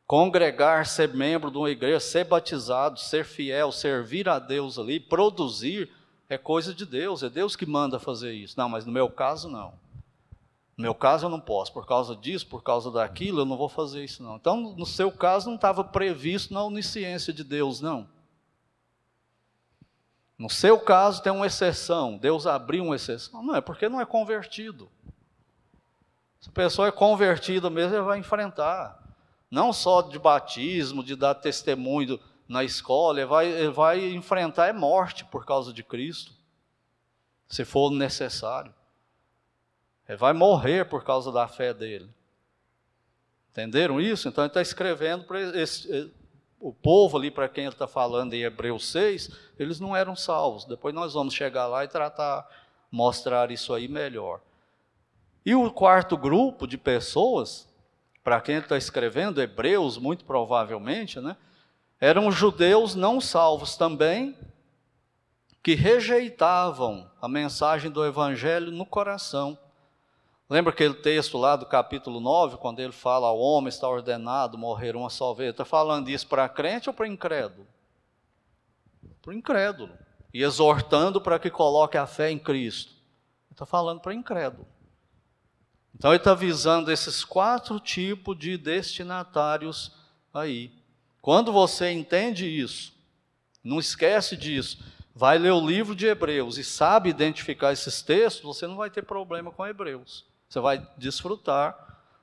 Congregar, 0.06 0.86
ser 0.86 1.12
membro 1.14 1.50
de 1.50 1.58
uma 1.58 1.70
igreja, 1.70 2.00
ser 2.00 2.24
batizado, 2.24 2.98
ser 2.98 3.24
fiel, 3.24 3.70
servir 3.70 4.28
a 4.28 4.38
Deus 4.38 4.78
ali, 4.78 4.98
produzir, 4.98 5.90
é 6.28 6.38
coisa 6.38 6.74
de 6.74 6.86
Deus, 6.86 7.22
é 7.22 7.28
Deus 7.28 7.54
que 7.54 7.66
manda 7.66 7.98
fazer 7.98 8.32
isso. 8.32 8.58
Não, 8.58 8.68
mas 8.68 8.86
no 8.86 8.92
meu 8.92 9.08
caso, 9.08 9.48
não. 9.48 9.72
No 10.76 10.82
meu 10.82 10.94
caso, 10.94 11.26
eu 11.26 11.30
não 11.30 11.38
posso, 11.38 11.72
por 11.72 11.86
causa 11.86 12.16
disso, 12.16 12.46
por 12.46 12.62
causa 12.62 12.90
daquilo, 12.90 13.42
eu 13.42 13.44
não 13.44 13.56
vou 13.56 13.68
fazer 13.68 14.02
isso, 14.02 14.22
não. 14.22 14.36
Então, 14.36 14.74
no 14.74 14.86
seu 14.86 15.12
caso, 15.12 15.48
não 15.48 15.56
estava 15.56 15.84
previsto 15.84 16.54
na 16.54 16.64
onisciência 16.64 17.32
de 17.32 17.44
Deus, 17.44 17.80
não. 17.82 18.08
No 20.40 20.48
seu 20.48 20.80
caso, 20.80 21.22
tem 21.22 21.30
uma 21.30 21.46
exceção. 21.46 22.16
Deus 22.16 22.46
abriu 22.46 22.82
uma 22.82 22.96
exceção. 22.96 23.42
Não, 23.42 23.54
é 23.54 23.60
porque 23.60 23.90
não 23.90 24.00
é 24.00 24.06
convertido. 24.06 24.90
Se 26.40 26.48
a 26.48 26.52
pessoa 26.52 26.88
é 26.88 26.90
convertida 26.90 27.68
mesmo, 27.68 27.94
ele 27.94 28.02
vai 28.02 28.18
enfrentar 28.18 28.98
não 29.50 29.70
só 29.70 30.00
de 30.00 30.18
batismo, 30.18 31.04
de 31.04 31.14
dar 31.14 31.34
testemunho 31.34 32.18
na 32.48 32.64
escola, 32.64 33.18
ele 33.18 33.26
vai, 33.26 33.46
ele 33.48 33.68
vai 33.68 34.12
enfrentar 34.14 34.68
é 34.68 34.72
morte 34.72 35.26
por 35.26 35.44
causa 35.44 35.74
de 35.74 35.82
Cristo, 35.82 36.32
se 37.46 37.62
for 37.62 37.90
necessário. 37.90 38.72
Ele 40.08 40.16
vai 40.16 40.32
morrer 40.32 40.86
por 40.86 41.04
causa 41.04 41.30
da 41.30 41.46
fé 41.48 41.74
dele. 41.74 42.08
Entenderam 43.50 44.00
isso? 44.00 44.26
Então 44.26 44.42
ele 44.42 44.48
está 44.48 44.62
escrevendo 44.62 45.24
para 45.24 45.38
eh, 45.38 46.08
o 46.60 46.72
povo 46.72 47.16
ali 47.16 47.30
para 47.30 47.48
quem 47.48 47.64
ele 47.64 47.72
está 47.72 47.88
falando 47.88 48.34
em 48.34 48.42
Hebreus 48.42 48.86
6, 48.92 49.30
eles 49.58 49.80
não 49.80 49.96
eram 49.96 50.14
salvos. 50.14 50.66
Depois 50.66 50.94
nós 50.94 51.14
vamos 51.14 51.32
chegar 51.32 51.66
lá 51.66 51.84
e 51.84 51.88
tratar, 51.88 52.46
mostrar 52.92 53.50
isso 53.50 53.72
aí 53.72 53.88
melhor. 53.88 54.40
E 55.44 55.54
o 55.54 55.70
quarto 55.70 56.18
grupo 56.18 56.66
de 56.66 56.76
pessoas 56.76 57.66
para 58.22 58.40
quem 58.40 58.56
ele 58.56 58.64
está 58.64 58.76
escrevendo, 58.76 59.40
Hebreus, 59.40 59.96
muito 59.96 60.24
provavelmente, 60.26 61.18
né? 61.18 61.36
Eram 61.98 62.30
judeus 62.30 62.94
não 62.94 63.20
salvos 63.20 63.76
também, 63.76 64.36
que 65.62 65.74
rejeitavam 65.74 67.10
a 67.20 67.28
mensagem 67.28 67.90
do 67.90 68.04
Evangelho 68.04 68.70
no 68.70 68.86
coração. 68.86 69.58
Lembra 70.50 70.72
aquele 70.72 70.94
texto 70.94 71.38
lá 71.38 71.54
do 71.54 71.64
capítulo 71.64 72.18
9, 72.18 72.56
quando 72.56 72.80
ele 72.80 72.92
fala: 72.92 73.28
ao 73.28 73.38
homem 73.38 73.68
está 73.68 73.88
ordenado 73.88 74.58
morrer 74.58 74.96
uma 74.96 75.08
só 75.08 75.32
vez? 75.32 75.52
Está 75.52 75.64
falando 75.64 76.08
isso 76.08 76.26
para 76.26 76.48
crente 76.48 76.88
ou 76.88 76.94
para 76.94 77.06
incrédulo? 77.06 77.64
Para 79.22 79.32
incrédulo. 79.32 79.96
E 80.34 80.42
exortando 80.42 81.20
para 81.20 81.38
que 81.38 81.50
coloque 81.50 81.96
a 81.96 82.04
fé 82.04 82.32
em 82.32 82.38
Cristo. 82.38 82.92
Está 83.48 83.64
falando 83.64 84.00
para 84.00 84.12
incrédulo. 84.12 84.66
Então 85.94 86.10
ele 86.10 86.18
está 86.18 86.34
visando 86.34 86.90
esses 86.90 87.24
quatro 87.24 87.78
tipos 87.78 88.36
de 88.36 88.58
destinatários 88.58 89.94
aí. 90.34 90.72
Quando 91.22 91.52
você 91.52 91.92
entende 91.92 92.46
isso, 92.46 92.92
não 93.62 93.78
esquece 93.78 94.36
disso, 94.36 94.82
vai 95.14 95.38
ler 95.38 95.52
o 95.52 95.64
livro 95.64 95.94
de 95.94 96.06
Hebreus 96.06 96.58
e 96.58 96.64
sabe 96.64 97.08
identificar 97.08 97.72
esses 97.72 98.02
textos, 98.02 98.42
você 98.42 98.66
não 98.66 98.76
vai 98.76 98.90
ter 98.90 99.02
problema 99.02 99.52
com 99.52 99.64
Hebreus. 99.64 100.29
Você 100.50 100.58
vai 100.58 100.84
desfrutar, 100.98 101.78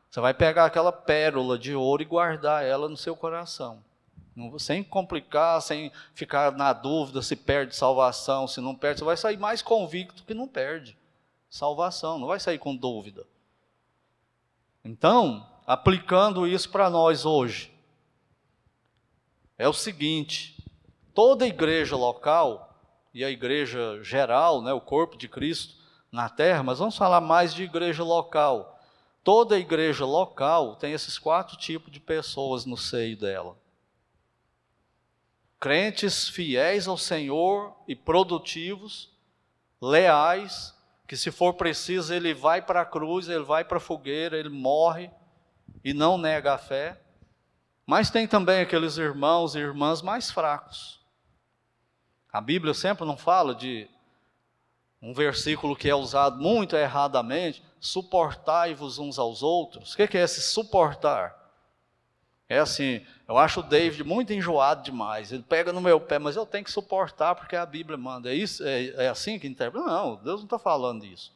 você 0.10 0.20
vai 0.20 0.34
pegar 0.34 0.66
aquela 0.66 0.92
pérola 0.92 1.58
de 1.58 1.74
ouro 1.74 2.02
e 2.02 2.06
guardar 2.06 2.66
ela 2.66 2.90
no 2.90 2.98
seu 2.98 3.16
coração. 3.16 3.82
Sem 4.60 4.84
complicar, 4.84 5.62
sem 5.62 5.92
ficar 6.14 6.52
na 6.52 6.74
dúvida 6.74 7.22
se 7.22 7.38
perde 7.38 7.74
salvação, 7.74 8.46
se 8.46 8.60
não 8.60 8.76
perde, 8.76 9.00
você 9.00 9.06
vai 9.06 9.16
sair 9.16 9.38
mais 9.38 9.62
convicto 9.62 10.24
que 10.24 10.34
não 10.34 10.46
perde 10.46 10.98
salvação, 11.50 12.20
não 12.20 12.28
vai 12.28 12.38
sair 12.38 12.60
com 12.60 12.76
dúvida. 12.76 13.26
Então, 14.84 15.48
aplicando 15.66 16.46
isso 16.46 16.70
para 16.70 16.90
nós 16.90 17.26
hoje, 17.26 17.74
é 19.58 19.70
o 19.70 19.74
seguinte: 19.74 20.62
toda 21.14 21.48
igreja 21.48 21.96
local 21.96 22.78
e 23.14 23.24
a 23.24 23.30
igreja 23.30 24.04
geral, 24.04 24.62
né, 24.62 24.74
o 24.74 24.82
corpo 24.82 25.18
de 25.18 25.30
Cristo 25.30 25.87
na 26.12 26.30
terra, 26.30 26.64
mas 26.64 26.80
vamos 26.80 26.98
falar 26.98 27.22
mais 27.22 27.54
de 27.54 27.64
igreja 27.64 28.04
local. 28.04 28.80
Toda 29.24 29.60
igreja 29.60 30.06
local 30.06 30.76
tem 30.76 30.94
esses 30.94 31.20
quatro 31.20 31.58
tipos 31.58 31.92
de 31.92 32.00
pessoas 32.00 32.66
no 32.66 32.78
seio 32.78 33.18
dela. 33.18 33.58
Crentes 35.60 36.30
fiéis 36.30 36.88
ao 36.88 36.98
Senhor 36.98 37.76
e 37.88 37.96
produtivos, 37.96 39.12
leais, 39.82 40.76
que 41.08 41.18
se 41.18 41.32
for 41.32 41.54
preciso 41.54 42.14
ele 42.14 42.34
vai 42.34 42.62
para 42.62 42.82
a 42.82 42.86
cruz, 42.86 43.28
ele 43.28 43.44
vai 43.44 43.66
para 43.66 43.78
a 43.78 43.82
fogueira, 43.82 44.38
ele 44.38 44.50
morre 44.50 45.10
e 45.84 45.94
não 45.94 46.18
nega 46.18 46.54
a 46.54 46.58
fé. 46.58 47.02
Mas 47.86 48.10
tem 48.10 48.28
também 48.28 48.62
aqueles 48.62 48.98
irmãos 48.98 49.56
e 49.56 49.60
irmãs 49.60 50.02
mais 50.02 50.30
fracos. 50.30 51.00
A 52.32 52.42
Bíblia 52.42 52.74
sempre 52.74 53.06
não 53.06 53.18
fala 53.18 53.56
de 53.56 53.90
um 55.02 55.14
versículo 55.14 55.76
que 55.76 55.90
é 55.90 55.96
usado 55.96 56.42
muito 56.42 56.76
erradamente, 56.76 57.64
suportai-vos 57.80 58.98
uns 58.98 59.20
aos 59.20 59.44
outros. 59.44 59.94
O 59.94 59.98
que 59.98 60.18
é 60.18 60.22
esse 60.22 60.42
suportar? 60.42 61.36
É 62.50 62.60
assim, 62.60 63.06
eu 63.28 63.38
acho 63.38 63.60
o 63.60 63.64
David 63.64 64.04
muito 64.04 64.32
enjoado 64.32 64.82
demais. 64.82 65.32
Ele 65.32 65.44
pega 65.44 65.74
no 65.74 65.82
meu 65.82 66.00
pé, 66.00 66.18
mas 66.18 66.36
eu 66.36 66.46
tenho 66.46 66.64
que 66.64 66.72
suportar 66.72 67.36
porque 67.36 67.56
a 67.56 67.66
Bíblia 67.66 67.98
manda. 67.98 68.32
É, 68.32 68.36
isso, 68.36 68.64
é, 68.66 68.88
é 69.06 69.08
assim 69.10 69.38
que 69.38 69.48
interpreta? 69.48 69.86
Não, 69.86 70.16
Deus 70.16 70.40
não 70.40 70.46
está 70.46 70.58
falando 70.58 71.06
isso. 71.06 71.34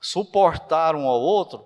Suportar 0.00 0.96
um 0.96 1.06
ao 1.06 1.20
outro, 1.20 1.64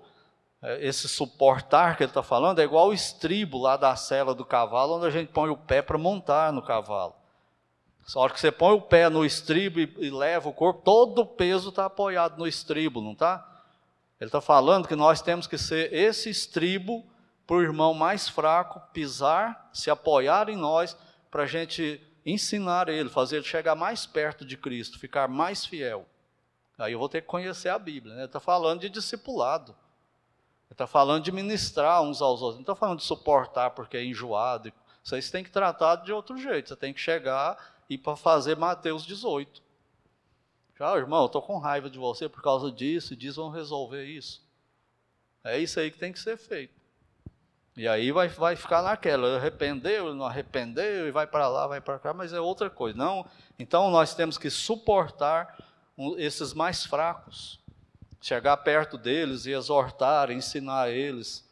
é, 0.61 0.85
esse 0.85 1.09
suportar 1.09 1.97
que 1.97 2.03
ele 2.03 2.11
está 2.11 2.21
falando, 2.21 2.59
é 2.59 2.63
igual 2.63 2.89
o 2.89 2.93
estribo 2.93 3.57
lá 3.57 3.75
da 3.75 3.95
cela 3.95 4.35
do 4.35 4.45
cavalo, 4.45 4.97
onde 4.97 5.07
a 5.07 5.11
gente 5.11 5.31
põe 5.31 5.49
o 5.49 5.57
pé 5.57 5.81
para 5.81 5.97
montar 5.97 6.53
no 6.53 6.61
cavalo. 6.61 7.15
A 8.15 8.19
hora 8.19 8.33
que 8.33 8.39
você 8.39 8.51
põe 8.51 8.73
o 8.73 8.81
pé 8.81 9.09
no 9.09 9.25
estribo 9.25 9.79
e, 9.79 9.93
e 9.99 10.09
leva 10.09 10.49
o 10.49 10.53
corpo, 10.53 10.81
todo 10.83 11.21
o 11.21 11.25
peso 11.25 11.69
está 11.69 11.85
apoiado 11.85 12.37
no 12.37 12.47
estribo, 12.47 13.01
não 13.01 13.13
está? 13.13 13.47
Ele 14.19 14.27
está 14.27 14.41
falando 14.41 14.87
que 14.87 14.95
nós 14.95 15.21
temos 15.21 15.47
que 15.47 15.57
ser 15.57 15.93
esse 15.93 16.29
estribo 16.29 17.05
para 17.47 17.55
o 17.55 17.61
irmão 17.61 17.93
mais 17.93 18.29
fraco 18.29 18.81
pisar, 18.93 19.69
se 19.73 19.89
apoiar 19.89 20.49
em 20.49 20.55
nós, 20.55 20.95
para 21.29 21.43
a 21.43 21.47
gente 21.47 22.01
ensinar 22.25 22.87
ele, 22.89 23.09
fazer 23.09 23.37
ele 23.37 23.45
chegar 23.45 23.75
mais 23.75 24.05
perto 24.05 24.45
de 24.45 24.55
Cristo, 24.57 24.99
ficar 24.99 25.27
mais 25.27 25.65
fiel. 25.65 26.05
Aí 26.77 26.93
eu 26.93 26.99
vou 26.99 27.09
ter 27.09 27.21
que 27.21 27.27
conhecer 27.27 27.69
a 27.69 27.77
Bíblia. 27.77 28.13
Né? 28.13 28.21
Ele 28.21 28.25
está 28.25 28.39
falando 28.39 28.81
de 28.81 28.89
discipulado. 28.89 29.71
Ele 29.71 30.73
está 30.73 30.87
falando 30.87 31.23
de 31.23 31.31
ministrar 31.31 32.01
uns 32.01 32.21
aos 32.21 32.41
outros. 32.41 32.55
Não 32.55 32.61
está 32.61 32.75
falando 32.75 32.99
de 32.99 33.05
suportar 33.05 33.71
porque 33.71 33.97
é 33.97 34.03
enjoado. 34.03 34.71
Vocês 35.03 35.29
têm 35.29 35.43
que 35.43 35.51
tratar 35.51 35.97
de 35.97 36.11
outro 36.11 36.37
jeito. 36.37 36.69
Você 36.69 36.75
tem 36.75 36.93
que 36.93 36.99
chegar 36.99 37.57
e 37.91 37.97
para 37.97 38.15
fazer 38.15 38.55
Mateus 38.55 39.05
18. 39.05 39.61
Já, 40.79 40.95
irmão, 40.95 41.23
eu 41.23 41.25
estou 41.25 41.41
com 41.41 41.57
raiva 41.57 41.89
de 41.89 41.99
você 41.99 42.29
por 42.29 42.41
causa 42.41 42.71
disso, 42.71 43.17
diz, 43.17 43.35
vamos 43.35 43.53
resolver 43.53 44.05
isso. 44.05 44.41
É 45.43 45.59
isso 45.59 45.77
aí 45.77 45.91
que 45.91 45.97
tem 45.97 46.13
que 46.13 46.19
ser 46.19 46.37
feito. 46.37 46.73
E 47.75 47.89
aí 47.89 48.09
vai, 48.13 48.29
vai 48.29 48.55
ficar 48.55 48.81
naquela, 48.81 49.35
arrependeu, 49.35 50.15
não 50.15 50.25
arrependeu, 50.25 51.05
e 51.05 51.11
vai 51.11 51.27
para 51.27 51.49
lá, 51.49 51.67
vai 51.67 51.81
para 51.81 51.99
cá, 51.99 52.13
mas 52.13 52.31
é 52.31 52.39
outra 52.39 52.69
coisa. 52.69 52.97
Não, 52.97 53.25
então 53.59 53.91
nós 53.91 54.15
temos 54.15 54.37
que 54.37 54.49
suportar 54.49 55.57
esses 56.17 56.53
mais 56.53 56.85
fracos, 56.85 57.59
chegar 58.21 58.55
perto 58.55 58.97
deles 58.97 59.45
e 59.45 59.51
exortar, 59.51 60.31
ensinar 60.31 60.89
eles, 60.89 61.45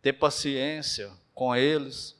ter 0.00 0.12
paciência 0.12 1.10
com 1.34 1.56
eles. 1.56 2.16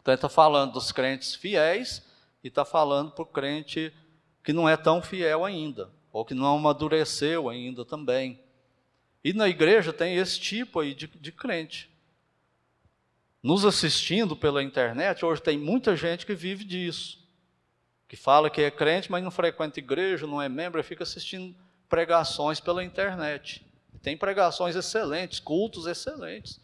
Então 0.00 0.12
está 0.12 0.28
falando 0.28 0.72
dos 0.72 0.90
crentes 0.90 1.36
fiéis 1.36 2.09
e 2.42 2.48
está 2.48 2.64
falando 2.64 3.12
para 3.12 3.22
o 3.22 3.26
crente 3.26 3.92
que 4.42 4.52
não 4.52 4.68
é 4.68 4.76
tão 4.76 5.02
fiel 5.02 5.44
ainda, 5.44 5.90
ou 6.12 6.24
que 6.24 6.34
não 6.34 6.56
amadureceu 6.56 7.48
ainda 7.48 7.84
também. 7.84 8.40
E 9.22 9.32
na 9.32 9.48
igreja 9.48 9.92
tem 9.92 10.16
esse 10.16 10.40
tipo 10.40 10.80
aí 10.80 10.94
de, 10.94 11.06
de 11.06 11.30
crente. 11.32 11.90
Nos 13.42 13.64
assistindo 13.64 14.36
pela 14.36 14.62
internet, 14.62 15.24
hoje 15.24 15.42
tem 15.42 15.58
muita 15.58 15.96
gente 15.96 16.26
que 16.26 16.34
vive 16.34 16.64
disso. 16.64 17.20
Que 18.08 18.16
fala 18.16 18.50
que 18.50 18.60
é 18.60 18.70
crente, 18.70 19.10
mas 19.10 19.22
não 19.22 19.30
frequenta 19.30 19.78
igreja, 19.78 20.26
não 20.26 20.42
é 20.42 20.48
membro, 20.48 20.80
e 20.80 20.82
fica 20.82 21.04
assistindo 21.04 21.54
pregações 21.88 22.60
pela 22.60 22.82
internet. 22.82 23.64
Tem 24.02 24.16
pregações 24.16 24.74
excelentes, 24.74 25.40
cultos 25.40 25.86
excelentes. 25.86 26.60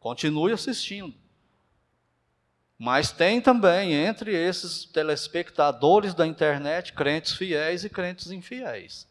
Continue 0.00 0.52
assistindo. 0.52 1.14
Mas 2.84 3.12
tem 3.12 3.40
também 3.40 3.92
entre 3.94 4.34
esses 4.34 4.84
telespectadores 4.86 6.14
da 6.14 6.26
internet 6.26 6.92
crentes 6.92 7.32
fiéis 7.32 7.84
e 7.84 7.88
crentes 7.88 8.32
infiéis. 8.32 9.06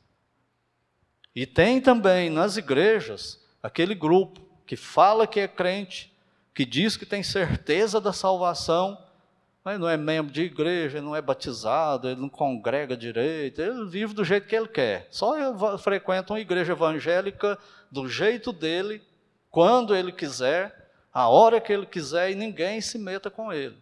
E 1.33 1.45
tem 1.45 1.79
também 1.79 2.29
nas 2.29 2.57
igrejas 2.57 3.39
aquele 3.63 3.95
grupo 3.95 4.41
que 4.65 4.75
fala 4.75 5.25
que 5.25 5.39
é 5.39 5.47
crente, 5.47 6.13
que 6.53 6.65
diz 6.65 6.97
que 6.97 7.05
tem 7.05 7.23
certeza 7.23 8.01
da 8.01 8.11
salvação, 8.11 9.01
mas 9.63 9.79
não 9.79 9.87
é 9.87 9.95
membro 9.95 10.33
de 10.33 10.41
igreja, 10.41 11.01
não 11.01 11.15
é 11.15 11.21
batizado, 11.21 12.09
ele 12.09 12.19
não 12.19 12.27
congrega 12.27 12.97
direito, 12.97 13.61
ele 13.61 13.85
vive 13.89 14.13
do 14.13 14.25
jeito 14.25 14.49
que 14.49 14.55
ele 14.57 14.67
quer. 14.67 15.07
Só 15.09 15.33
frequenta 15.77 16.33
uma 16.33 16.41
igreja 16.41 16.73
evangélica 16.73 17.57
do 17.89 18.09
jeito 18.09 18.51
dele, 18.51 19.01
quando 19.49 19.95
ele 19.95 20.11
quiser, 20.11 20.80
a 21.13 21.27
hora 21.27 21.59
que 21.59 21.73
ele 21.73 21.85
quiser 21.85 22.31
e 22.31 22.35
ninguém 22.35 22.79
se 22.79 22.97
meta 22.97 23.29
com 23.29 23.51
ele. 23.51 23.75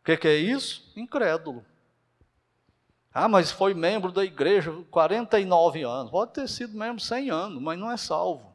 O 0.00 0.04
que, 0.04 0.16
que 0.16 0.28
é 0.28 0.36
isso? 0.36 0.90
Incrédulo. 0.96 1.64
Ah, 3.12 3.28
mas 3.28 3.50
foi 3.50 3.74
membro 3.74 4.12
da 4.12 4.24
igreja 4.24 4.72
49 4.90 5.82
anos. 5.82 6.10
Pode 6.10 6.32
ter 6.34 6.48
sido 6.48 6.76
membro 6.76 7.02
100 7.02 7.30
anos, 7.30 7.62
mas 7.62 7.78
não 7.78 7.90
é 7.90 7.96
salvo. 7.96 8.54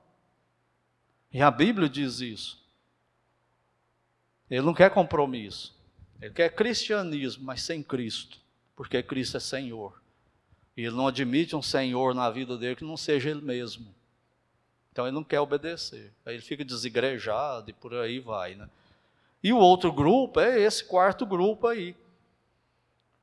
E 1.31 1.41
a 1.41 1.49
Bíblia 1.49 1.89
diz 1.89 2.21
isso. 2.21 2.63
Ele 4.49 4.61
não 4.61 4.73
quer 4.73 4.91
compromisso. 4.91 5.75
Ele 6.21 6.33
quer 6.33 6.53
cristianismo, 6.55 7.43
mas 7.43 7.63
sem 7.63 7.81
Cristo, 7.83 8.39
porque 8.75 9.01
Cristo 9.01 9.37
é 9.37 9.39
Senhor. 9.39 10.01
E 10.77 10.81
ele 10.81 10.95
não 10.95 11.07
admite 11.07 11.55
um 11.55 11.61
Senhor 11.61 12.15
na 12.15 12.29
vida 12.29 12.57
dele 12.57 12.75
que 12.75 12.85
não 12.85 12.95
seja 12.95 13.29
ele 13.29 13.41
mesmo. 13.41 13.93
Então 14.93 15.07
ele 15.07 15.15
não 15.15 15.23
quer 15.23 15.39
obedecer. 15.39 16.13
Aí 16.23 16.35
ele 16.35 16.43
fica 16.43 16.63
desigrejado 16.63 17.67
e 17.67 17.73
por 17.73 17.95
aí 17.95 18.19
vai, 18.19 18.53
né? 18.53 18.69
E 19.43 19.51
o 19.51 19.57
outro 19.57 19.91
grupo 19.91 20.39
é 20.39 20.61
esse 20.61 20.85
quarto 20.85 21.25
grupo 21.25 21.65
aí, 21.65 21.95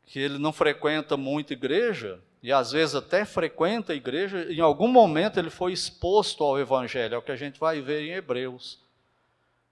que 0.04 0.18
ele 0.18 0.36
não 0.36 0.52
frequenta 0.52 1.16
muito 1.16 1.52
igreja, 1.52 2.20
e 2.42 2.52
às 2.52 2.72
vezes 2.72 2.96
até 2.96 3.24
frequenta 3.24 3.92
a 3.92 3.96
igreja, 3.96 4.52
em 4.52 4.60
algum 4.60 4.88
momento 4.88 5.38
ele 5.38 5.48
foi 5.48 5.72
exposto 5.72 6.42
ao 6.42 6.58
evangelho, 6.58 7.14
é 7.14 7.18
o 7.18 7.22
que 7.22 7.30
a 7.30 7.36
gente 7.36 7.60
vai 7.60 7.80
ver 7.80 8.02
em 8.02 8.14
Hebreus. 8.14 8.80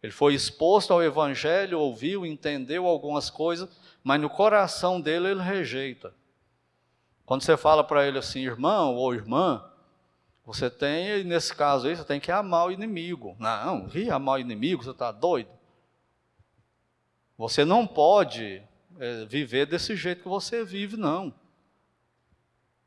Ele 0.00 0.12
foi 0.12 0.34
exposto 0.34 0.92
ao 0.92 1.02
evangelho, 1.02 1.80
ouviu, 1.80 2.24
entendeu 2.24 2.86
algumas 2.86 3.28
coisas, 3.28 3.68
mas 4.04 4.20
no 4.20 4.30
coração 4.30 5.00
dele 5.00 5.28
ele 5.28 5.42
rejeita. 5.42 6.14
Quando 7.26 7.42
você 7.42 7.56
fala 7.56 7.82
para 7.82 8.06
ele 8.06 8.18
assim, 8.18 8.44
irmão 8.44 8.94
ou 8.94 9.12
irmã, 9.12 9.68
você 10.48 10.70
tem, 10.70 11.24
nesse 11.24 11.54
caso 11.54 11.86
aí, 11.86 11.94
você 11.94 12.04
tem 12.04 12.18
que 12.18 12.32
amar 12.32 12.68
o 12.68 12.72
inimigo. 12.72 13.36
Não, 13.38 13.86
ri 13.86 14.08
amar 14.08 14.36
o 14.36 14.40
inimigo, 14.40 14.82
você 14.82 14.92
está 14.92 15.12
doido? 15.12 15.50
Você 17.36 17.66
não 17.66 17.86
pode 17.86 18.62
é, 18.98 19.26
viver 19.26 19.66
desse 19.66 19.94
jeito 19.94 20.22
que 20.22 20.28
você 20.28 20.64
vive, 20.64 20.96
não. 20.96 21.34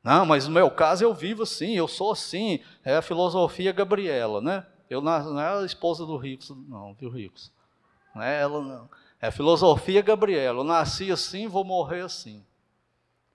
Não, 0.03 0.26
mas 0.26 0.47
no 0.47 0.53
meu 0.55 0.72
caso 0.72 1.03
eu 1.03 1.14
vivo 1.14 1.43
assim, 1.43 1.78
eu 1.78 1.88
sou 1.88 2.14
assim. 2.14 2.64
É 2.84 2.95
a 2.95 3.01
filosofia 3.03 3.72
Gabriela, 3.72 4.41
né? 4.41 4.66
Eu 4.89 4.99
não 4.99 5.39
é 5.39 5.59
a 5.59 5.64
esposa 5.64 6.03
do 6.03 6.18
Ricos, 6.18 6.49
não, 6.68 6.95
viu, 6.95 7.12
Ricos? 7.12 7.51
Não 8.16 8.24
é 8.24 8.41
ela, 8.41 8.59
não. 8.59 8.89
É 9.22 9.28
a 9.28 9.32
filosofia 9.32 10.01
Gabriela. 10.01 10.62
Eu 10.62 10.64
nasci 10.64 11.12
assim, 11.12 11.47
vou 11.47 11.64
morrer 11.64 12.01
assim. 12.01 12.43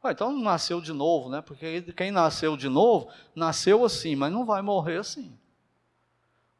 Ah, 0.07 0.13
então 0.13 0.33
não 0.33 0.43
nasceu 0.43 0.81
de 0.81 0.93
novo, 0.93 1.29
né? 1.29 1.41
Porque 1.41 1.83
quem 1.97 2.11
nasceu 2.11 2.57
de 2.57 2.69
novo, 2.69 3.09
nasceu 3.35 3.85
assim, 3.85 4.15
mas 4.15 4.33
não 4.33 4.45
vai 4.45 4.63
morrer 4.63 4.99
assim. 4.99 5.37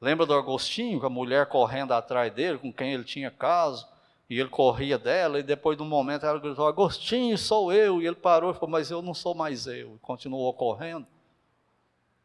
Lembra 0.01 0.27
do 0.27 0.35
Agostinho, 0.35 1.01
com 1.01 1.07
a 1.07 1.11
mulher 1.11 1.47
correndo 1.47 1.93
atrás 1.93 2.33
dele, 2.33 2.59
com 2.59 2.73
quem 2.73 2.93
ele 2.93 3.05
tinha 3.05 3.31
caso, 3.31 3.89
e 4.29 4.39
ele 4.39 4.49
corria 4.49 4.99
dela, 4.99 5.39
e 5.39 5.43
depois 5.43 5.77
de 5.77 5.83
um 5.83 5.87
momento 5.87 6.27
ela 6.27 6.39
gritou: 6.39 6.67
Agostinho, 6.67 7.39
sou 7.39 7.73
eu. 7.73 8.03
E 8.03 8.07
ele 8.07 8.17
parou 8.17 8.51
e 8.51 8.55
falou: 8.55 8.71
Mas 8.71 8.91
eu 8.91 9.01
não 9.01 9.15
sou 9.15 9.35
mais 9.35 9.67
eu. 9.67 9.95
E 9.95 9.99
continuou 10.01 10.53
correndo. 10.53 11.07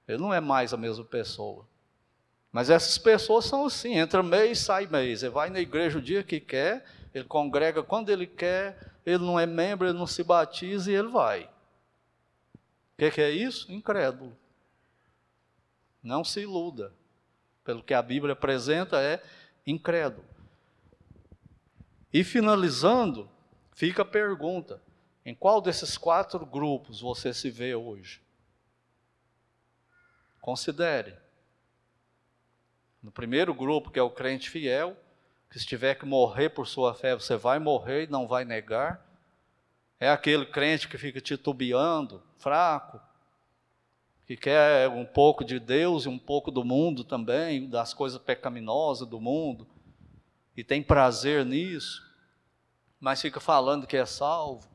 Ele 0.07 0.17
não 0.17 0.34
é 0.34 0.41
mais 0.41 0.74
a 0.74 0.78
mesma 0.78 1.05
pessoa. 1.05 1.65
Mas 2.51 2.69
essas 2.69 2.97
pessoas 2.97 3.45
são 3.45 3.65
assim: 3.65 3.93
entra 3.97 4.22
mês, 4.22 4.59
sai 4.59 4.88
mês. 4.88 5.24
Ele 5.24 5.32
vai 5.32 5.49
na 5.49 5.59
igreja 5.59 5.99
o 5.99 6.01
dia 6.01 6.24
que 6.24 6.39
quer, 6.39 6.84
ele 7.13 7.26
congrega 7.26 7.82
quando 7.82 8.09
ele 8.09 8.28
quer, 8.28 8.90
ele 9.06 9.24
não 9.24 9.39
é 9.39 9.45
membro, 9.45 9.88
ele 9.88 9.97
não 9.97 10.08
se 10.08 10.24
batiza 10.24 10.91
e 10.91 10.95
ele 10.95 11.10
vai. 11.10 11.43
O 11.43 11.49
que, 12.97 13.12
que 13.12 13.22
é 13.22 13.32
isso? 13.32 13.72
Incrédulo. 13.72 14.38
Não 16.02 16.24
se 16.24 16.41
iluda. 16.41 16.93
pelo 17.64 17.84
que 17.84 17.93
a 17.93 18.02
Bíblia 18.02 18.34
apresenta, 18.34 18.99
é 18.99 19.22
incrédulo. 19.66 20.26
E 22.12 22.24
finalizando, 22.24 23.30
fica 23.74 24.02
a 24.02 24.06
pergunta: 24.06 24.82
em 25.26 25.34
qual 25.36 25.62
desses 25.62 25.97
quatro 25.97 26.45
grupos 26.45 27.02
você 27.02 27.34
se 27.34 27.49
vê 27.49 27.76
hoje? 27.76 28.22
Considere. 30.41 31.16
No 33.02 33.12
primeiro 33.12 33.54
grupo, 33.54 33.91
que 33.91 33.99
é 33.99 34.04
o 34.04 34.10
crente 34.10 34.49
fiel, 34.49 34.97
que 35.52 35.60
se 35.60 35.66
tiver 35.66 35.95
que 35.95 36.06
morrer 36.06 36.49
por 36.49 36.66
sua 36.66 36.93
fé, 36.93 37.14
você 37.14 37.36
vai 37.36 37.60
morrer 37.60 38.06
e 38.06 38.10
não 38.10 38.26
vai 38.26 38.45
negar. 38.45 39.06
É 39.99 40.10
aquele 40.10 40.45
crente 40.45 40.88
que 40.88 40.97
fica 40.97 41.20
titubeando, 41.20 42.24
fraco, 42.38 43.02
que 44.26 44.38
quer 44.38 44.88
um 44.88 45.06
pouco 45.06 45.43
de 45.43 45.60
Deus 45.60 46.06
e 46.06 46.10
um 46.10 46.18
pouco 46.18 46.52
do 46.52 46.64
mundo 46.64 47.04
também, 47.04 47.70
das 47.70 47.93
coisas 47.93 48.20
pecaminosas 48.20 49.06
do 49.06 49.20
mundo, 49.20 49.68
e 50.56 50.64
tem 50.64 50.82
prazer 50.82 51.45
nisso, 51.45 52.02
mas 52.97 53.22
fica 53.22 53.41
falando 53.41 53.86
que 53.86 53.97
é 53.97 54.06
salvo. 54.06 54.70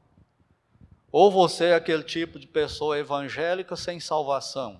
Ou 1.10 1.30
você 1.30 1.66
é 1.66 1.74
aquele 1.74 2.02
tipo 2.02 2.38
de 2.38 2.46
pessoa 2.46 2.98
evangélica 2.98 3.76
sem 3.76 3.98
salvação. 3.98 4.78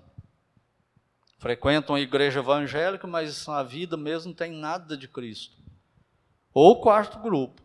Frequenta 1.39 1.91
uma 1.91 1.99
igreja 1.99 2.39
evangélica, 2.39 3.07
mas 3.07 3.47
na 3.47 3.63
vida 3.63 3.97
mesmo 3.97 4.29
não 4.29 4.35
tem 4.35 4.51
nada 4.51 4.95
de 4.95 5.07
Cristo. 5.07 5.57
Ou 6.53 6.71
o 6.71 6.81
quarto 6.81 7.19
grupo, 7.19 7.61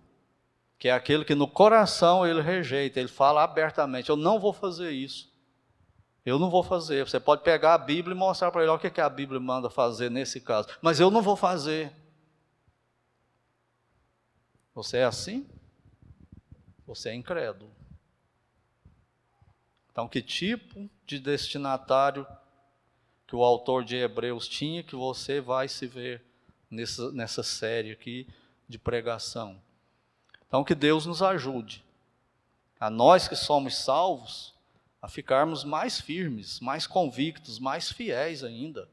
que 0.79 0.89
é 0.89 0.93
aquele 0.93 1.25
que 1.25 1.35
no 1.35 1.47
coração 1.47 2.27
ele 2.27 2.41
rejeita, 2.41 2.99
ele 2.99 3.09
fala 3.09 3.43
abertamente: 3.43 4.11
Eu 4.11 4.17
não 4.17 4.41
vou 4.41 4.53
fazer 4.53 4.91
isso. 4.91 5.33
Eu 6.25 6.39
não 6.39 6.51
vou 6.51 6.63
fazer. 6.63 7.07
Você 7.07 7.19
pode 7.19 7.43
pegar 7.43 7.75
a 7.75 7.79
Bíblia 7.79 8.15
e 8.15 8.19
mostrar 8.19 8.51
para 8.51 8.63
ele 8.63 8.71
o 8.71 8.79
que, 8.79 8.91
que 8.91 9.01
a 9.01 9.09
Bíblia 9.09 9.41
manda 9.41 9.69
fazer 9.69 10.11
nesse 10.11 10.41
caso. 10.41 10.69
Mas 10.81 11.01
eu 11.01 11.11
não 11.11 11.21
vou 11.21 11.37
fazer. 11.37 11.93
Você 14.75 14.99
é 14.99 15.05
assim? 15.05 15.47
Você 16.87 17.11
é 17.11 17.15
incrédulo. 17.15 17.71
Então, 19.91 20.09
que 20.09 20.23
tipo 20.23 20.89
de 21.05 21.19
destinatário 21.19 22.27
que 23.27 23.37
o 23.37 23.43
autor 23.43 23.85
de 23.85 23.97
Hebreus 23.97 24.49
tinha 24.49 24.83
que 24.83 24.95
você 24.95 25.41
vai 25.41 25.69
se 25.69 25.87
ver 25.87 26.25
nessa, 26.71 27.13
nessa 27.13 27.43
série 27.43 27.93
aqui 27.93 28.27
de 28.73 28.79
pregação? 28.79 29.61
Então, 30.49 30.65
que 30.65 30.75
Deus 30.75 31.07
nos 31.07 31.23
ajude, 31.23 31.85
a 32.81 32.91
nós 32.91 33.29
que 33.29 33.37
somos 33.37 33.77
salvos, 33.77 34.53
a 35.01 35.09
ficarmos 35.09 35.63
mais 35.63 36.01
firmes, 36.01 36.59
mais 36.59 36.87
convictos, 36.87 37.59
mais 37.59 37.93
fiéis 37.93 38.43
ainda. 38.43 38.89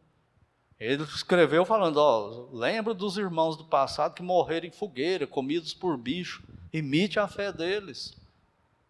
Ele 0.80 1.03
escreveu 1.03 1.65
falando: 1.65 1.97
ó, 1.97 2.47
lembra 2.51 2.93
dos 2.93 3.17
irmãos 3.17 3.57
do 3.57 3.65
passado 3.65 4.13
que 4.13 4.21
morreram 4.21 4.67
em 4.67 4.71
fogueira, 4.71 5.25
comidos 5.25 5.73
por 5.73 5.97
bicho, 5.97 6.43
imite 6.71 7.19
a 7.19 7.27
fé 7.27 7.51
deles. 7.51 8.15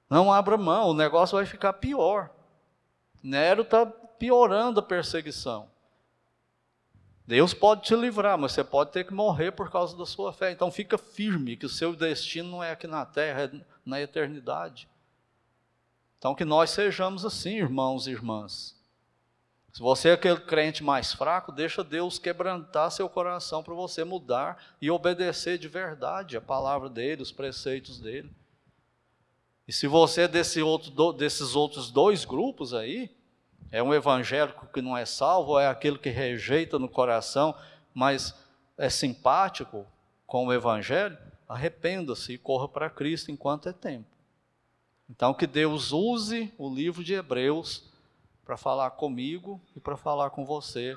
Não 0.09 0.31
abra 0.31 0.57
mão, 0.57 0.89
o 0.89 0.93
negócio 0.93 1.37
vai 1.37 1.45
ficar 1.45 1.73
pior. 1.73 2.29
Nero 3.21 3.61
está 3.61 3.85
piorando 3.85 4.79
a 4.79 4.83
perseguição. 4.83 5.69
Deus 7.29 7.53
pode 7.53 7.83
te 7.83 7.95
livrar, 7.95 8.39
mas 8.39 8.53
você 8.53 8.63
pode 8.63 8.91
ter 8.91 9.03
que 9.03 9.13
morrer 9.13 9.51
por 9.51 9.69
causa 9.69 9.95
da 9.95 10.03
sua 10.03 10.33
fé. 10.33 10.51
Então 10.51 10.71
fica 10.71 10.97
firme 10.97 11.55
que 11.55 11.67
o 11.67 11.69
seu 11.69 11.95
destino 11.95 12.49
não 12.49 12.63
é 12.63 12.71
aqui 12.71 12.87
na 12.87 13.05
terra, 13.05 13.43
é 13.43 13.51
na 13.85 14.01
eternidade. 14.01 14.89
Então, 16.17 16.33
que 16.33 16.43
nós 16.43 16.71
sejamos 16.71 17.23
assim, 17.23 17.57
irmãos 17.57 18.07
e 18.07 18.09
irmãs. 18.09 18.75
Se 19.71 19.79
você 19.79 20.09
é 20.09 20.13
aquele 20.13 20.39
crente 20.39 20.83
mais 20.83 21.13
fraco, 21.13 21.51
deixa 21.51 21.83
Deus 21.83 22.17
quebrantar 22.17 22.89
seu 22.89 23.07
coração 23.07 23.61
para 23.61 23.75
você 23.75 24.03
mudar 24.03 24.75
e 24.81 24.89
obedecer 24.89 25.59
de 25.59 25.67
verdade 25.67 26.35
a 26.35 26.41
palavra 26.41 26.89
dele, 26.89 27.21
os 27.21 27.31
preceitos 27.31 27.99
dele. 27.99 28.31
E 29.67 29.71
se 29.71 29.85
você 29.85 30.21
é 30.21 30.27
desse 30.27 30.63
outro, 30.63 31.13
desses 31.13 31.55
outros 31.55 31.91
dois 31.91 32.25
grupos 32.25 32.73
aí, 32.73 33.15
é 33.71 33.81
um 33.83 33.93
evangélico 33.93 34.67
que 34.67 34.81
não 34.81 34.97
é 34.97 35.05
salvo, 35.05 35.59
é 35.59 35.67
aquele 35.67 35.97
que 35.97 36.09
rejeita 36.09 36.79
no 36.79 36.89
coração, 36.89 37.55
mas 37.93 38.33
é 38.77 38.89
simpático 38.89 39.85
com 40.25 40.47
o 40.47 40.53
evangelho, 40.53 41.17
arrependa-se 41.47 42.33
e 42.33 42.37
corra 42.37 42.67
para 42.67 42.89
Cristo 42.89 43.31
enquanto 43.31 43.69
é 43.69 43.73
tempo. 43.73 44.07
Então, 45.09 45.33
que 45.33 45.47
Deus 45.47 45.91
use 45.91 46.53
o 46.57 46.73
livro 46.73 47.03
de 47.03 47.13
Hebreus 47.13 47.91
para 48.45 48.55
falar 48.55 48.91
comigo 48.91 49.59
e 49.75 49.79
para 49.79 49.97
falar 49.97 50.29
com 50.29 50.45
você 50.45 50.95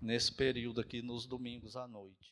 nesse 0.00 0.32
período 0.32 0.80
aqui, 0.80 1.00
nos 1.00 1.24
domingos 1.24 1.76
à 1.76 1.86
noite. 1.86 2.30